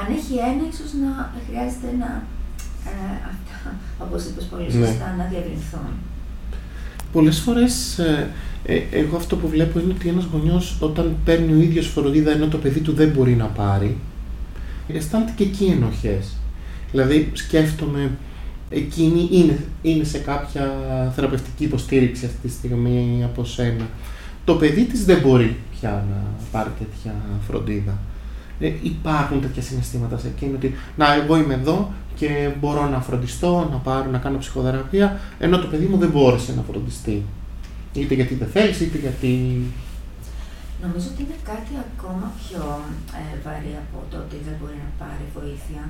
Αν 0.00 0.06
έχει 0.18 0.34
ένα, 0.50 0.62
ίσως 0.72 0.90
να 1.02 1.10
χρειάζεται 1.46 1.88
να, 2.02 2.10
ε, 2.90 3.16
αυτά, 3.32 3.56
όπως 4.04 4.20
είπες 4.26 4.44
πολύ 4.52 4.68
Ναι. 4.72 4.86
σωστά, 4.86 5.06
να 5.18 5.24
διευρυνθούν. 5.32 5.88
Πολλές 7.14 7.38
φορές 7.44 7.72
ε, 7.98 8.30
ε, 8.64 8.76
εγώ 8.90 9.16
αυτό 9.16 9.34
που 9.36 9.48
βλέπω 9.48 9.74
είναι 9.80 9.92
ότι 9.92 10.08
ένας 10.08 10.24
γονιός 10.32 10.64
όταν 10.80 11.16
παίρνει 11.24 11.52
ο 11.52 11.60
ίδιος 11.66 11.86
φροντίδα 11.86 12.30
ενώ 12.30 12.46
το 12.46 12.58
παιδί 12.58 12.80
του 12.80 12.92
δεν 12.92 13.08
μπορεί 13.08 13.34
να 13.34 13.44
πάρει, 13.44 13.98
αισθάνεται 14.88 15.32
και 15.36 15.44
εκεί 15.44 15.64
ενοχές. 15.64 16.24
Δηλαδή 16.90 17.30
σκέφτομαι, 17.34 18.10
εκείνη 18.70 19.28
είναι, 19.32 19.58
είναι 19.82 20.04
σε 20.04 20.18
κάποια 20.18 20.70
θεραπευτική 21.14 21.64
υποστήριξη 21.64 22.26
αυτή 22.26 22.48
τη 22.48 22.52
στιγμή 22.52 23.22
από 23.24 23.44
σένα. 23.44 23.86
Το 24.44 24.54
παιδί 24.54 24.84
της 24.84 25.04
δεν 25.04 25.20
μπορεί 25.20 25.56
πια 25.70 26.04
να 26.10 26.22
πάρει 26.52 26.70
τέτοια 26.78 27.14
φροντίδα. 27.46 27.98
Ε, 28.60 28.72
υπάρχουν 28.82 29.40
τέτοια 29.40 29.62
συναισθήματα 29.62 30.18
σε 30.18 30.26
εκείνη 30.26 30.54
ότι 30.54 30.74
να 30.96 31.14
εγώ 31.14 31.36
είμαι 31.36 31.54
εδώ 31.54 31.92
και 32.14 32.50
μπορώ 32.60 32.88
να 32.88 33.00
φροντιστώ, 33.00 33.68
να 33.72 33.76
πάρω, 33.76 34.10
να 34.10 34.18
κάνω 34.18 34.38
ψυχοθεραπεία, 34.38 35.20
ενώ 35.38 35.58
το 35.58 35.66
παιδί 35.66 35.86
μου 35.86 35.96
δεν 35.96 36.10
μπόρεσε 36.10 36.54
να 36.56 36.62
φροντιστεί. 36.62 37.22
Είτε 37.92 38.14
γιατί 38.14 38.34
δεν 38.34 38.48
θέλεις, 38.48 38.80
είτε 38.80 38.98
γιατί. 38.98 39.32
Νομίζω 40.82 41.06
ότι 41.12 41.22
είναι 41.22 41.38
κάτι 41.50 41.72
ακόμα 41.86 42.32
πιο 42.40 42.62
ε, 43.20 43.36
βαρύ 43.44 43.74
από 43.84 43.98
το 44.10 44.16
ότι 44.24 44.36
δεν 44.46 44.54
μπορεί 44.60 44.78
να 44.86 44.90
πάρει 45.02 45.24
βοήθεια. 45.38 45.82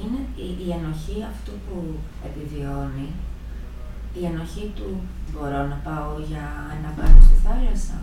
Είναι 0.00 0.20
η, 0.44 0.48
η 0.66 0.68
ενοχή 0.78 1.16
αυτού 1.32 1.52
που 1.64 1.76
επιβιώνει, 2.28 3.08
η 4.20 4.22
ενοχή 4.30 4.64
του 4.76 4.88
μπορώ 5.30 5.60
να 5.72 5.78
πάω 5.86 6.10
για 6.30 6.46
ένα 6.76 6.88
μπάνιο 6.94 7.22
στη 7.28 7.36
θάλασσα. 7.44 7.98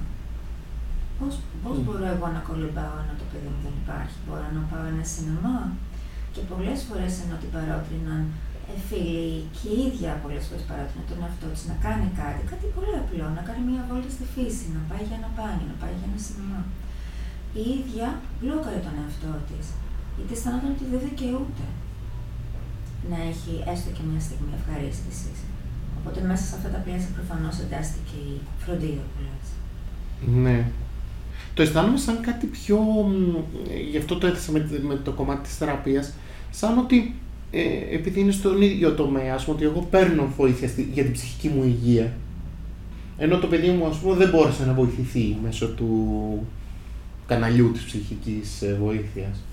Πώς, 1.20 1.34
πώς 1.64 1.76
Μμ. 1.78 1.84
μπορώ 1.86 2.06
εγώ 2.16 2.28
να 2.36 2.42
κολυμπάω 2.48 2.96
ενώ 3.04 3.14
το 3.22 3.26
παιδί 3.30 3.50
μου 3.54 3.62
δεν 3.66 3.76
υπάρχει; 3.84 4.18
Μπορώ 4.26 4.48
να 4.58 4.64
πάω 4.70 4.86
ένα 4.94 5.06
σινεμά; 5.12 5.60
Και 6.34 6.42
πολλές 6.52 6.80
φορές 6.88 7.14
ενώ 7.24 7.36
την 7.42 7.50
παρότριναν 7.56 8.22
ε, 8.72 8.74
φίλοι 8.88 9.38
και 9.56 9.68
η 9.76 9.80
ίδια 9.88 10.12
πολλές 10.24 10.44
φορές 10.48 10.64
παρότριναν 10.70 11.06
τον 11.10 11.20
εαυτό 11.24 11.48
της 11.54 11.64
να 11.72 11.76
κάνει 11.86 12.08
κάτι, 12.22 12.42
κάτι 12.52 12.66
πολύ 12.76 12.96
απλό, 13.04 13.26
να 13.38 13.42
κάνει 13.48 13.64
μια 13.70 13.82
βόλτα 13.88 14.12
στη 14.16 14.26
φύση, 14.34 14.66
να 14.76 14.82
πάει 14.90 15.04
για 15.08 15.18
ένα 15.20 15.30
μπάνιο, 15.36 15.68
να 15.72 15.78
πάει 15.82 15.94
για 15.98 16.08
ένα 16.10 16.20
σινεμά. 16.26 16.62
η 17.62 17.64
ίδια 17.78 18.08
μπλόκαρε 18.38 18.80
τον 18.86 18.96
εαυτό 19.02 19.32
της. 19.50 19.66
Γιατί 20.16 20.32
αισθανόταν 20.36 20.70
ότι 20.76 20.86
δεν 20.92 21.02
δικαιούται 21.08 21.66
να 23.12 23.18
έχει 23.32 23.54
έστω 23.72 23.89
και 23.95 24.04
μια 24.10 24.22
στιγμή 24.28 24.52
ευχαρίστησης. 24.60 25.38
Οπότε 25.97 26.20
μέσα 26.30 26.43
σε 26.50 26.56
αυτά 26.58 26.70
τα 26.76 26.82
πλαίσια 26.86 27.12
προφανώς 27.18 27.56
εντάστηκε 27.64 28.16
η 28.32 28.34
φροντίδα 28.64 29.04
που 29.12 29.20
λες. 29.26 29.47
Ναι. 30.43 30.58
Το 31.54 31.62
αισθάνομαι 31.62 31.97
σαν 31.97 32.18
κάτι 32.22 32.45
πιο. 32.45 32.78
Γι' 33.91 33.97
αυτό 33.97 34.18
το 34.18 34.28
έθεσα 34.28 34.52
με, 34.52 34.62
με 34.82 34.95
το 34.95 35.12
κομμάτι 35.12 35.41
της 35.47 35.58
θεραπείας. 35.58 36.14
Σαν 36.52 36.78
ότι 36.78 37.16
ε, 37.52 37.95
επειδή 37.95 38.20
είναι 38.20 38.32
στον 38.32 38.62
ίδιο 38.62 38.91
τομέα, 38.91 39.34
ας 39.34 39.43
πούμε, 39.43 39.56
ότι 39.56 39.66
εγώ 39.66 39.88
παίρνω 39.89 40.34
βοήθεια 40.38 40.70
για 40.93 41.04
την 41.04 41.12
ψυχική 41.12 41.50
μου 41.50 41.64
υγεία. 41.64 42.14
Ενώ 43.18 43.38
το 43.38 43.47
παιδί 43.47 43.70
μου, 43.70 43.86
ας 43.86 43.97
πούμε, 43.97 44.16
δεν 44.16 44.30
μπόρεσε 44.30 44.66
να 44.66 44.74
βοηθηθεί 44.74 45.38
μέσω 45.43 45.68
του 45.68 45.89
καναλιού 47.28 47.72
της 47.72 47.84
ψυχικής 47.84 48.62
ε, 48.62 48.78
βοήθειας. 48.82 49.43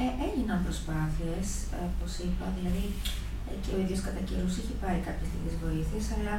Ε, 0.00 0.04
έγιναν 0.26 0.58
προσπάθειες, 0.66 1.46
ε, 1.74 1.78
όπως 1.90 2.12
είπα, 2.24 2.46
δηλαδή 2.56 2.86
ε, 3.48 3.52
και 3.62 3.70
ο 3.74 3.78
ίδιος 3.82 4.00
κατά 4.06 4.22
καιρούς 4.28 4.54
είχε 4.58 4.74
πάρει 4.82 5.00
κάποιες 5.06 5.28
τέτοιες 5.32 5.56
βοήθειες, 5.64 6.06
αλλά 6.16 6.34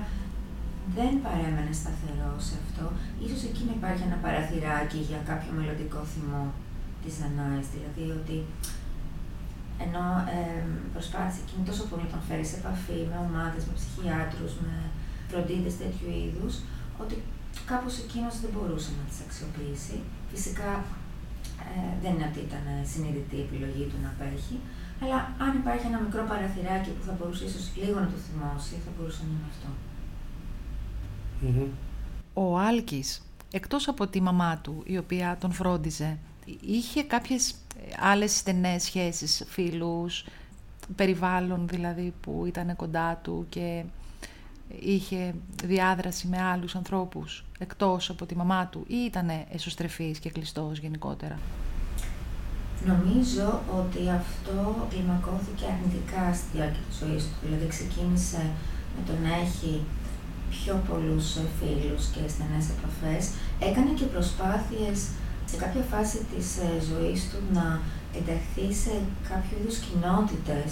δεν 0.97 1.13
παρέμενε 1.25 1.73
σταθερό 1.81 2.31
σε 2.47 2.55
αυτό. 2.63 2.85
Ίσως 3.25 3.41
εκεί 3.49 3.61
να 3.67 3.73
υπάρχει 3.79 4.03
ένα 4.09 4.19
παραθυράκι 4.25 4.99
για 5.09 5.21
κάποιο 5.29 5.51
μελλοντικό 5.57 5.99
θυμό 6.11 6.45
της 7.01 7.13
Δανάης, 7.19 7.67
δηλαδή 7.73 8.05
ότι 8.19 8.37
ενώ 9.85 10.05
ε, 10.37 10.63
προσπάθησε 10.93 11.41
εκείνη 11.45 11.63
τόσο 11.69 11.83
πολύ 11.89 12.05
να 12.07 12.13
τον 12.15 12.23
φέρει 12.27 12.45
σε 12.51 12.55
επαφή 12.61 12.99
με 13.11 13.17
ομάδες, 13.27 13.61
με 13.67 13.73
ψυχιάτρους, 13.79 14.53
με 14.63 14.73
φροντίδες 15.29 15.75
τέτοιου 15.81 16.09
είδους, 16.19 16.53
ότι 17.01 17.15
κάπως 17.71 17.93
εκείνος 18.03 18.33
δεν 18.41 18.51
μπορούσε 18.53 18.89
να 18.99 19.03
τις 19.09 19.19
αξιοποιήσει. 19.25 19.97
Φυσικά 20.31 20.71
ε, 21.63 21.91
δεν 22.01 22.11
είναι 22.13 22.27
ότι 22.31 22.39
ήταν 22.47 22.65
συνειδητή 22.91 23.35
η 23.35 23.45
επιλογή 23.47 23.83
του 23.89 23.97
να 24.03 24.09
απέχει, 24.13 24.55
αλλά 25.01 25.17
αν 25.45 25.51
υπάρχει 25.61 25.85
ένα 25.91 25.99
μικρό 26.05 26.23
παραθυράκι 26.31 26.89
που 26.95 27.03
θα 27.07 27.13
μπορούσε 27.17 27.43
ίσως 27.45 27.65
λίγο 27.75 27.99
να 27.99 28.09
το 28.13 28.17
θυμώσει, 28.25 28.73
θα 28.85 28.91
μπορούσε 28.95 29.21
να 29.27 29.29
είναι 29.33 29.49
αυτό. 29.53 29.69
Ο 32.33 32.57
Άλκης, 32.59 33.21
εκτός 33.51 33.87
από 33.87 34.07
τη 34.07 34.21
μαμά 34.21 34.57
του, 34.57 34.83
η 34.85 34.97
οποία 34.97 35.37
τον 35.39 35.51
φρόντιζε, 35.51 36.17
είχε 36.61 37.03
κάποιες 37.03 37.51
ε, 37.51 37.55
άλλες 37.99 38.37
στενές 38.37 38.83
σχέσεις, 38.83 39.43
φίλους, 39.47 40.25
περιβάλλον 40.95 41.67
δηλαδή 41.67 42.13
που 42.21 42.43
ήταν 42.47 42.75
κοντά 42.75 43.19
του 43.23 43.45
και 43.49 43.83
είχε 44.79 45.33
διάδραση 45.63 46.27
με 46.27 46.41
άλλους 46.41 46.75
ανθρώπους 46.75 47.45
εκτός 47.59 48.09
από 48.09 48.25
τη 48.25 48.35
μαμά 48.35 48.67
του 48.67 48.83
ή 48.87 48.95
ήταν 48.95 49.29
εσωστρεφής 49.51 50.19
και 50.19 50.29
κλειστός 50.29 50.77
γενικότερα; 50.77 51.39
Νομίζω 52.91 53.61
ότι 53.81 54.01
αυτό 54.21 54.87
κλιμακώθηκε 54.89 55.65
αρνητικά 55.73 56.23
στη 56.37 56.47
διάρκεια 56.53 56.83
της 56.89 56.97
ζωής 57.01 57.23
του. 57.23 57.37
Δηλαδή 57.43 57.67
ξεκίνησε 57.75 58.43
με 58.95 59.01
το 59.07 59.13
να 59.25 59.31
έχει 59.45 59.73
πιο 60.55 60.73
πολλούς 60.89 61.27
φίλους 61.57 62.03
και 62.13 62.21
στενές 62.33 62.65
επαφές. 62.75 63.23
Έκανε 63.69 63.91
και 63.99 64.07
προσπάθειες 64.13 64.97
σε 65.49 65.55
κάποια 65.63 65.85
φάση 65.91 66.17
της 66.31 66.47
ε, 66.65 66.69
ζωής 66.89 67.19
του 67.29 67.39
να 67.57 67.65
ενταχθεί 68.17 68.67
σε 68.83 68.93
κάποιο 69.29 69.53
είδους 69.57 69.77
κοινότητες, 69.85 70.69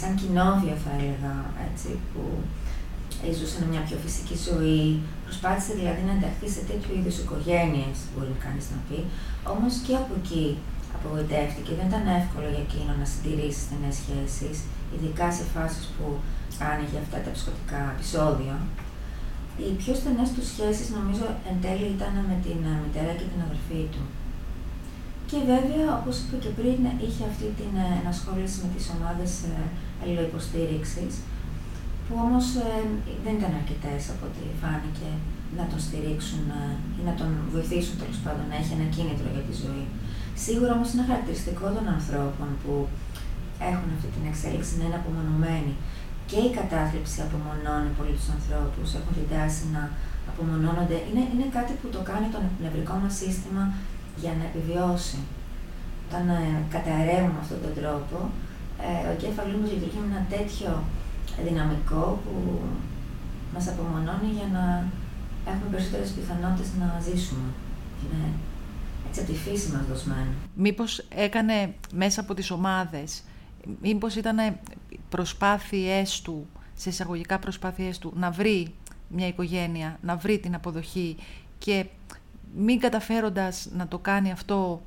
σαν 0.00 0.12
κοινόβια 0.20 0.76
θα 0.84 0.92
έλεγα, 0.98 1.34
έτσι, 1.66 1.88
που 2.10 2.22
ζούσαν 3.38 3.64
μια 3.72 3.82
πιο 3.86 3.96
φυσική 4.04 4.36
ζωή, 4.48 4.84
προσπάθησε 5.26 5.72
δηλαδή 5.78 6.02
να 6.08 6.12
ενταχθεί 6.16 6.48
σε 6.54 6.62
τέτοιου 6.70 6.92
είδους 6.96 7.16
οικογένειες, 7.22 7.96
μπορεί 8.10 8.34
κανείς 8.46 8.66
να 8.72 8.78
πει. 8.86 8.98
Όμως 9.54 9.72
και 9.84 9.94
από 10.02 10.12
εκεί 10.20 10.46
απογοητεύτηκε. 10.96 11.72
Δεν 11.78 11.86
ήταν 11.90 12.04
εύκολο 12.20 12.48
για 12.54 12.64
εκείνο 12.66 12.92
να 13.00 13.06
συντηρήσει 13.12 13.60
στενές 13.66 13.96
σχέσεις, 14.00 14.56
ειδικά 14.92 15.26
σε 15.36 15.44
φάσεις 15.52 15.84
που 15.94 16.06
άνοιγε 16.70 16.98
αυτά 17.04 17.18
τα 17.24 17.30
ψυχοτικά 17.34 17.80
επεισόδια. 17.94 18.54
Οι 19.60 19.70
πιο 19.80 19.92
στενές 20.00 20.30
του 20.34 20.44
σχέσεις 20.52 20.88
νομίζω 20.98 21.26
εν 21.48 21.56
τέλει 21.64 21.88
ήταν 21.96 22.14
με 22.30 22.36
την 22.46 22.60
ε, 22.70 22.74
μητέρα 22.82 23.12
και 23.18 23.26
την 23.32 23.40
αδερφή 23.46 23.82
του. 23.92 24.02
Και 25.30 25.38
βέβαια, 25.52 25.86
όπως 26.00 26.14
είπα 26.20 26.36
και 26.44 26.52
πριν, 26.58 26.80
είχε 27.04 27.22
αυτή 27.30 27.46
την 27.60 27.72
ε, 27.84 27.86
ενασχόληση 28.00 28.56
με 28.62 28.68
τις 28.74 28.86
ομάδες 28.94 29.30
αλληλοϊποστήριξης, 30.00 31.12
που 32.06 32.14
όμως 32.26 32.46
ε, 32.66 32.68
δεν 33.24 33.34
ήταν 33.38 33.52
αρκετές 33.60 34.02
από 34.12 34.24
ό,τι 34.28 34.42
φάνηκε 34.62 35.10
να 35.58 35.64
τον 35.70 35.80
στηρίξουν 35.86 36.44
ή 36.98 37.02
να 37.08 37.14
τον 37.20 37.30
βοηθήσουν 37.52 37.94
τέλος 38.02 38.18
πάντων 38.24 38.44
να 38.50 38.56
έχει 38.60 38.72
ένα 38.78 38.88
κίνητρο 38.94 39.28
για 39.34 39.44
τη 39.48 39.54
ζωή. 39.64 39.84
Σίγουρα 40.44 40.72
όμως 40.76 40.88
είναι 40.92 41.04
χαρακτηριστικό 41.10 41.66
των 41.76 41.84
ανθρώπων 41.96 42.48
που 42.62 42.72
έχουν 43.70 43.88
αυτή 43.96 44.08
την 44.16 44.24
εξέλιξη 44.30 44.72
να 44.78 44.84
είναι 44.86 45.00
απομονωμένοι. 45.02 45.74
Και 46.30 46.38
η 46.48 46.50
κατάθλιψη 46.58 47.18
απομονώνει 47.26 47.90
πολύ 47.98 48.14
τους 48.18 48.30
ανθρώπους, 48.36 48.88
έχουν 48.98 49.12
την 49.18 49.28
τάση 49.34 49.62
να 49.76 49.82
απομονώνονται. 50.30 50.96
Είναι, 51.08 51.24
είναι 51.32 51.46
κάτι 51.56 51.72
που 51.78 51.86
το 51.94 52.00
κάνει 52.10 52.26
το 52.34 52.38
νευρικό 52.64 52.94
μας 53.02 53.14
σύστημα 53.22 53.62
για 54.22 54.32
να 54.38 54.44
επιβιώσει. 54.50 55.18
Όταν 56.06 56.24
ε, 56.36 56.40
καταραίουμε 56.74 57.32
με 57.34 57.40
αυτόν 57.44 57.60
τον 57.64 57.74
τρόπο, 57.80 58.16
ε, 58.86 59.00
ο 59.08 59.10
εγκέφαλός 59.14 59.56
μας 59.60 59.70
λειτουργεί 59.74 59.98
με 60.02 60.08
ένα 60.12 60.24
τέτοιο 60.34 60.70
δυναμικό 61.48 62.20
που 62.24 62.60
μας 63.54 63.68
απομονώνει 63.68 64.30
για 64.32 64.48
να 64.52 64.86
έχουμε 65.52 65.70
περισσότερες 65.70 66.10
πιθανότητες 66.10 66.70
να 66.78 67.00
ζήσουμε. 67.00 67.48
Είναι 68.02 68.28
έτσι 69.08 69.20
από 69.20 69.30
τη 69.32 69.36
φύση 69.36 69.72
μας 69.72 69.86
δοσμένο. 69.86 70.30
Μήπως 70.54 70.98
έκανε 71.08 71.74
μέσα 71.92 72.20
από 72.20 72.34
τις 72.34 72.50
ομάδες, 72.50 73.22
μήπως 73.80 74.14
ήταν 74.14 74.56
προσπάθειές 75.08 76.20
του, 76.20 76.46
σε 76.74 76.88
εισαγωγικά 76.88 77.38
προσπάθειές 77.38 77.98
του, 77.98 78.12
να 78.16 78.30
βρει 78.30 78.74
μια 79.08 79.26
οικογένεια, 79.26 79.98
να 80.02 80.16
βρει 80.16 80.38
την 80.38 80.54
αποδοχή 80.54 81.16
και 81.58 81.86
μην 82.56 82.80
καταφέροντας 82.80 83.68
να 83.72 83.88
το 83.88 83.98
κάνει 83.98 84.32
αυτό 84.32 84.82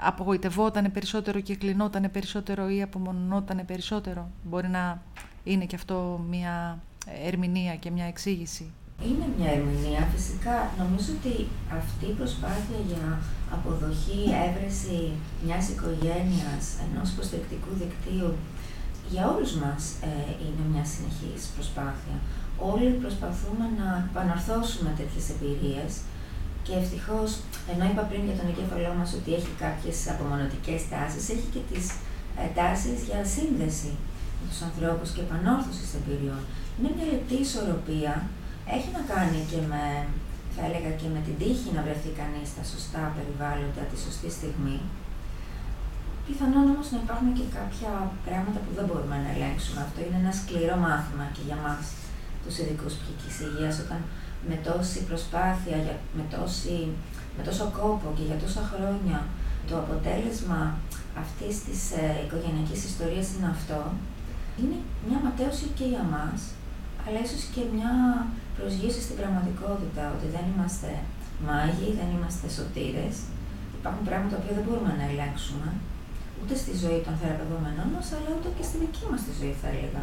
απογοητευόταν 0.00 0.92
περισσότερο 0.92 1.40
και 1.40 1.56
κλεινόταν 1.56 2.10
περισσότερο 2.12 2.68
ή 2.68 2.82
απομονωνόταν 2.82 3.62
περισσότερο. 3.66 4.30
Μπορεί 4.42 4.68
να 4.68 5.02
είναι 5.44 5.64
και 5.64 5.76
αυτό 5.76 6.24
μια 6.28 6.78
ερμηνεία 7.26 7.74
και 7.76 7.90
μια 7.90 8.04
εξήγηση. 8.04 8.70
Είναι 9.06 9.26
μια 9.38 9.50
ερμηνεία. 9.56 10.02
Φυσικά 10.14 10.56
νομίζω 10.82 11.10
ότι 11.18 11.34
αυτή 11.80 12.06
η 12.12 12.16
προσπάθεια 12.20 12.78
για 12.90 13.06
αποδοχή, 13.56 14.20
έβρεση 14.46 14.98
μιας 15.44 15.64
οικογένειας, 15.72 16.64
ενός 16.84 17.08
υποστηρικτικού 17.14 17.72
δικτύου, 17.82 18.30
για 19.12 19.22
όλους 19.32 19.52
μας 19.62 19.82
ε, 20.10 20.12
είναι 20.44 20.64
μια 20.72 20.84
συνεχής 20.92 21.42
προσπάθεια. 21.56 22.16
Όλοι 22.72 22.90
προσπαθούμε 23.02 23.66
να 23.80 23.88
επαναρθώσουμε 24.08 24.90
τέτοιες 25.00 25.26
εμπειρίες 25.32 25.90
και 26.66 26.74
ευτυχώς, 26.80 27.30
ενώ 27.72 27.84
είπα 27.90 28.02
πριν 28.10 28.22
για 28.28 28.36
τον 28.38 28.46
εγκέφαλό 28.50 28.92
μας 28.98 29.10
ότι 29.18 29.30
έχει 29.38 29.52
κάποιες 29.64 29.98
απομονωτικές 30.12 30.80
τάσεις, 30.92 31.24
έχει 31.34 31.48
και 31.54 31.62
τις 31.70 31.84
ε, 32.42 32.46
τάσεις 32.58 32.98
για 33.08 33.20
σύνδεση 33.34 33.90
με 33.98 34.09
τους 34.48 34.60
ανθρώπους 34.68 35.08
και 35.14 35.24
επανόρθωσης 35.26 35.90
εμπειριών. 35.98 36.42
Είναι 36.76 36.90
μια 36.96 37.06
λεπτή 37.12 37.36
ισορροπία. 37.46 38.14
Έχει 38.76 38.90
να 38.96 39.02
κάνει 39.12 39.40
και 39.50 39.60
με, 39.70 39.84
θα 40.54 40.62
έλεγα, 40.66 40.90
και 41.00 41.08
με 41.14 41.20
την 41.26 41.36
τύχη 41.40 41.68
να 41.76 41.80
βρεθεί 41.86 42.10
κανείς 42.20 42.48
στα 42.52 42.64
σωστά 42.72 43.02
περιβάλλοντα 43.16 43.82
τη 43.90 43.96
σωστή 44.06 44.30
στιγμή. 44.38 44.78
Πιθανόν 46.26 46.66
όμως 46.74 46.86
να 46.94 46.98
υπάρχουν 47.04 47.30
και 47.38 47.46
κάποια 47.58 47.92
πράγματα 48.26 48.58
που 48.64 48.72
δεν 48.76 48.84
μπορούμε 48.86 49.16
να 49.24 49.30
ελέγξουμε. 49.34 49.80
Αυτό 49.86 49.98
είναι 50.04 50.18
ένα 50.22 50.32
σκληρό 50.40 50.76
μάθημα 50.86 51.24
και 51.34 51.42
για 51.48 51.58
μας, 51.64 51.84
τους 52.42 52.54
ειδικούς 52.60 52.92
ψυχικής 52.98 53.34
υγείας, 53.44 53.76
όταν 53.84 54.00
με 54.48 54.56
τόση 54.66 54.98
προσπάθεια, 55.08 55.76
με, 56.16 56.24
τόση, 56.34 56.78
με 57.36 57.42
τόσο 57.48 57.64
κόπο 57.78 58.06
και 58.16 58.24
για 58.28 58.38
τόσα 58.44 58.62
χρόνια 58.70 59.18
το 59.68 59.74
αποτέλεσμα 59.84 60.60
αυτής 61.22 61.54
της 61.66 61.80
ε, 62.02 62.04
οικογενειακής 62.24 62.80
ιστορίας 62.90 63.26
είναι 63.32 63.50
αυτό, 63.56 63.80
είναι 64.60 64.78
μια 65.06 65.18
ματέωση 65.26 65.66
και 65.78 65.86
για 65.92 66.04
μας, 66.14 66.40
αλλά 67.04 67.18
ίσως 67.26 67.42
και 67.54 67.62
μια 67.74 67.92
προσγείωση 68.58 69.00
στην 69.06 69.16
πραγματικότητα, 69.20 70.02
ότι 70.14 70.26
δεν 70.36 70.44
είμαστε 70.50 70.90
μάγοι, 71.48 71.88
δεν 72.00 72.08
είμαστε 72.14 72.46
σωτήρες, 72.56 73.14
υπάρχουν 73.78 74.04
πράγματα 74.08 74.36
που 74.40 74.48
δεν 74.56 74.64
μπορούμε 74.66 74.92
να 75.00 75.04
ελέγξουμε, 75.10 75.68
ούτε 76.40 76.54
στη 76.62 76.72
ζωή 76.82 77.00
των 77.06 77.14
θεραπευόμενων 77.20 77.88
μας, 77.94 78.06
αλλά 78.14 78.30
ούτε 78.36 78.48
και 78.56 78.64
στη 78.68 78.76
δική 78.84 79.04
μας 79.10 79.20
τη 79.26 79.32
ζωή, 79.40 79.54
θα 79.62 79.68
έλεγα. 79.74 80.02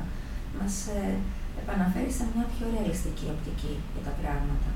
Μας 0.58 0.74
ε, 0.98 1.02
επαναφέρει 1.62 2.12
σε 2.18 2.26
μια 2.34 2.46
πιο 2.54 2.66
ρεαλιστική 2.74 3.26
οπτική 3.34 3.74
για 3.94 4.04
τα 4.08 4.14
πράγματα. 4.22 4.70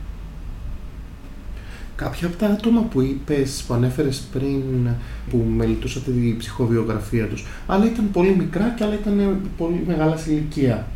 Κάποια 2.02 2.28
από 2.28 2.38
τα 2.38 2.47
άτομα 2.47 2.82
που 2.82 3.02
είπες, 3.02 3.64
που 3.68 3.74
ανέφερες 3.74 4.20
πριν, 4.32 4.89
που 5.30 5.38
μελετούσατε 5.38 6.12
τη 6.12 6.36
ψυχοβιογραφία 6.38 7.28
τους, 7.28 7.45
άλλα 7.68 7.86
ήταν 7.86 8.12
πολύ 8.12 8.36
μικρά 8.36 8.74
και 8.78 8.84
άλλα 8.84 8.93
ήταν 8.93 9.41
πολύ 9.58 9.84
μεγάλα 9.88 10.18
σε 10.18 10.32
ηλικία. 10.32 10.88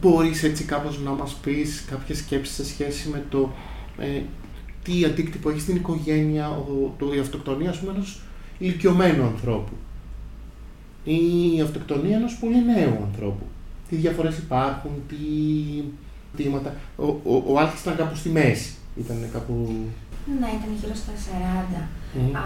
Μπορείς 0.00 0.42
έτσι 0.42 0.64
κάπως 0.64 1.00
να 1.00 1.10
μας 1.10 1.34
πεις 1.42 1.84
κάποιες 1.90 2.18
σκέψεις 2.18 2.54
σε 2.54 2.64
σχέση 2.64 3.08
με 3.08 3.24
το 3.28 3.52
ε, 3.98 4.20
τι 4.82 5.04
αντίκτυπο 5.04 5.50
έχει 5.50 5.60
στην 5.60 5.76
οικογένεια 5.76 6.50
ο, 6.50 6.94
το, 6.98 7.14
η 7.14 7.18
αυτοκτονία, 7.18 7.70
ας 7.70 7.78
πούμε, 7.78 7.92
ενός 7.92 8.20
ηλικιωμένου 8.58 9.24
ανθρώπου 9.24 9.72
ή 11.04 11.16
η 11.56 11.60
αυτοκτονία 11.60 12.16
ενός 12.16 12.36
πολύ 12.36 12.64
νέου 12.64 12.98
ανθρώπου. 13.02 13.44
Τι 13.88 13.96
διαφορές 13.96 14.38
υπάρχουν, 14.38 14.90
τι 15.08 15.16
τίματα. 16.36 16.74
Ο, 16.96 17.06
ο, 17.06 17.42
ο 17.46 17.58
Άλκης 17.58 17.80
ήταν 17.80 17.96
κάπου 17.96 18.16
στη 18.16 18.28
μέση. 18.28 18.74
Ήταν 19.02 19.28
κάπου... 19.32 19.54
Ναι, 20.40 20.48
ήταν 20.58 20.70
γύρω 20.80 20.94
στα 21.02 21.14
40. 21.76 21.82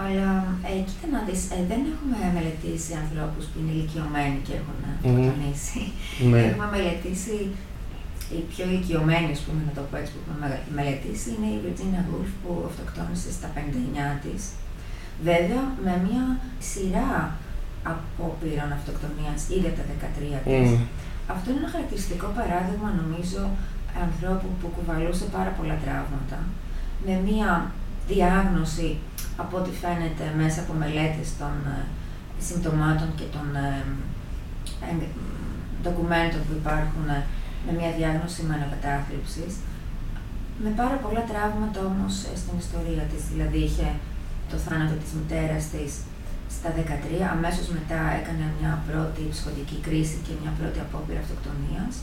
Αλλά 0.03 0.29
ε, 0.69 0.73
κοίτα 0.87 1.07
να 1.15 1.21
δεις, 1.27 1.41
ε, 1.55 1.59
δεν 1.71 1.81
έχουμε 1.91 2.17
μελετήσει 2.35 2.91
ανθρώπους 3.03 3.43
που 3.49 3.57
είναι 3.59 3.73
ηλικιωμένοι 3.75 4.37
και 4.45 4.53
έχουν 4.59 4.77
αυτοκτονήσει. 4.93 5.81
Ναι. 6.31 6.41
Έχουμε 6.47 6.67
μελετήσει 6.75 7.35
η 8.37 8.39
πιο 8.51 8.63
ηλικιωμένη, 8.69 9.29
ας 9.37 9.41
πούμε, 9.45 9.61
να 9.67 9.73
το 9.77 9.81
πω 9.89 9.95
έτσι, 10.01 10.11
που 10.13 10.19
έχουμε 10.23 10.47
μελετήσει 10.77 11.27
είναι 11.33 11.49
η 11.55 11.57
Virginia 11.65 12.03
Woolf 12.07 12.31
που 12.41 12.51
αυτοκτόνησε 12.69 13.29
στα 13.37 13.47
59 13.55 14.11
της. 14.23 14.41
Βέβαια, 15.29 15.63
με 15.85 15.93
μια 16.07 16.23
σειρά 16.69 17.13
απόπειρων 17.93 18.69
αυτοκτονίας 18.77 19.39
ήδη 19.55 19.67
από 19.71 19.77
τα 19.79 19.85
13 19.91 20.39
της. 20.45 20.69
Αυτό 21.33 21.45
είναι 21.49 21.61
ένα 21.63 21.71
χαρακτηριστικό 21.75 22.27
παράδειγμα, 22.39 22.89
νομίζω, 23.01 23.41
ανθρώπου 24.03 24.49
που 24.59 24.67
κουβαλούσε 24.75 25.25
πάρα 25.35 25.51
πολλά 25.57 25.77
τραύματα, 25.83 26.37
με 27.05 27.13
μία 27.27 27.71
διάγνωση, 28.07 28.89
από 29.41 29.57
ό,τι 29.57 29.71
φαίνεται, 29.81 30.25
μέσα 30.41 30.59
από 30.61 30.73
μελέτες 30.81 31.29
των 31.39 31.55
ε, 31.75 31.81
συμπτωμάτων 32.45 33.09
και 33.19 33.27
των 33.35 33.47
ε, 33.55 33.83
ντοκουμέντων 35.81 36.41
που 36.47 36.53
υπάρχουν 36.61 37.05
ε, 37.17 37.19
με 37.65 37.71
μια 37.79 37.91
διάγνωση 37.97 38.39
μανοκατάθλιψης, 38.49 39.53
με 40.63 40.69
πάρα 40.81 40.97
πολλά 41.03 41.23
τραύματα 41.31 41.79
όμως 41.91 42.13
στην 42.41 42.55
ιστορία 42.63 43.03
της. 43.11 43.21
Δηλαδή 43.31 43.59
είχε 43.67 43.87
το 44.51 44.57
θάνατο 44.65 44.95
της 45.01 45.11
μητέρας 45.17 45.63
της 45.73 45.91
στα 46.55 46.69
13, 46.77 47.35
αμέσως 47.35 47.67
μετά 47.77 48.01
έκανε 48.19 48.45
μια 48.59 48.73
πρώτη 48.87 49.21
ψυχοτική 49.31 49.77
κρίση 49.85 50.17
και 50.25 50.33
μια 50.41 50.53
πρώτη 50.59 50.79
απόπειρα 50.85 51.19
αυτοκτονίας 51.23 51.93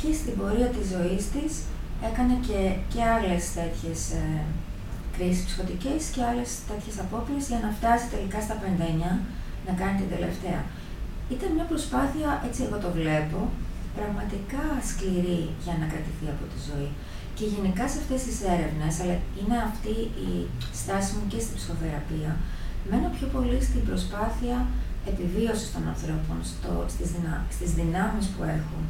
και 0.00 0.10
στην 0.20 0.34
πορεία 0.38 0.68
της 0.76 0.86
ζωής 0.94 1.22
της 1.34 1.52
έκανε 2.08 2.34
και, 2.46 2.60
και 2.92 3.00
άλλες 3.14 3.42
τέτοιες 3.58 4.00
ε, 4.20 4.24
κρίσεις 5.14 5.44
ψυχοτικές 5.46 6.00
και 6.14 6.22
άλλες 6.30 6.50
τέτοιες 6.68 6.96
απόπειρες 7.04 7.44
για 7.50 7.60
να 7.64 7.70
φτάσει 7.78 8.06
τελικά 8.14 8.38
στα 8.46 8.56
59 8.62 9.10
να 9.66 9.72
κάνει 9.80 9.96
την 10.00 10.10
τελευταία. 10.14 10.60
Ήταν 11.34 11.48
μια 11.56 11.66
προσπάθεια, 11.72 12.28
έτσι 12.46 12.60
εγώ 12.66 12.76
το 12.84 12.90
βλέπω, 12.98 13.40
πραγματικά 13.98 14.64
σκληρή 14.90 15.42
για 15.64 15.74
να 15.80 15.86
κρατηθεί 15.92 16.26
από 16.34 16.44
τη 16.52 16.58
ζωή. 16.68 16.90
Και 17.36 17.44
γενικά 17.54 17.84
σε 17.90 17.98
αυτές 18.02 18.20
τις 18.26 18.38
έρευνες, 18.54 18.94
αλλά 19.00 19.16
είναι 19.38 19.58
αυτή 19.70 19.96
η 20.28 20.32
στάση 20.80 21.10
μου 21.16 21.24
και 21.32 21.40
στην 21.44 21.54
ψυχοθεραπεία, 21.58 22.30
μένω 22.90 23.08
πιο 23.16 23.26
πολύ 23.34 23.58
στην 23.68 23.82
προσπάθεια 23.88 24.56
επιβίωσης 25.12 25.68
των 25.74 25.82
ανθρώπων, 25.92 26.38
στο, 26.50 26.72
στις, 26.94 27.08
δυνα, 27.14 27.34
στις 27.54 27.70
δυνάμεις 27.78 28.26
που 28.32 28.42
έχουν, 28.58 28.84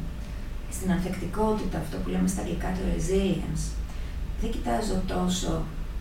στην 0.75 0.91
ανθεκτικότητα, 0.91 1.77
αυτό 1.83 1.95
που 1.97 2.09
λέμε 2.13 2.27
στα 2.33 2.41
αγγλικά 2.41 2.69
το 2.77 2.81
resilience. 2.93 3.63
Δεν 4.41 4.49
κοιτάζω 4.55 4.95
τόσο 5.13 5.51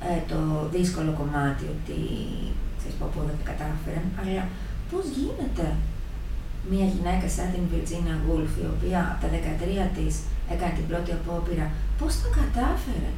ε, 0.09 0.19
το 0.31 0.39
δύσκολο 0.75 1.13
κομμάτι, 1.21 1.65
ότι 1.75 1.99
ξέρεις 2.79 2.97
πω 2.99 3.07
δεν 3.29 3.37
τα 3.39 3.45
κατάφεραν, 3.51 4.07
αλλά 4.21 4.45
πώς 4.91 5.05
γίνεται 5.17 5.67
μια 6.71 6.87
γυναίκα 6.95 7.27
σαν 7.37 7.49
την 7.55 7.65
Virginia 7.73 8.17
Woolf, 8.25 8.53
η 8.65 8.67
οποία 8.75 9.01
από 9.13 9.21
τα 9.23 9.29
13 9.33 9.89
της 9.97 10.15
έκανε 10.53 10.73
την 10.79 10.87
πρώτη 10.91 11.11
απόπειρα, 11.19 11.67
πώς 11.99 12.13
το 12.23 12.29
κατάφερε 12.41 13.11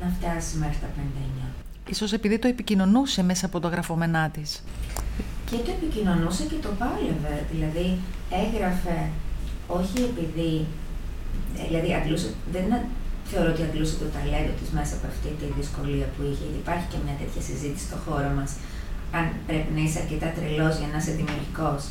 να 0.00 0.06
φτάσει 0.16 0.56
μέχρι 0.56 0.78
τα 0.84 0.88
59. 0.96 1.48
Ίσως 1.88 2.12
επειδή 2.12 2.38
το 2.38 2.48
επικοινωνούσε 2.48 3.22
μέσα 3.22 3.46
από 3.46 3.60
το 3.60 3.68
γραφόμενά 3.68 4.30
της. 4.30 4.64
Και 5.50 5.56
το 5.56 5.70
επικοινωνούσε 5.70 6.42
και 6.44 6.58
το 6.62 6.68
πάλευε, 6.78 7.46
δηλαδή 7.52 7.98
έγραφε 8.30 9.08
όχι 9.78 9.98
επειδή, 10.10 10.52
δηλαδή 11.68 11.90
αντλούσε, 11.98 12.28
δεν 12.54 12.64
θεωρώ 13.30 13.48
ότι 13.54 13.62
αντλούσε 13.68 13.94
το 14.02 14.06
ταλέντο 14.16 14.52
της 14.60 14.68
μέσα 14.76 14.92
από 14.98 15.06
αυτή 15.12 15.30
τη 15.38 15.46
δυσκολία 15.58 16.06
που 16.12 16.20
είχε, 16.28 16.44
γιατί 16.48 16.60
υπάρχει 16.64 16.86
και 16.92 17.02
μια 17.04 17.16
τέτοια 17.20 17.42
συζήτηση 17.48 17.84
στο 17.88 17.98
χώρο 18.04 18.30
μας, 18.38 18.50
αν 19.18 19.24
πρέπει 19.48 19.70
να 19.76 19.82
είσαι 19.84 19.98
αρκετά 20.04 20.28
τρελός 20.36 20.74
για 20.80 20.88
να 20.92 20.98
είσαι 21.00 21.12
δημιουργικός. 21.20 21.82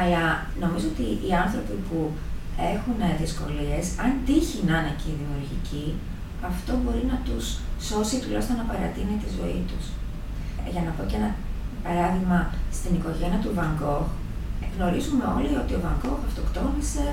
Αλλά 0.00 0.24
νομίζω 0.62 0.86
ότι 0.92 1.06
οι 1.26 1.30
άνθρωποι 1.44 1.76
που 1.86 1.98
έχουν 2.72 2.98
δυσκολίες, 3.22 3.84
αν 4.04 4.10
τύχει 4.26 4.58
να 4.68 4.74
είναι 4.78 4.94
και 5.00 5.10
δημιουργικοί, 5.20 5.86
αυτό 6.50 6.72
μπορεί 6.82 7.02
να 7.12 7.18
τους 7.26 7.46
σώσει 7.88 8.16
τουλάχιστον 8.22 8.56
να 8.60 8.66
παρατείνει 8.70 9.16
τη 9.22 9.28
ζωή 9.38 9.60
τους. 9.70 9.84
Για 10.72 10.82
να 10.86 10.90
πω 10.96 11.02
και 11.10 11.18
ένα 11.20 11.30
παράδειγμα, 11.86 12.38
στην 12.78 12.92
οικογένεια 12.98 13.40
του 13.44 13.52
Βαγκόχ, 13.58 14.06
γνωρίζουμε 14.78 15.24
όλοι 15.36 15.52
ότι 15.62 15.72
ο 15.78 15.80
Βαγκόχ 15.86 16.20
αυτοκτόνησε, 16.28 17.04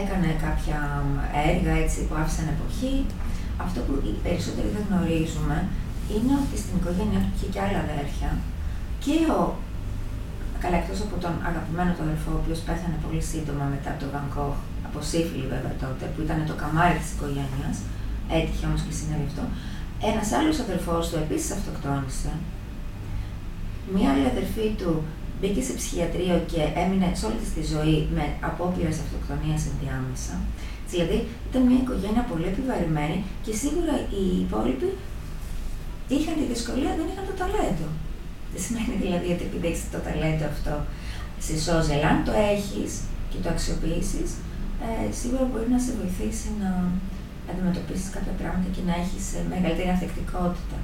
έκανε 0.00 0.30
κάποια 0.46 0.78
έργα 1.50 1.72
έτσι, 1.84 1.98
που 2.06 2.14
άφησαν 2.22 2.46
εποχή. 2.56 2.94
Αυτό 3.64 3.78
που 3.86 3.94
οι 4.06 4.12
περισσότεροι 4.26 4.68
δεν 4.76 4.84
γνωρίζουμε 4.88 5.56
είναι 6.14 6.34
ότι 6.42 6.56
στην 6.62 6.74
οικογένειά 6.78 7.20
του 7.22 7.32
είχε 7.34 7.48
και 7.52 7.60
άλλα 7.64 7.78
αδέρφια 7.86 8.30
και 9.04 9.16
ο 9.38 9.42
Καλά, 10.62 10.76
εκτός 10.82 11.00
από 11.06 11.16
τον 11.24 11.34
αγαπημένο 11.50 11.90
του 11.94 12.04
αδερφό, 12.06 12.30
ο 12.36 12.40
οποίος 12.42 12.60
πέθανε 12.66 12.98
πολύ 13.04 13.22
σύντομα 13.30 13.64
μετά 13.74 13.88
από 13.92 14.00
τον 14.02 14.10
Βαγκόχ, 14.14 14.56
από 14.86 14.98
σύφυλλη 15.10 15.46
βέβαια 15.54 15.74
τότε, 15.84 16.04
που 16.12 16.20
ήταν 16.26 16.38
το 16.50 16.54
καμάρι 16.62 16.96
της 17.02 17.10
οικογένειας, 17.14 17.76
έτυχε 18.36 18.64
όμως 18.68 18.80
και 18.86 18.94
συνέβη 18.98 19.26
αυτό. 19.30 19.44
Ένας 20.10 20.28
άλλος 20.38 20.56
αδερφός 20.64 21.02
του 21.08 21.16
επίσης 21.24 21.50
αυτοκτόνησε. 21.56 22.32
Μία 23.94 24.08
άλλη 24.12 24.26
αδερφή 24.34 24.66
του 24.80 24.92
μπήκε 25.38 25.62
σε 25.68 25.72
ψυχιατρίο 25.78 26.36
και 26.52 26.60
έμεινε 26.82 27.08
σε 27.18 27.24
όλη 27.28 27.40
της 27.54 27.66
ζωή 27.74 27.98
με 28.16 28.24
απόπειρα 28.48 28.92
αυτοκτονίας 29.04 29.60
ενδιάμεσα. 29.70 30.34
Δηλαδή 30.92 31.18
ήταν 31.48 31.62
μια 31.68 31.80
οικογένεια 31.84 32.22
πολύ 32.30 32.46
επιβαρημένη 32.52 33.18
και 33.44 33.52
σίγουρα 33.62 33.94
οι 34.14 34.24
υπόλοιποι 34.44 34.88
είχαν 36.14 36.34
τη 36.38 36.44
δυσκολία, 36.52 36.90
δεν 36.98 37.06
είχαν 37.10 37.24
το 37.30 37.34
ταλέντο. 37.40 37.88
Δεν 38.52 38.60
σημαίνει 38.64 38.94
δηλαδή 39.04 39.28
ότι 39.34 39.44
επειδή 39.48 39.66
έχεις 39.70 39.82
το 39.94 40.00
ταλέντο 40.06 40.44
αυτό 40.54 40.74
σε 41.46 41.54
σώζει, 41.64 41.92
αλλά 41.96 42.08
αν 42.14 42.18
το 42.28 42.32
έχεις 42.54 42.90
και 43.30 43.38
το 43.42 43.48
αξιοποιήσεις, 43.54 44.30
ε, 44.86 45.12
σίγουρα 45.18 45.44
μπορεί 45.50 45.68
να 45.74 45.80
σε 45.84 45.90
βοηθήσει 46.00 46.48
να 46.62 46.70
αντιμετωπίσεις 47.50 48.08
κάποια 48.16 48.34
πράγματα 48.40 48.68
και 48.74 48.82
να 48.88 48.94
έχεις 49.02 49.24
ε, 49.38 49.40
μεγαλύτερη 49.52 49.88
ανθεκτικότητα. 49.94 50.76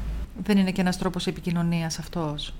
Δεν 0.47 0.57
είναι 0.59 0.73
και 0.73 0.81
ένας 0.81 0.99
τρόπος 0.99 1.27
επικοινωνίας 1.27 1.99
αυτός; 1.99 2.55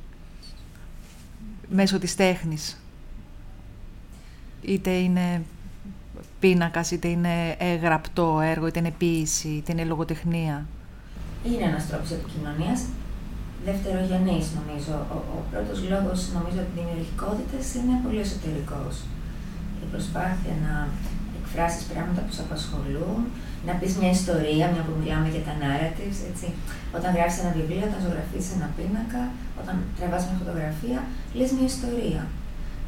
Μέσω 1.75 1.99
της 1.99 2.15
τέχνης. 2.15 2.81
Είτε 4.63 4.91
είναι 4.91 5.43
πίνακας, 6.41 6.91
είτε 6.91 7.09
είναι 7.09 7.57
γραπτό 7.83 8.41
έργο, 8.41 8.67
είτε 8.67 8.79
είναι 8.79 8.95
ποίηση, 8.99 9.49
είτε 9.49 9.73
είναι 9.73 9.85
λογοτεχνία. 9.85 10.67
Είναι 11.45 11.65
ένας 11.71 11.87
τρόπος 11.89 12.11
επικοινωνίας, 12.11 12.81
δευτερογενής 13.65 14.47
νομίζω. 14.59 14.95
Ο, 15.15 15.17
ο 15.37 15.39
πρώτος 15.51 15.79
λόγος 15.93 16.19
νομίζω 16.37 16.59
ότι 16.65 16.73
δημιουργικότητα 16.81 17.59
είναι 17.79 17.95
πολύ 18.05 18.21
εσωτερικός. 18.27 18.95
Η 19.85 19.87
προσπάθεια 19.91 20.55
να 20.67 20.89
εκφράσεις 21.41 21.83
πράγματα 21.93 22.21
που 22.21 22.33
σε 22.37 22.43
απασχολούν, 22.47 23.21
να 23.69 23.73
πεις 23.79 23.93
μια 24.01 24.11
ιστορία, 24.19 24.65
μια 24.73 24.83
που 24.87 24.95
μιλάμε 25.01 25.29
για 25.35 25.45
τα 25.49 25.55
narratives, 25.63 26.19
έτσι. 26.31 26.47
Όταν 26.97 27.11
γράφεις 27.17 27.37
ένα 27.43 27.53
βιβλίο, 27.59 27.85
όταν 27.91 28.01
ζωγραφείς 28.05 28.47
ένα 28.57 28.69
πίνακα, 28.77 29.23
όταν 29.61 29.75
τραβάς 29.97 30.23
μια 30.27 30.37
φωτογραφία, 30.43 30.99
λες 31.37 31.51
μια 31.57 31.67
ιστορία. 31.75 32.23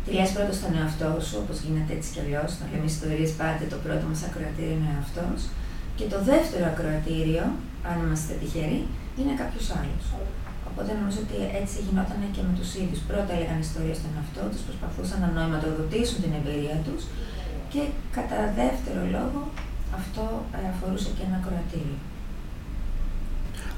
Τη 0.05 0.11
λες 0.18 0.31
πρώτα 0.37 0.53
στον 0.59 0.72
εαυτό 0.81 1.11
σου, 1.27 1.37
όπως 1.43 1.57
γίνεται 1.64 1.93
έτσι 1.97 2.09
κι 2.14 2.20
αλλιώς, 2.24 2.51
να 2.61 2.64
λέμε 2.70 2.87
ιστορίες 2.95 3.31
πάντα, 3.41 3.64
το 3.72 3.79
πρώτο 3.85 4.05
μας 4.11 4.20
ακροατήριο 4.29 4.74
είναι 4.77 4.89
ο 4.91 4.95
εαυτός. 4.97 5.39
Και 5.99 6.07
το 6.12 6.18
δεύτερο 6.31 6.64
ακροατήριο, 6.72 7.45
αν 7.91 7.97
είμαστε 8.03 8.33
τυχεροί, 8.41 8.81
είναι 9.18 9.35
κάποιος 9.43 9.66
άλλος. 9.79 10.05
Οπότε 10.68 10.91
νομίζω 11.01 11.20
ότι 11.27 11.37
έτσι 11.61 11.77
γινόταν 11.87 12.20
και 12.35 12.43
με 12.47 12.53
τους 12.59 12.70
ίδιους. 12.81 13.01
Πρώτα 13.11 13.31
έλεγαν 13.37 13.59
ιστορίε 13.68 13.95
στον 14.01 14.12
εαυτό 14.16 14.43
τους, 14.51 14.62
προσπαθούσαν 14.68 15.18
να 15.24 15.29
νοηματοδοτήσουν 15.37 16.18
την 16.24 16.33
εμπειρία 16.39 16.79
τους 16.87 17.03
και 17.72 17.83
κατά 18.16 18.39
δεύτερο 18.61 19.01
λόγο 19.16 19.41
αυτό 19.99 20.44
ε, 20.53 20.68
αφορούσε 20.72 21.11
και 21.16 21.24
ένα 21.28 21.38
κροατήριο. 21.47 21.99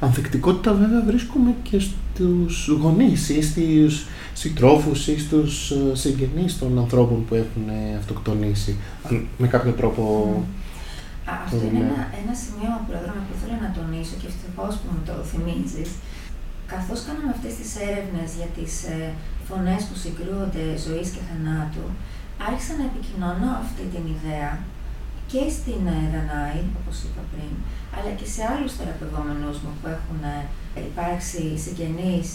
Ανθεκτικότητα 0.00 0.72
βέβαια 0.72 1.02
βρίσκουμε 1.02 1.54
και 1.62 1.78
στους 1.78 2.68
γονείς 2.68 3.28
ή 3.28 3.42
στους 3.42 4.06
συντρόφους 4.32 5.06
ή 5.06 5.18
στους 5.18 5.70
ε, 5.70 5.94
συγγενείς 5.94 6.58
των 6.58 6.78
ανθρώπων 6.78 7.24
που 7.24 7.34
έχουν 7.34 7.66
αυτοκτονήσει 7.98 8.76
με 9.38 9.46
κάποιο 9.46 9.72
τρόπο. 9.72 10.02
Αυτό 11.44 11.56
είναι 11.66 11.84
ένα, 11.88 12.00
ένα 12.22 12.34
σημείο, 12.42 12.72
Πρόεδρε, 12.88 13.10
που 13.26 13.34
ήθελα 13.36 13.56
να 13.64 13.70
τονίσω 13.76 14.14
και 14.20 14.28
ευτυχώς 14.32 14.72
που 14.80 14.88
μου 14.92 15.02
το 15.08 15.14
θυμίζεις. 15.30 15.90
Καθώς 16.72 16.98
κάναμε 17.06 17.30
αυτές 17.36 17.52
τις 17.58 17.70
έρευνες 17.88 18.28
για 18.38 18.50
τις 18.56 18.72
ε, 18.94 18.98
φωνές 19.48 19.80
που 19.86 19.96
συγκρούονται 20.02 20.64
ζωής 20.86 21.08
και 21.14 21.22
θανάτου, 21.28 21.86
άρχισα 22.48 22.72
να 22.80 22.84
επικοινωνώ 22.90 23.50
αυτή 23.64 23.84
την 23.92 24.04
ιδέα 24.14 24.50
και 25.32 25.42
στην 25.56 25.82
ε, 25.96 26.00
Δανάη, 26.12 26.60
όπως 26.78 26.96
είπα 27.04 27.22
πριν, 27.32 27.52
αλλά 27.96 28.10
και 28.18 28.26
σε 28.34 28.40
άλλους 28.52 28.72
θεραπευόμενους 28.78 29.56
μου 29.62 29.72
που 29.78 29.86
έχουν 29.96 30.20
ε, 30.34 30.40
υπάρξει 30.90 31.42
συγγενείς 31.64 32.28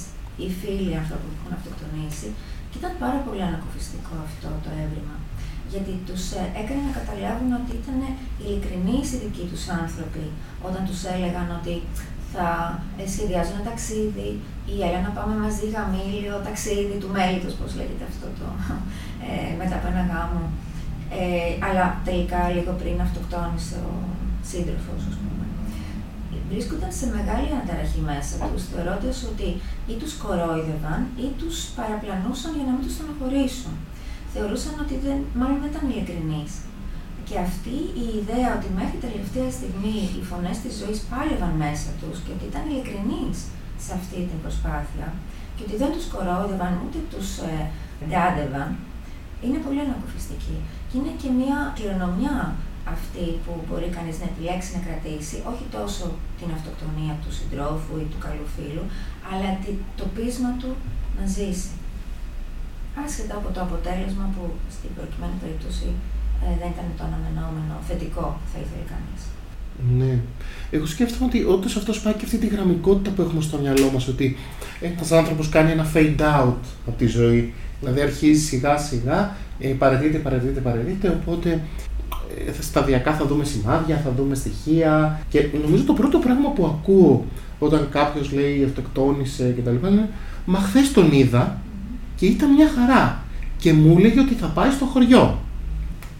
ή 0.44 0.46
φίλοι 0.60 0.94
ανθρώπων 1.02 1.30
που 1.34 1.40
έχουν 1.42 1.54
αυτοκτονήσει 1.60 2.30
και 2.70 2.78
ήταν 2.82 2.94
πάρα 3.04 3.20
πολύ 3.26 3.44
ανακοφιστικό 3.50 4.16
αυτό 4.28 4.50
το 4.64 4.70
έβριμα. 4.84 5.16
Γιατί 5.72 5.94
τους 6.08 6.24
ε, 6.40 6.42
έκανε 6.62 6.82
να 6.88 6.94
καταλάβουν 7.00 7.52
ότι 7.62 7.74
ήταν 7.82 8.00
ειλικρινείς 8.42 9.08
οι 9.12 9.18
δικοί 9.24 9.46
τους 9.52 9.64
άνθρωποι 9.82 10.26
όταν 10.68 10.82
τους 10.90 11.02
έλεγαν 11.16 11.48
ότι 11.60 11.76
θα 12.34 12.48
σχεδιάζουν 13.14 13.56
ένα 13.58 13.70
ταξίδι 13.70 14.30
ή 14.74 14.76
έλα 14.88 15.00
να 15.08 15.12
πάμε 15.18 15.34
μαζί 15.46 15.66
γαμήλιο, 15.76 16.36
ταξίδι 16.48 16.96
του 17.02 17.10
μέλητος, 17.16 17.54
πώς 17.60 17.70
λέγεται 17.80 18.06
αυτό 18.12 18.28
το, 18.40 18.48
ε, 19.28 19.52
μετά 19.60 19.76
από 19.80 19.88
ένα 19.94 20.04
γάμο. 20.12 20.44
Ε, 21.22 21.66
αλλά 21.68 21.86
τελικά 22.08 22.40
λίγο 22.56 22.72
πριν 22.82 22.98
αυτοκτόνησε 23.08 23.76
ο 23.90 23.94
σύντροφος, 24.50 25.02
ας 25.10 25.16
πούμε. 25.22 25.46
Βρίσκονταν 26.52 26.92
σε 27.00 27.06
μεγάλη 27.18 27.48
αναταραχή 27.56 28.02
μέσα 28.12 28.34
τους, 28.50 28.64
θεωρώντα 28.72 29.12
ότι 29.32 29.50
ή 29.92 29.96
τους 30.02 30.14
κορόιδευαν 30.24 31.02
ή 31.26 31.28
τους 31.40 31.56
παραπλανούσαν 31.78 32.52
για 32.58 32.66
να 32.68 32.74
μην 32.76 32.84
τους 32.86 32.96
στενοχωρήσουν. 32.98 33.74
Θεωρούσαν 34.34 34.76
ότι 34.84 34.96
δεν, 35.06 35.20
μάλλον 35.40 35.58
δεν 35.62 35.72
ήταν 35.74 35.84
ειλικρινείς. 35.92 36.54
Και 37.28 37.38
αυτή 37.48 37.78
η 38.04 38.08
ιδέα 38.20 38.50
ότι 38.58 38.68
μέχρι 38.80 38.98
τελευταία 39.06 39.50
στιγμή 39.58 39.98
οι 40.16 40.22
φωνές 40.30 40.58
της 40.64 40.74
ζωής 40.82 41.00
πάλευαν 41.12 41.54
μέσα 41.64 41.90
τους 42.00 42.16
και 42.24 42.32
ότι 42.36 42.46
ήταν 42.52 42.64
ειλικρινείς 42.72 43.38
σε 43.84 43.92
αυτή 44.00 44.20
την 44.30 44.40
προσπάθεια 44.44 45.08
και 45.56 45.64
ότι 45.68 45.76
δεν 45.82 45.92
τους 45.96 46.06
κορόιδευαν 46.14 46.74
ούτε 46.84 47.00
τους 47.12 47.28
ε, 47.50 47.56
γκάντευαν, 48.10 48.70
είναι 49.44 49.60
πολύ 49.66 49.80
ανακουφιστική. 49.86 50.58
Και 50.94 51.00
είναι 51.00 51.16
και 51.22 51.30
μια 51.40 51.60
κληρονομιά 51.76 52.38
αυτή 52.96 53.26
που 53.44 53.54
μπορεί 53.66 53.88
κανείς 53.98 54.16
να 54.22 54.28
επιλέξει 54.32 54.70
να 54.76 54.82
κρατήσει, 54.86 55.38
όχι 55.52 55.66
τόσο 55.78 56.06
την 56.40 56.50
αυτοκτονία 56.58 57.14
του 57.22 57.32
συντρόφου 57.38 57.94
ή 58.04 58.06
του 58.12 58.20
καλού 58.26 58.48
φίλου, 58.56 58.84
αλλά 59.30 59.50
το 60.00 60.06
πείσμα 60.16 60.52
του 60.62 60.72
να 61.18 61.24
ζήσει. 61.36 61.74
Άσχετα 63.04 63.36
από 63.40 63.50
το 63.56 63.60
αποτέλεσμα 63.68 64.26
που 64.34 64.44
στην 64.76 64.90
προκειμένη 64.98 65.38
περίπτωση 65.42 65.90
ε, 66.44 66.48
δεν 66.60 66.70
ήταν 66.76 66.88
το 66.98 67.04
αναμενόμενο 67.10 67.74
θετικό, 67.88 68.26
θα 68.52 68.58
ήθελε 68.64 68.86
κανείς. 68.94 69.22
Ναι. 70.00 70.14
Εγώ 70.76 70.86
σκέφτομαι 70.86 71.26
ότι 71.26 71.40
όντως 71.44 71.76
αυτός 71.76 72.02
πάει 72.02 72.14
και 72.14 72.26
αυτή 72.26 72.38
τη 72.38 72.48
γραμμικότητα 72.48 73.10
που 73.12 73.22
έχουμε 73.22 73.42
στο 73.42 73.58
μυαλό 73.58 73.90
μας. 73.94 74.08
Ότι 74.08 74.38
ένας 74.82 75.12
άνθρωπος 75.12 75.50
κάνει 75.50 75.72
ένα 75.72 75.86
fade 75.94 76.20
out 76.38 76.64
από 76.88 76.98
τη 76.98 77.06
ζωή. 77.06 77.54
Δηλαδή 77.80 78.02
αρχίζει 78.02 78.42
σιγά 78.42 78.78
σιγά, 78.78 79.36
ε, 79.60 79.68
παρετείται, 79.68 80.18
παρετείται, 80.18 80.60
παρετείται. 80.60 81.18
Οπότε 81.22 81.60
ε, 82.48 82.62
σταδιακά 82.62 83.14
θα 83.14 83.26
δούμε 83.26 83.44
σημάδια, 83.44 84.02
θα 84.04 84.12
δούμε 84.18 84.36
στοιχεία. 84.36 85.20
Και 85.30 85.46
νομίζω 85.66 85.84
το 85.84 85.94
πρώτο 85.94 86.18
πράγμα 86.18 86.50
που 86.50 86.66
ακούω 86.66 87.26
όταν 87.60 87.88
κάποιος 87.92 88.32
λέει 88.32 88.64
αυτοκτόνησε 88.64 89.56
κτλ. 89.58 89.88
είναι 89.88 90.10
Μα 90.46 90.60
χθες 90.60 90.92
τον 90.92 91.12
είδα 91.12 91.58
και 92.16 92.26
ήταν 92.26 92.54
μια 92.54 92.68
χαρά. 92.76 93.24
Και 93.58 93.74
μου 93.74 93.96
έλεγε 93.98 94.20
ότι 94.20 94.34
θα 94.34 94.48
πάει 94.48 94.72
στο 94.72 94.86
χωριό. 94.86 95.38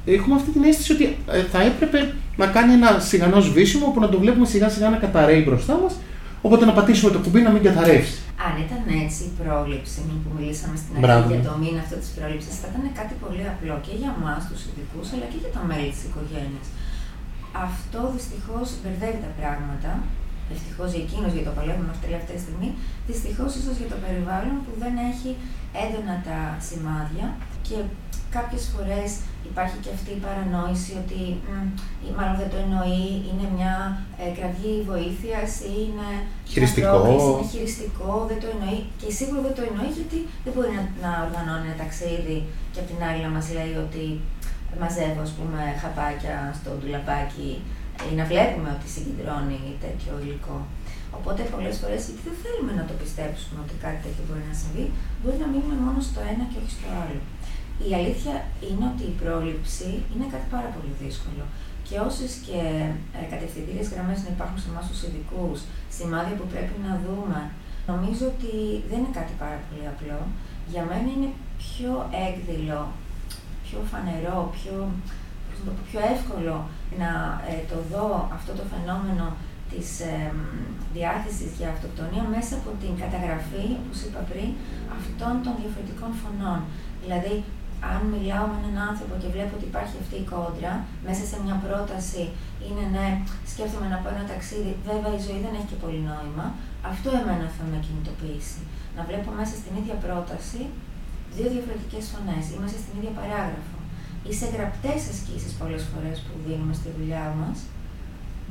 Έχουμε 0.06 0.36
αυτή 0.36 0.52
την 0.52 0.64
αίσθηση 0.64 0.92
ότι 0.92 1.18
ε, 1.32 1.42
θα 1.42 1.62
έπρεπε 1.62 2.14
να 2.36 2.46
κάνει 2.46 2.74
ένα 2.74 3.00
σιγανός 3.00 3.46
σβήσιμο 3.46 3.92
που 3.94 4.00
να 4.00 4.10
το 4.10 4.20
βλέπουμε 4.20 4.46
σιγά 4.46 4.70
σιγά 4.70 4.90
να 4.90 4.98
καταραίει 4.98 5.44
μπροστά 5.48 5.80
μας. 5.84 5.96
Οπότε 6.42 6.66
να 6.66 6.72
πατήσουμε 6.72 7.12
το 7.12 7.20
κουμπί 7.20 7.42
να 7.42 7.50
μην 7.50 7.64
καθαρεύσει. 7.64 8.23
Αν 8.48 8.54
ήταν 8.66 8.84
έτσι 9.04 9.22
η 9.30 9.34
πρόληψη, 9.40 10.00
που 10.24 10.32
μιλήσαμε 10.38 10.76
στην 10.82 10.94
αρχή 10.96 11.28
για 11.34 11.44
το 11.48 11.54
μήνα 11.62 11.80
αυτό 11.86 11.96
της 12.04 12.12
πρόληψης, 12.16 12.54
θα 12.62 12.68
ήταν 12.72 12.84
κάτι 13.00 13.14
πολύ 13.24 13.44
απλό 13.54 13.76
και 13.86 13.94
για 14.00 14.12
εμάς, 14.18 14.42
τους 14.50 14.62
ειδικούς, 14.68 15.08
αλλά 15.14 15.26
και 15.32 15.40
για 15.44 15.52
τα 15.56 15.62
μέλη 15.70 15.90
της 15.96 16.04
οικογένειας. 16.08 16.68
Αυτό 17.68 18.00
δυστυχώς 18.16 18.68
μπερδεύει 18.80 19.20
τα 19.26 19.32
πράγματα. 19.40 19.92
Ευτυχώ 20.56 20.84
για 20.94 21.02
εκείνους 21.06 21.32
για 21.36 21.46
το 21.48 21.52
παλεύουμε 21.58 21.88
μέχρι 21.90 22.04
τελευταία 22.08 22.40
στιγμή. 22.46 22.70
Δυστυχώς 23.10 23.52
ίσως 23.60 23.76
για 23.82 23.90
το 23.94 23.98
περιβάλλον 24.04 24.56
που 24.64 24.72
δεν 24.84 24.94
έχει 25.12 25.32
έντονα 25.84 26.16
τα 26.28 26.40
σημάδια 26.68 27.26
και 27.68 27.78
κάποιες 28.36 28.64
φορές 28.74 29.10
υπάρχει 29.50 29.78
και 29.84 29.92
αυτή 29.98 30.12
η 30.18 30.22
παρανόηση 30.26 30.92
ότι 31.04 31.20
μ, 31.48 32.10
μάλλον 32.18 32.36
δεν 32.42 32.50
το 32.54 32.58
εννοεί, 32.66 33.06
είναι 33.30 33.48
μια 33.58 33.74
ε, 34.24 34.26
κραυγή 34.38 34.74
βοήθειας 34.92 35.52
ή 35.72 35.76
είναι 35.86 36.10
χειριστικό. 36.52 36.98
είναι 37.10 37.48
χειριστικό, 37.54 38.12
δεν 38.30 38.40
το 38.44 38.48
εννοεί. 38.54 38.80
Και 39.00 39.10
σίγουρα 39.18 39.42
δεν 39.48 39.56
το 39.58 39.64
εννοεί 39.70 39.92
γιατί 40.00 40.20
δεν 40.44 40.52
μπορεί 40.54 40.72
να, 40.78 40.84
να 41.04 41.12
οργανώνει 41.26 41.68
ένα 41.70 41.78
ταξίδι 41.84 42.38
και 42.74 42.80
απ' 42.82 42.90
την 42.92 43.00
άλλη 43.08 43.22
να 43.28 43.32
μας 43.36 43.46
λέει 43.58 43.74
ότι 43.86 44.06
μαζεύω 44.82 45.22
ας 45.28 45.34
πούμε, 45.38 45.62
χαπάκια 45.82 46.38
στο 46.60 46.70
ντουλαπάκι 46.78 47.52
ή 48.10 48.12
να 48.20 48.26
βλέπουμε 48.32 48.70
ότι 48.78 48.88
συγκεντρώνει 48.96 49.60
τέτοιο 49.86 50.14
υλικό. 50.24 50.58
Οπότε 51.18 51.42
πολλές 51.54 51.76
φορές, 51.82 52.02
γιατί 52.08 52.22
δεν 52.28 52.38
θέλουμε 52.44 52.72
να 52.80 52.84
το 52.90 52.94
πιστέψουμε 53.02 53.58
ότι 53.66 53.76
κάτι 53.84 54.00
τέτοιο 54.06 54.24
μπορεί 54.28 54.44
να 54.52 54.56
συμβεί, 54.62 54.86
μπορεί 55.20 55.38
να 55.44 55.48
μείνουμε 55.52 55.78
μόνο 55.86 56.00
στο 56.10 56.20
ένα 56.32 56.44
και 56.52 56.58
όχι 56.62 56.74
στο 56.78 56.88
άλλο. 57.02 57.22
Η 57.88 57.90
αλήθεια 58.00 58.36
είναι 58.68 58.86
ότι 58.92 59.04
η 59.12 59.16
πρόληψη 59.22 59.90
είναι 60.12 60.28
κάτι 60.34 60.48
πάρα 60.56 60.70
πολύ 60.76 60.94
δύσκολο. 61.04 61.44
Και 61.88 61.96
όσες 62.08 62.32
και 62.48 62.62
ε, 63.20 63.24
κατευθυντήριες 63.34 63.88
γραμμές 63.94 64.20
να 64.26 64.30
υπάρχουν 64.36 64.60
σε 64.64 64.70
εμάς 64.72 64.86
τους 64.90 65.02
ειδικούς, 65.06 65.58
σημάδια 65.98 66.36
που 66.40 66.48
πρέπει 66.54 66.76
να 66.88 66.94
δούμε, 67.04 67.40
νομίζω 67.92 68.24
ότι 68.34 68.54
δεν 68.90 69.00
είναι 69.00 69.18
κάτι 69.20 69.34
πάρα 69.44 69.60
πολύ 69.66 69.86
απλό. 69.94 70.20
Για 70.72 70.84
μένα 70.90 71.08
είναι 71.14 71.32
πιο 71.64 71.92
έκδηλο, 72.28 72.82
πιο 73.66 73.80
φανερό, 73.92 74.40
πιο, 74.58 74.76
πιο 75.88 76.00
εύκολο 76.14 76.56
να 77.02 77.12
ε, 77.52 77.56
το 77.72 77.78
δω 77.92 78.08
αυτό 78.38 78.52
το 78.60 78.64
φαινόμενο 78.72 79.26
της 79.72 79.88
ε, 80.12 80.32
διάθεσης 80.96 81.52
για 81.60 81.70
αυτοκτονία 81.76 82.26
μέσα 82.36 82.54
από 82.60 82.70
την 82.82 82.94
καταγραφή, 83.04 83.66
όπως 83.82 83.98
είπα 84.06 84.22
πριν, 84.32 84.50
αυτών 84.98 85.34
των 85.44 85.54
διαφορετικών 85.62 86.12
φωνών. 86.22 86.60
Δηλαδή, 87.04 87.36
αν 87.92 88.00
μιλάω 88.12 88.46
με 88.52 88.58
έναν 88.62 88.78
άνθρωπο 88.90 89.14
και 89.22 89.30
βλέπω 89.36 89.54
ότι 89.58 89.66
υπάρχει 89.72 89.96
αυτή 90.04 90.16
η 90.24 90.26
κόντρα, 90.34 90.74
μέσα 91.08 91.24
σε 91.30 91.36
μια 91.44 91.58
πρόταση 91.66 92.24
είναι 92.66 92.84
ναι, 92.96 93.08
σκέφτομαι 93.52 93.88
να 93.94 93.98
πάω 94.02 94.14
ένα 94.18 94.26
ταξίδι, 94.34 94.72
βέβαια 94.90 95.12
η 95.20 95.22
ζωή 95.28 95.40
δεν 95.46 95.54
έχει 95.58 95.70
και 95.72 95.80
πολύ 95.84 96.02
νόημα, 96.12 96.46
αυτό 96.92 97.08
εμένα 97.20 97.48
θα 97.56 97.64
με 97.72 97.78
κινητοποιήσει. 97.86 98.62
Να 98.98 99.02
βλέπω 99.08 99.30
μέσα 99.40 99.54
στην 99.62 99.74
ίδια 99.80 99.96
πρόταση 100.06 100.62
δύο 101.36 101.48
διαφορετικές 101.54 102.04
φωνές 102.12 102.44
ή 102.54 102.56
μέσα 102.64 102.78
στην 102.84 102.94
ίδια 103.00 103.14
παράγραφο 103.20 103.78
ή 104.30 104.32
σε 104.40 104.48
γραπτές 104.54 105.00
ασκήσεις 105.14 105.54
πολλές 105.60 105.84
φορές 105.92 106.16
που 106.26 106.34
δίνουμε 106.46 106.74
στη 106.80 106.90
δουλειά 106.98 107.26
μας, 107.42 107.58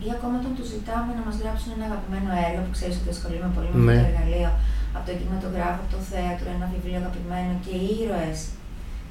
ή 0.04 0.08
ακόμα 0.16 0.34
όταν 0.40 0.52
τους 0.58 0.68
ζητάμε 0.74 1.10
να 1.18 1.22
μας 1.26 1.36
γράψουν 1.42 1.70
ένα 1.76 1.84
αγαπημένο 1.90 2.30
έργο 2.46 2.60
που 2.64 2.72
ξέρεις 2.76 2.96
ότι 3.00 3.10
ασχολούμαι 3.14 3.50
πολύ 3.56 3.68
με 3.70 3.78
αυτό 3.78 3.88
το 3.88 4.00
ναι. 4.00 4.10
εργαλείο, 4.10 4.50
από 4.96 5.04
το 5.08 5.12
κινηματογράφο, 5.18 5.78
από 5.82 5.92
το 5.96 6.00
θέατρο, 6.10 6.46
ένα 6.56 6.66
βιβλίο 6.74 6.98
αγαπημένο 7.02 7.52
και 7.64 7.74
οι 7.82 7.88
ήρωες 8.02 8.38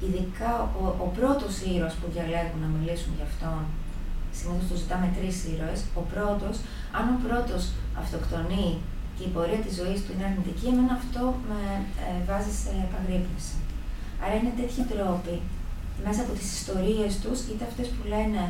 ειδικά 0.04 0.50
ο, 0.80 0.84
ο 1.04 1.06
πρώτος 1.18 1.54
ήρωας 1.70 1.94
που 1.98 2.06
διαλέγουν 2.14 2.60
να 2.64 2.70
μιλήσουν 2.74 3.12
για 3.18 3.26
αυτόν, 3.30 3.60
συνήθως 4.36 4.66
το 4.70 4.76
ζητάμε 4.82 5.08
τρεις 5.16 5.36
ήρωες. 5.52 5.80
Ο 6.00 6.02
πρώτος, 6.12 6.56
αν 6.98 7.04
ο 7.14 7.16
πρώτος 7.26 7.62
αυτοκτονεί 8.02 8.68
και 9.16 9.24
η 9.28 9.32
πορεία 9.34 9.60
της 9.64 9.74
ζωής 9.80 9.98
του 10.02 10.12
είναι 10.12 10.28
αρνητική, 10.30 10.66
εμένα 10.72 10.94
αυτό 11.00 11.22
με 11.50 11.60
ε, 12.06 12.12
βάζει 12.28 12.52
σε 12.62 12.70
επαγρύπνηση. 12.86 13.56
Άρα 14.22 14.34
είναι 14.38 14.54
τέτοιοι 14.60 14.82
τρόποι 14.92 15.36
μέσα 16.06 16.20
από 16.24 16.32
τις 16.38 16.48
ιστορίες 16.58 17.12
τους, 17.22 17.38
είτε 17.48 17.64
αυτές 17.70 17.86
που 17.94 18.02
λένε 18.14 18.42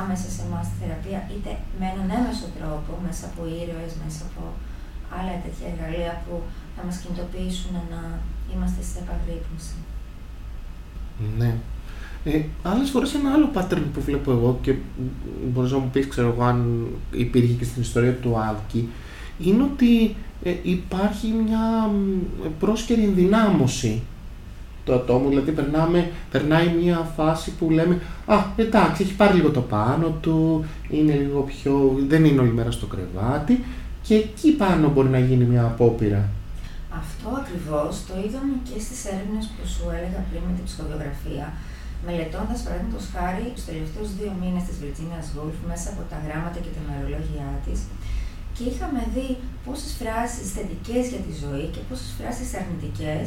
άμεσα 0.00 0.28
σε 0.34 0.42
εμάς 0.46 0.64
στη 0.66 0.76
θεραπεία, 0.80 1.20
είτε 1.32 1.50
με 1.78 1.86
έναν 1.92 2.08
έμεσο 2.18 2.46
τρόπο, 2.58 2.90
μέσα 3.06 3.24
από 3.30 3.40
ήρωες, 3.60 3.92
μέσα 4.02 4.22
από 4.28 4.42
άλλα 5.16 5.32
τέτοια 5.44 5.66
εργαλεία 5.72 6.12
που 6.24 6.34
θα 6.74 6.82
μας 6.86 6.96
κινητοποιήσουν 7.00 7.74
να 7.94 8.00
είμαστε 8.50 8.82
σε 8.90 8.96
επαγρύπνηση. 9.04 9.76
Ναι. 11.38 11.54
Ε, 12.24 12.40
Άλλες 12.62 12.90
φορές 12.90 13.14
ένα 13.14 13.32
άλλο 13.32 13.50
pattern 13.54 13.82
που 13.94 14.00
βλέπω 14.00 14.30
εγώ 14.30 14.58
και 14.62 14.74
μπορείς 15.52 15.70
να 15.70 15.78
μου 15.78 15.90
πεις, 15.92 16.06
ξέρω 16.08 16.28
εγώ, 16.28 16.44
αν 16.44 16.86
υπήρχε 17.12 17.52
και 17.52 17.64
στην 17.64 17.82
ιστορία 17.82 18.12
του 18.12 18.38
Άλκη, 18.38 18.88
είναι 19.38 19.62
ότι 19.62 20.14
ε, 20.42 20.54
υπάρχει 20.62 21.34
μια 21.46 21.90
πρόσκαιρη 22.58 23.04
ενδυνάμωση 23.04 24.02
του 24.84 24.94
ατόμου. 24.94 25.28
Δηλαδή, 25.28 25.50
περνάμε, 25.50 26.10
περνάει 26.30 26.74
μια 26.82 26.96
φάση 27.16 27.52
που 27.58 27.70
λέμε 27.70 28.00
Α, 28.26 28.36
εντάξει, 28.56 29.02
έχει 29.02 29.14
πάρει 29.14 29.36
λίγο 29.36 29.50
το 29.50 29.60
πάνω 29.60 30.16
του, 30.20 30.64
είναι 30.90 31.14
λίγο 31.14 31.40
πιο. 31.40 31.96
δεν 32.08 32.24
είναι 32.24 32.40
όλη 32.40 32.52
μέρα 32.52 32.70
στο 32.70 32.86
κρεβάτι. 32.86 33.64
Και 34.02 34.14
εκεί 34.14 34.50
πάνω 34.52 34.88
μπορεί 34.88 35.08
να 35.08 35.18
γίνει 35.18 35.44
μια 35.44 35.62
απόπειρα 35.64 36.28
αυτό 37.00 37.28
ακριβώς 37.42 37.92
το 38.08 38.14
είδαμε 38.24 38.54
και 38.68 38.78
στις 38.84 39.00
έρευνες 39.12 39.44
που 39.52 39.62
σου 39.74 39.84
έλεγα 39.96 40.20
πριν 40.28 40.42
με 40.48 40.52
την 40.56 40.64
ψυχοβιογραφία, 40.68 41.46
μελετώντας 42.06 42.58
παραδείγματος 42.64 43.06
χάρη 43.14 43.46
τους 43.54 43.64
τελευταίους 43.70 44.10
δύο 44.18 44.32
μήνες 44.40 44.64
της 44.68 44.76
Virginia 44.82 45.20
Woolf 45.32 45.56
μέσα 45.70 45.86
από 45.92 46.02
τα 46.10 46.18
γράμματα 46.24 46.58
και 46.64 46.72
τα 46.74 46.80
ημερολόγια 46.84 47.48
της 47.64 47.78
και 48.56 48.64
είχαμε 48.70 49.02
δει 49.14 49.28
πόσες 49.64 49.92
φράσεις 49.98 50.48
θετικές 50.56 51.04
για 51.12 51.22
τη 51.26 51.32
ζωή 51.42 51.66
και 51.74 51.82
πόσες 51.88 52.10
φράσεις 52.16 52.48
αρνητικές 52.58 53.26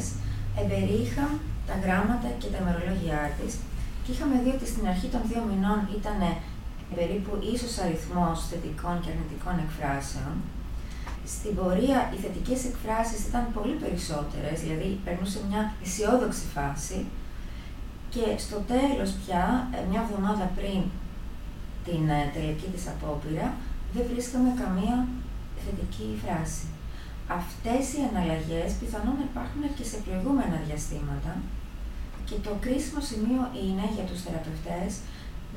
εμπεριείχαν 0.60 1.30
τα 1.68 1.74
γράμματα 1.84 2.28
και 2.40 2.48
τα 2.52 2.58
ημερολόγια 2.62 3.20
της 3.38 3.52
και 4.02 4.10
είχαμε 4.14 4.36
δει 4.42 4.50
ότι 4.56 4.66
στην 4.72 4.84
αρχή 4.92 5.08
των 5.14 5.22
δύο 5.30 5.42
μηνών 5.50 5.80
ήταν 5.98 6.20
περίπου 6.96 7.32
ίσως 7.54 7.72
αριθμός 7.84 8.38
θετικών 8.50 8.94
και 9.02 9.10
αρνητικών 9.12 9.56
εκφράσεων. 9.64 10.34
Στην 11.34 11.54
πορεία 11.58 11.98
οι 12.12 12.16
θετικές 12.22 12.60
εκφράσεις 12.70 13.20
ήταν 13.28 13.44
πολύ 13.56 13.74
περισσότερες, 13.82 14.56
δηλαδή 14.64 14.90
περνούσε 15.04 15.38
μια 15.48 15.62
αισιόδοξη 15.82 16.44
φάση 16.54 16.98
και 18.14 18.24
στο 18.44 18.58
τέλος 18.72 19.10
πια, 19.20 19.44
ε, 19.76 19.78
μια 19.90 20.02
εβδομάδα 20.06 20.46
πριν 20.58 20.80
την 21.86 22.02
ε, 22.18 22.20
τελική 22.34 22.68
της 22.74 22.84
απόπειρα, 22.92 23.46
δεν 23.94 24.04
βρίσκαμε 24.10 24.50
καμία 24.62 24.96
θετική 25.64 26.08
φράση. 26.22 26.66
Αυτές 27.40 27.82
οι 27.92 28.00
αναλλαγές 28.10 28.70
πιθανόν 28.80 29.18
υπάρχουν 29.28 29.62
και 29.76 29.84
σε 29.90 29.98
προηγούμενα 30.04 30.56
διαστήματα 30.66 31.32
και 32.28 32.36
το 32.46 32.52
κρίσιμο 32.64 33.00
σημείο 33.10 33.42
είναι 33.62 33.86
για 33.96 34.08
τους 34.08 34.20
θεραπευτές 34.24 34.90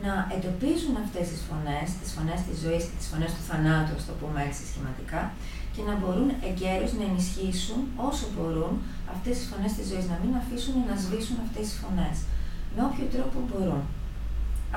να 0.06 0.14
εντοπίζουν 0.36 0.96
αυτές 1.04 1.26
τις 1.32 1.42
φωνές, 1.48 1.88
τις 2.00 2.10
φωνές 2.16 2.40
της 2.48 2.58
ζωής 2.64 2.84
και 2.90 2.98
τις 3.00 3.10
φωνές 3.12 3.32
του 3.36 3.44
θανάτου, 3.50 3.96
το 4.10 4.14
πούμε 4.20 4.40
έτσι 4.50 4.62
σχηματικά, 4.70 5.22
και 5.74 5.82
να 5.90 5.94
μπορούν 6.00 6.30
εγκαίρως 6.48 6.92
να 7.00 7.04
ενισχύσουν 7.10 7.80
όσο 8.10 8.26
μπορούν 8.34 8.74
αυτές 9.14 9.34
τις 9.38 9.48
φωνές 9.52 9.72
της 9.78 9.86
ζωής, 9.90 10.06
να 10.12 10.18
μην 10.22 10.32
αφήσουν 10.42 10.76
να 10.90 10.96
σβήσουν 11.04 11.38
αυτές 11.46 11.66
τις 11.70 11.78
φωνές, 11.84 12.16
με 12.76 12.82
όποιο 12.90 13.06
τρόπο 13.14 13.38
μπορούν. 13.48 13.84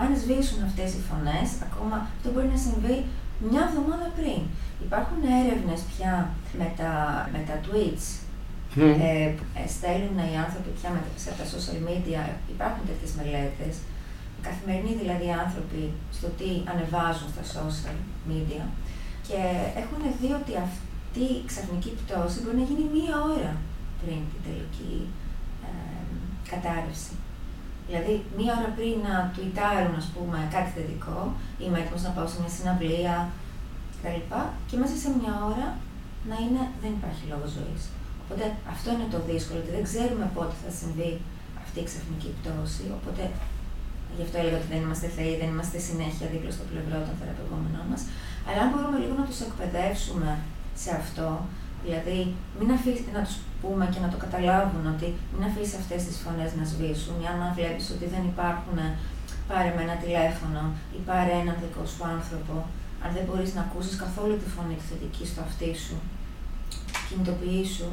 Αν 0.03 0.09
σβήσουν 0.23 0.59
αυτές 0.69 0.89
οι 0.97 1.03
φωνές, 1.09 1.49
ακόμα 1.67 1.97
αυτό 2.15 2.27
μπορεί 2.33 2.49
να 2.55 2.61
συμβεί 2.67 2.97
μια 3.49 3.63
εβδομάδα 3.69 4.09
πριν. 4.19 4.41
Υπάρχουν 4.87 5.21
έρευνες 5.43 5.81
πια 5.91 6.13
με 6.61 6.69
τα, 6.79 6.93
με 7.35 7.41
τα 7.49 7.57
tweets 7.67 8.07
ε, 8.85 9.25
ε, 9.61 9.67
στέλνουν 9.75 10.19
οι 10.29 10.37
άνθρωποι 10.45 10.71
πια 10.79 10.91
με 10.95 11.01
τα 11.39 11.45
social 11.55 11.81
media, 11.91 12.23
υπάρχουν 12.55 12.83
τέτοιες 12.91 13.13
μελέτες, 13.19 13.75
καθημερινοί 14.47 14.93
δηλαδή 15.03 15.29
άνθρωποι 15.45 15.83
στο 16.17 16.29
τι 16.39 16.51
ανεβάζουν 16.73 17.29
στα 17.35 17.45
social 17.55 17.99
media 18.31 18.65
και 19.27 19.39
έχουν 19.83 20.01
δει 20.19 20.31
ότι 20.41 20.53
αυτή 20.67 21.25
η 21.39 21.45
ξαφνική 21.51 21.91
πτώση 22.01 22.37
μπορεί 22.41 22.57
να 22.61 22.69
γίνει 22.69 22.87
μία 22.97 23.15
ώρα 23.35 23.53
πριν 24.01 24.21
την 24.31 24.41
τελική 24.47 24.97
ε, 25.67 25.71
κατάρρευση. 26.51 27.15
Δηλαδή, 27.89 28.15
μία 28.39 28.53
ώρα 28.59 28.71
πριν 28.79 28.97
να 29.09 29.15
τουιτάρουν, 29.35 29.95
ας 30.03 30.09
πούμε, 30.15 30.39
κάτι 30.55 30.71
θετικό, 30.77 31.19
είμαι 31.63 31.79
έτοιμος 31.81 32.03
να 32.07 32.13
πάω 32.15 32.27
σε 32.31 32.37
μια 32.41 32.53
συναυλία 32.57 33.15
κτλ. 33.93 34.21
Και 34.69 34.77
μέσα 34.81 34.97
σε 35.03 35.09
μια 35.19 35.35
ώρα 35.51 35.67
να 36.31 36.37
είναι, 36.45 36.63
δεν 36.83 36.93
υπάρχει 36.99 37.25
λόγος 37.33 37.51
ζωής. 37.59 37.83
Οπότε 38.23 38.45
αυτό 38.75 38.89
είναι 38.95 39.09
το 39.15 39.21
δύσκολο, 39.29 39.59
ότι 39.63 39.73
δεν 39.77 39.85
ξέρουμε 39.89 40.27
πότε 40.37 40.55
θα 40.63 40.71
συμβεί 40.81 41.13
αυτή 41.63 41.79
η 41.83 41.87
ξαφνική 41.89 42.31
πτώση. 42.39 42.85
Οπότε 42.99 43.23
γι' 44.17 44.25
αυτό 44.27 44.37
έλεγα 44.41 44.59
ότι 44.61 44.71
δεν 44.75 44.81
είμαστε 44.85 45.09
θεοί, 45.17 45.35
δεν 45.43 45.49
είμαστε 45.53 45.79
συνέχεια 45.89 46.27
δίπλα 46.33 46.53
στο 46.57 46.65
πλευρό 46.71 46.99
των 47.07 47.15
θεραπευόμενων 47.21 47.85
μας. 47.91 48.03
Αλλά 48.47 48.61
αν 48.65 48.69
μπορούμε 48.71 48.99
λίγο 49.03 49.15
να 49.21 49.27
τους 49.29 49.41
εκπαιδεύσουμε 49.47 50.31
σε 50.83 50.91
αυτό, 51.01 51.29
δηλαδή 51.85 52.19
μην 52.59 52.69
αφήσει, 52.77 53.03
να 53.19 53.23
τους 53.27 53.37
πούμε 53.63 53.85
και 53.93 54.01
να 54.05 54.09
το 54.13 54.19
καταλάβουν 54.25 54.85
ότι 54.95 55.09
μην 55.33 55.43
αφήσει 55.51 55.75
αυτές 55.83 56.01
τις 56.07 56.17
φωνές 56.23 56.51
να 56.59 56.65
σβήσουν, 56.71 57.15
ή 57.23 57.27
αν 57.33 57.41
βλέπεις 57.59 57.87
ότι 57.95 58.07
δεν 58.15 58.23
υπάρχουν, 58.33 58.79
πάρε 59.51 59.71
με 59.77 59.83
ένα 59.87 59.97
τηλέφωνο 60.05 60.63
ή 60.97 60.99
πάρε 61.11 61.33
έναν 61.43 61.57
δικό 61.63 61.83
σου 61.93 62.03
άνθρωπο. 62.15 62.57
Αν 63.05 63.11
δεν 63.17 63.25
μπορείς 63.27 63.51
να 63.57 63.63
ακούσεις 63.67 63.97
καθόλου 64.05 64.35
τη 64.43 64.49
φωνή 64.57 64.77
θετική 64.89 65.25
στο 65.31 65.41
αυτί 65.49 65.71
σου, 65.85 65.97
κινητοποιήσου 67.09 67.91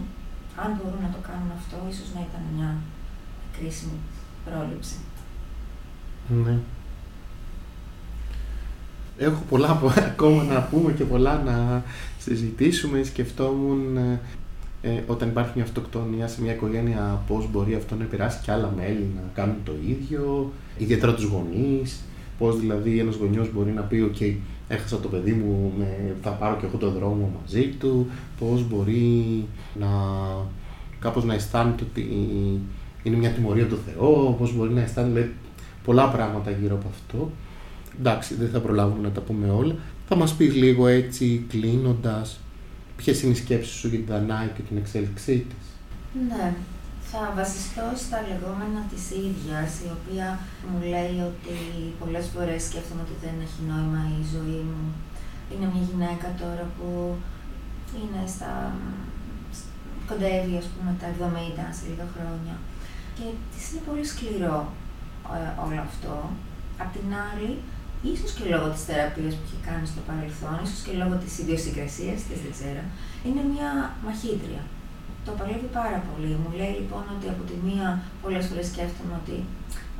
αν 0.63 0.69
μπορούν 0.75 1.01
να 1.07 1.11
το 1.15 1.19
κάνουν 1.27 1.51
αυτό, 1.59 1.77
ίσως 1.91 2.09
να 2.15 2.21
ήταν 2.27 2.43
μια 2.55 2.69
κρίσιμη 3.55 3.97
πρόληψη. 4.45 4.97
Ναι. 6.27 6.57
Έχω 9.17 9.43
πολλά 9.49 9.81
ακόμα 10.11 10.43
να 10.43 10.61
πούμε 10.61 10.91
και 10.91 11.03
πολλά 11.03 11.41
να 11.45 11.83
συζητήσουμε. 12.19 13.03
Σκεφτόμουν 13.03 13.97
ε, 13.97 14.19
ε, 14.81 15.03
όταν 15.07 15.29
υπάρχει 15.29 15.51
μια 15.55 15.63
αυτοκτονία 15.63 16.27
σε 16.27 16.41
μια 16.41 16.53
οικογένεια 16.53 17.23
πώς 17.27 17.51
μπορεί 17.51 17.75
αυτό 17.75 17.95
να 17.95 18.03
επηρεάσει 18.03 18.39
και 18.43 18.51
άλλα 18.51 18.73
μέλη 18.75 19.07
να 19.15 19.21
κάνουν 19.33 19.55
το 19.63 19.71
ίδιο, 19.87 20.51
ιδιαίτερα 20.77 21.13
τους 21.13 21.23
γονείς, 21.23 22.01
πώς 22.37 22.59
δηλαδή 22.59 22.99
ένας 22.99 23.15
γονιός 23.15 23.53
μπορεί 23.53 23.71
να 23.71 23.81
πει 23.81 24.01
«ΟΚ, 24.01 24.15
έχασα 24.67 24.99
το 24.99 25.07
παιδί 25.07 25.31
μου, 25.31 25.73
θα 26.21 26.29
πάρω 26.29 26.55
και 26.55 26.65
εγώ 26.65 26.77
το 26.77 26.91
δρόμο 26.91 27.31
μαζί 27.41 27.67
του», 27.79 28.07
πώς 28.39 28.67
μπορεί 28.67 29.45
να 29.79 29.87
κάπως 30.99 31.23
να 31.23 31.33
αισθάνεται 31.33 31.83
ότι 31.83 32.07
είναι 33.03 33.17
μια 33.17 33.29
τιμωρία 33.29 33.67
του 33.67 33.77
Θεού, 33.85 34.35
πώς 34.39 34.55
μπορεί 34.55 34.73
να 34.73 34.81
αισθάνεται 34.81 35.31
πολλά 35.83 36.07
πράγματα 36.09 36.51
γύρω 36.51 36.75
από 36.75 36.87
αυτό. 36.89 37.31
Εντάξει, 37.99 38.35
δεν 38.35 38.49
θα 38.49 38.59
προλάβουμε 38.59 39.01
να 39.07 39.13
τα 39.13 39.21
πούμε 39.21 39.49
όλα. 39.49 39.75
Θα 40.07 40.15
μας 40.15 40.33
πεις 40.33 40.55
λίγο 40.55 40.87
έτσι 40.87 41.45
κλείνοντας 41.49 42.39
ποιες 42.95 43.21
είναι 43.21 43.31
οι 43.31 43.35
σκέψεις 43.35 43.75
σου 43.75 43.87
για 43.87 43.99
την 43.99 44.07
Δανάη 44.07 44.47
και 44.47 44.61
την 44.61 44.77
εξέλιξή 44.77 45.45
της. 45.49 45.67
Ναι, 46.29 46.53
θα 47.11 47.33
βασιστώ 47.35 47.85
στα 48.05 48.17
λεγόμενα 48.29 48.81
της 48.91 49.03
ίδιας, 49.27 49.71
η 49.87 49.89
οποία 49.97 50.27
μου 50.67 50.79
λέει 50.93 51.17
ότι 51.31 51.55
πολλές 51.99 52.25
φορές 52.33 52.61
σκέφτομαι 52.63 53.01
ότι 53.05 53.15
δεν 53.23 53.35
έχει 53.45 53.59
νόημα 53.71 54.01
η 54.19 54.23
ζωή 54.33 54.61
μου. 54.71 54.85
Είναι 55.51 55.67
μια 55.71 55.83
γυναίκα 55.89 56.27
τώρα 56.41 56.65
που 56.75 56.89
είναι 57.99 58.21
στα 58.35 58.51
κοντεύει 60.07 60.55
ας 60.63 60.67
πούμε 60.73 60.91
τα 61.01 61.07
70 61.19 61.65
σε 61.77 61.83
λίγα 61.89 62.07
χρόνια 62.15 62.55
και 63.15 63.25
της 63.51 63.63
είναι 63.71 63.83
πολύ 63.87 64.05
σκληρό 64.11 64.59
ε, 64.65 64.82
όλο 65.65 65.79
αυτό. 65.89 66.13
Απ' 66.83 66.93
την 66.97 67.07
άλλη, 67.27 67.51
ίσως 68.11 68.31
και 68.35 68.45
λόγω 68.53 68.67
της 68.73 68.83
θεραπείας 68.87 69.33
που 69.35 69.45
έχει 69.47 69.59
κάνει 69.69 69.85
στο 69.91 70.01
παρελθόν, 70.09 70.57
ίσως 70.65 70.81
και 70.85 70.93
λόγω 71.01 71.15
της 71.23 71.33
ιδιοσυγκρασίας 71.41 72.19
της, 72.27 72.37
δεν 72.43 72.53
ξέρω, 72.57 72.83
είναι 73.27 73.43
μια 73.53 73.69
μαχήτρια. 74.05 74.63
Το 75.25 75.31
παλεύει 75.39 75.69
πάρα 75.79 75.99
πολύ. 76.07 76.31
Μου 76.41 76.51
λέει 76.59 76.73
λοιπόν 76.79 77.03
ότι 77.15 77.27
από 77.33 77.43
τη 77.49 77.55
μία 77.67 77.87
πολλές 78.23 78.43
φορές 78.49 78.65
σκέφτομαι 78.71 79.15
ότι 79.21 79.37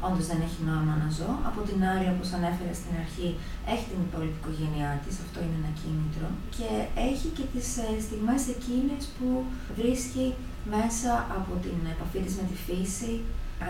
όντως 0.08 0.26
δεν 0.32 0.40
έχει 0.48 0.60
νόημα 0.68 0.96
να 1.04 1.08
ζω. 1.18 1.32
Από 1.50 1.60
την 1.68 1.80
άλλη, 1.92 2.06
όπως 2.14 2.28
ανέφερα 2.38 2.74
στην 2.80 2.94
αρχή, 3.04 3.30
έχει 3.74 3.86
την 3.92 4.00
υπόλοιπη 4.08 4.38
οικογένειά 4.42 4.92
της, 5.04 5.14
αυτό 5.26 5.38
είναι 5.44 5.58
ένα 5.62 5.72
κίνητρο. 5.82 6.28
Και 6.56 6.70
έχει 7.10 7.28
και 7.38 7.46
τις 7.54 7.68
ε, 7.86 7.88
στιγμές 8.06 8.42
εκείνες 8.56 9.02
που 9.16 9.28
βρίσκει 9.80 10.28
μέσα 10.76 11.12
από 11.38 11.54
την 11.66 11.78
επαφή 11.94 12.20
της 12.26 12.34
με 12.40 12.46
τη 12.50 12.58
φύση, 12.66 13.14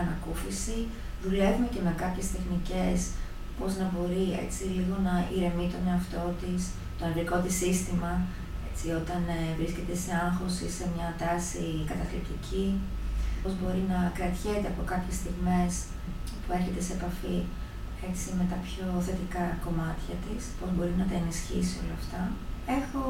ανακούφιση. 0.00 0.78
Δουλεύουμε 1.24 1.68
και 1.74 1.84
με 1.86 1.92
κάποιες 2.02 2.26
τεχνικές 2.34 2.98
πώς 3.58 3.72
να 3.80 3.86
μπορεί 3.92 4.26
έτσι 4.44 4.62
λίγο 4.76 4.94
να 5.08 5.14
ηρεμεί 5.34 5.66
τον 5.74 5.84
εαυτό 5.90 6.24
της, 6.40 6.60
το 6.98 7.02
νευρικό 7.06 7.36
της 7.44 7.54
σύστημα, 7.62 8.12
έτσι, 8.68 8.86
όταν 9.00 9.20
ε, 9.36 9.40
βρίσκεται 9.58 9.94
σε 10.02 10.12
άγχος 10.26 10.54
ή 10.66 10.68
σε 10.78 10.84
μια 10.94 11.08
τάση 11.22 11.64
καταθλιπτική, 11.90 12.66
πώς 13.42 13.52
μπορεί 13.58 13.82
να 13.92 13.98
κρατιέται 14.18 14.68
από 14.72 14.82
κάποιες 14.92 15.16
στιγμές 15.20 15.72
που 16.42 16.50
έρχεται 16.56 16.82
σε 16.86 16.92
επαφή 16.98 17.38
έτσι, 18.08 18.26
με 18.38 18.44
τα 18.52 18.58
πιο 18.66 18.86
θετικά 19.06 19.44
κομμάτια 19.64 20.16
της, 20.24 20.42
πώς 20.58 20.68
μπορεί 20.74 20.94
να 21.00 21.06
τα 21.10 21.14
ενισχύσει 21.20 21.74
όλα 21.82 21.96
αυτά. 22.00 22.22
Έχω 22.78 23.02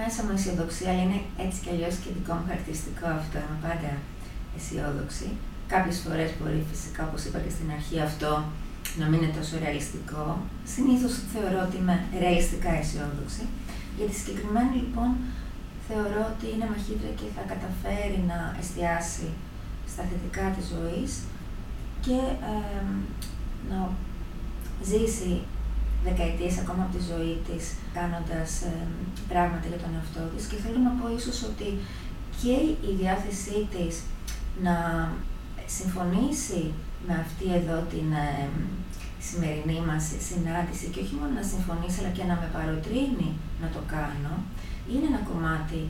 μέσα 0.00 0.18
μου 0.22 0.32
αισιοδοξία, 0.34 0.90
αλλά 0.90 1.02
είναι 1.06 1.20
έτσι 1.44 1.58
κι 1.62 1.70
αλλιώς 1.74 1.94
και 2.02 2.10
δικό 2.16 2.32
μου 2.36 2.46
χαρακτηριστικό 2.48 3.06
αυτό, 3.20 3.36
είμαι 3.42 3.58
πάντα 3.66 3.92
αισιόδοξη. 4.56 5.28
Κάποιες 5.74 5.98
φορές 6.04 6.30
μπορεί 6.36 6.60
φυσικά, 6.72 7.00
όπως 7.08 7.20
είπα 7.24 7.38
και 7.44 7.52
στην 7.56 7.68
αρχή, 7.76 7.96
αυτό 8.08 8.30
να 9.00 9.04
μην 9.08 9.18
είναι 9.22 9.36
τόσο 9.38 9.54
ρεαλιστικό. 9.62 10.24
Συνήθως 10.74 11.12
θεωρώ 11.32 11.58
ότι 11.66 11.76
είμαι 11.80 11.96
ρεαλιστικά 12.22 12.70
αισιόδοξη. 12.78 13.42
Για 13.96 14.06
τη 14.08 14.14
συγκεκριμένη 14.18 14.74
λοιπόν 14.82 15.10
θεωρώ 15.88 16.22
ότι 16.32 16.46
είναι 16.52 16.70
μαχήτρια 16.72 17.12
και 17.20 17.28
θα 17.36 17.42
καταφέρει 17.52 18.20
να 18.30 18.38
εστιάσει 18.60 19.28
στα 19.92 20.02
θετικά 20.10 20.44
της 20.56 20.66
ζωής 20.74 21.10
και 22.04 22.18
να 23.70 23.78
ζήσει 24.90 25.32
δεκαετίες 26.08 26.54
ακόμα 26.62 26.82
από 26.84 26.94
τη 26.96 27.02
ζωή 27.10 27.34
της 27.48 27.64
κάνοντας 27.96 28.50
πράγματα 29.32 29.66
για 29.72 29.82
τον 29.84 29.92
εαυτό 29.96 30.22
της 30.32 30.44
και 30.50 30.58
θέλω 30.62 30.80
να 30.88 30.92
πω 30.98 31.04
ίσως 31.18 31.38
ότι 31.50 31.68
και 32.40 32.56
η 32.90 32.92
διάθεσή 33.00 33.58
της 33.74 33.94
να 34.66 34.76
συμφωνήσει 35.78 36.62
με 37.06 37.14
αυτή 37.24 37.46
εδώ 37.60 37.78
την 37.92 38.08
σημερινή 39.28 39.78
μας 39.88 40.04
συνάντηση 40.28 40.86
και 40.92 41.02
όχι 41.04 41.14
μόνο 41.18 41.32
να 41.40 41.44
συμφωνήσει 41.52 41.98
αλλά 42.00 42.12
και 42.16 42.24
να 42.30 42.36
με 42.40 42.48
παροτρύνει 42.56 43.30
να 43.62 43.68
το 43.74 43.80
κάνω 43.94 44.34
είναι 44.90 45.06
ένα 45.10 45.22
κομμάτι 45.30 45.80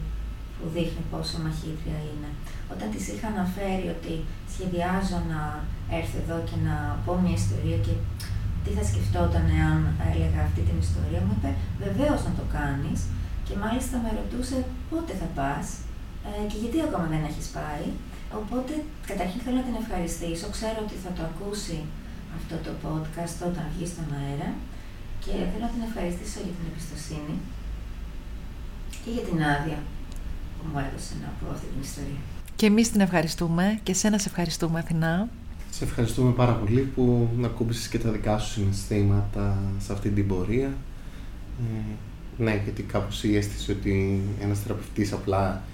που 0.57 0.65
δείχνει 0.75 1.03
πόσο 1.13 1.37
μαχήτρια 1.45 1.99
είναι. 2.11 2.31
Όταν 2.73 2.87
της 2.93 3.05
είχα 3.13 3.29
αναφέρει 3.35 3.87
ότι 3.97 4.15
σχεδιάζω 4.53 5.19
να 5.33 5.41
έρθω 5.99 6.17
εδώ 6.25 6.39
και 6.49 6.59
να 6.67 6.77
πω 7.05 7.13
μια 7.23 7.37
ιστορία 7.43 7.79
και 7.87 7.95
τι 8.63 8.71
θα 8.77 8.85
σκεφτόταν 8.91 9.45
εάν 9.59 9.81
έλεγα 10.11 10.41
αυτή 10.49 10.61
την 10.69 10.77
ιστορία, 10.87 11.21
μου 11.27 11.35
είπε 11.37 11.51
βεβαίως 11.85 12.21
να 12.29 12.33
το 12.39 12.45
κάνεις 12.59 13.01
και 13.47 13.55
μάλιστα 13.63 13.95
με 14.05 14.11
ρωτούσε 14.19 14.57
πότε 14.91 15.13
θα 15.21 15.29
πας 15.39 15.67
ε, 16.29 16.31
και 16.51 16.59
γιατί 16.63 16.79
ακόμα 16.87 17.07
δεν 17.13 17.23
έχεις 17.31 17.49
πάει. 17.59 17.85
Οπότε 18.41 18.73
καταρχήν 19.11 19.41
θέλω 19.45 19.59
να 19.63 19.67
την 19.69 19.77
ευχαριστήσω, 19.83 20.47
ξέρω 20.57 20.79
ότι 20.87 20.97
θα 21.05 21.11
το 21.17 21.23
ακούσει 21.31 21.79
αυτό 22.39 22.55
το 22.67 22.73
podcast 22.85 23.37
όταν 23.51 23.65
βγει 23.73 23.87
στον 23.93 24.09
αέρα 24.19 24.51
και 25.25 25.33
θέλω 25.51 25.65
να 25.69 25.73
την 25.75 25.83
ευχαριστήσω 25.89 26.39
για 26.47 26.55
την 26.59 26.65
εμπιστοσύνη 26.71 27.35
και 29.03 29.11
για 29.17 29.25
την 29.29 29.39
άδεια 29.55 29.79
που 30.55 30.63
μου 30.71 30.79
έδωσε 30.87 31.13
να 31.23 31.29
πω 31.39 31.45
αυτή 31.55 31.67
την 31.73 31.81
ιστορία. 31.89 32.23
Και 32.57 32.67
εμείς 32.67 32.91
την 32.91 33.01
ευχαριστούμε 33.01 33.65
και 33.83 33.95
σένα 33.95 34.19
σε 34.19 34.29
ευχαριστούμε 34.29 34.79
Αθηνά. 34.79 35.29
Σε 35.71 35.85
ευχαριστούμε 35.85 36.33
πάρα 36.33 36.53
πολύ 36.53 36.81
που 36.81 37.29
ακούμπησες 37.45 37.89
και 37.89 37.99
τα 37.99 38.11
δικά 38.11 38.39
σου 38.39 38.51
συναισθήματα 38.53 39.59
σε 39.79 39.93
αυτή 39.93 40.09
την 40.11 40.27
πορεία. 40.29 40.71
Ε, 41.61 41.95
ναι, 42.43 42.61
γιατί 42.65 42.83
κάπως 42.83 43.25
η 43.25 43.37
αίσθηση 43.37 43.71
ότι 43.71 44.21
ένας 44.41 44.59
θεραπευτής 44.61 45.13
απλά 45.13 45.45
ε, 45.55 45.72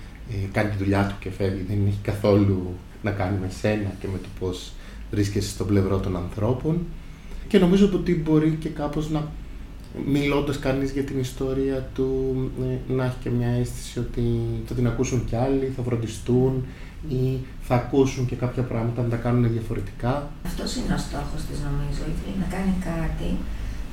κάνει 0.53 0.71
τη 0.71 0.77
δουλειά 0.77 1.07
του 1.07 1.15
και 1.21 1.31
φεύγει, 1.31 1.65
δεν 1.69 1.87
έχει 1.87 1.99
καθόλου 2.03 2.75
να 3.03 3.11
κάνει 3.11 3.39
με 3.41 3.51
σένα 3.61 3.93
και 4.01 4.07
με 4.13 4.19
το 4.19 4.29
πώς 4.41 4.73
βρίσκεσαι 5.11 5.49
στον 5.49 5.67
πλευρό 5.67 5.99
των 5.99 6.17
ανθρώπων. 6.17 6.87
Και 7.49 7.59
νομίζω 7.59 7.91
ότι 7.95 8.15
μπορεί 8.15 8.57
και 8.61 8.69
κάπως 8.69 9.11
να, 9.11 9.31
μιλώντας 10.07 10.59
κανείς 10.59 10.91
για 10.91 11.03
την 11.03 11.19
ιστορία 11.21 11.89
του, 11.95 12.37
ε, 12.63 12.93
να 12.93 13.05
έχει 13.05 13.17
και 13.23 13.31
μια 13.31 13.49
αίσθηση 13.49 13.99
ότι 13.99 14.23
θα 14.67 14.75
την 14.75 14.87
ακούσουν 14.87 15.25
κι 15.25 15.37
άλλοι, 15.37 15.73
θα 15.77 15.83
φροντιστούν 15.83 16.65
ή 17.09 17.39
θα 17.63 17.75
ακούσουν 17.75 18.27
και 18.27 18.35
κάποια 18.35 18.63
πράγματα 18.63 19.03
να 19.03 19.09
τα 19.09 19.17
κάνουν 19.17 19.53
διαφορετικά. 19.53 20.31
Αυτός 20.47 20.77
είναι 20.77 20.95
ο 20.95 20.99
στόχος 20.99 21.41
της, 21.49 21.59
νομίζω. 21.69 22.03
Ήθελε 22.13 22.37
να 22.45 22.49
κάνει 22.55 22.75
κάτι, 22.91 23.29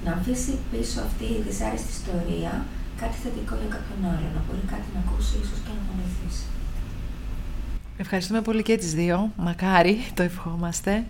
να 0.06 0.12
αφήσει 0.12 0.54
πίσω 0.72 1.00
αυτή 1.08 1.24
η 1.24 1.42
δυσάρεστη 1.48 1.92
ιστορία 2.00 2.66
κάτι 3.02 3.18
θετικό 3.24 3.56
για 3.62 3.70
κάποιον 3.76 4.00
άλλο, 4.12 4.28
να 4.36 4.42
μπορεί 4.46 4.64
κάτι 4.74 4.88
να 4.94 5.00
ακούσει, 5.06 5.36
ίσως 5.44 5.60
και 5.66 5.72
να 5.78 5.82
τον 5.88 5.96
βοηθήσει. 6.00 6.44
Ευχαριστούμε 7.98 8.42
πολύ 8.42 8.64
και 8.64 8.78
τις 8.78 8.94
δύο. 8.94 9.32
Μακάρι, 9.38 9.98
το 10.14 10.24
ευχόμαστε. 10.24 11.04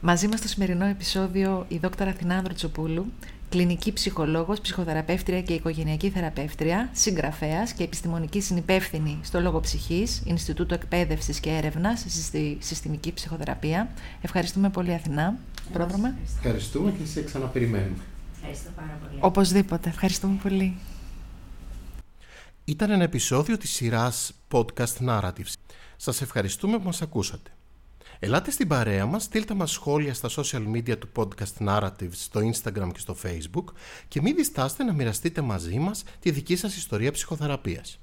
Μαζί 0.00 0.28
μας 0.28 0.38
στο 0.38 0.48
σημερινό 0.48 0.84
επεισόδιο 0.84 1.64
η 1.68 1.78
δόκτωρα 1.78 2.10
Αθηνά 2.10 2.42
Τσοπούλου, 2.54 3.12
κλινική 3.48 3.92
ψυχολόγος, 3.92 4.60
ψυχοθεραπεύτρια 4.60 5.42
και 5.42 5.52
οικογενειακή 5.52 6.10
θεραπεύτρια, 6.10 6.88
συγγραφέας 6.92 7.72
και 7.72 7.82
επιστημονική 7.82 8.40
συνυπεύθυνη 8.40 9.18
στο 9.22 9.40
Λόγο 9.40 9.60
Ψυχής, 9.60 10.22
Ινστιτούτο 10.24 10.74
Εκπαίδευσης 10.74 11.40
και 11.40 11.50
Έρευνας 11.50 12.04
στη 12.08 12.56
Συστημική 12.60 13.12
Ψυχοθεραπεία. 13.12 13.88
Ευχαριστούμε 14.20 14.70
πολύ 14.70 14.94
Αθηνά. 14.94 15.36
Πρόδρομε. 15.72 16.16
Ευχαριστούμε 16.36 16.90
και 16.90 17.06
σε 17.06 17.22
ξαναπεριμένουμε. 17.22 18.02
Ευχαριστώ 18.36 18.70
πάρα 18.76 18.98
πολύ. 19.00 19.18
Οπωσδήποτε. 19.20 19.88
Ευχαριστούμε 19.88 20.38
πολύ. 20.42 20.76
Ήταν 22.70 22.90
ένα 22.90 23.02
επεισόδιο 23.02 23.56
της 23.56 23.70
σειράς 23.70 24.32
Podcast 24.50 25.06
Narratives. 25.06 25.52
Σας 25.96 26.20
ευχαριστούμε 26.22 26.78
που 26.78 26.84
μας 26.84 27.02
ακούσατε. 27.02 27.50
Ελάτε 28.18 28.50
στην 28.50 28.68
παρέα 28.68 29.06
μας, 29.06 29.22
στείλτε 29.22 29.54
μας 29.54 29.70
σχόλια 29.70 30.14
στα 30.14 30.28
social 30.36 30.72
media 30.74 30.98
του 30.98 31.08
Podcast 31.16 31.66
Narratives, 31.66 32.12
στο 32.12 32.40
Instagram 32.40 32.90
και 32.92 32.98
στο 32.98 33.16
Facebook 33.22 33.64
και 34.08 34.20
μην 34.22 34.34
διστάστε 34.34 34.84
να 34.84 34.92
μοιραστείτε 34.92 35.40
μαζί 35.40 35.78
μας 35.78 36.04
τη 36.20 36.30
δική 36.30 36.56
σας 36.56 36.76
ιστορία 36.76 37.12
ψυχοθεραπείας. 37.12 37.98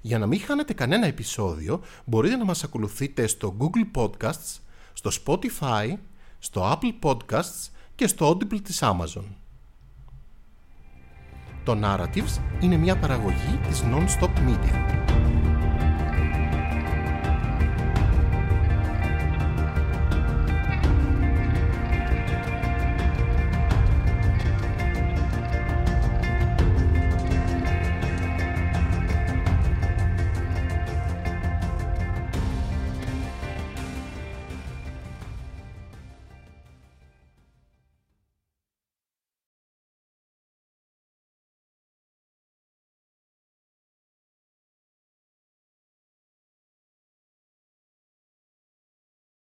Για 0.00 0.18
να 0.18 0.26
μην 0.26 0.40
χάνετε 0.40 0.72
κανένα 0.72 1.06
επεισόδιο, 1.06 1.82
μπορείτε 2.04 2.36
να 2.36 2.44
μας 2.44 2.64
ακολουθείτε 2.64 3.26
στο 3.26 3.56
Google 3.58 4.02
Podcasts, 4.02 4.58
στο 4.92 5.10
Spotify, 5.24 5.92
στο 6.38 6.78
Apple 6.78 7.10
Podcasts 7.10 7.68
και 7.94 8.06
στο 8.06 8.30
Audible 8.30 8.60
της 8.62 8.78
Amazon. 8.82 9.41
Το 11.64 11.78
Narratives 11.82 12.40
είναι 12.60 12.76
μια 12.76 12.96
παραγωγή 12.96 13.60
της 13.68 13.82
Non-Stop 13.82 14.24
Media. 14.24 14.92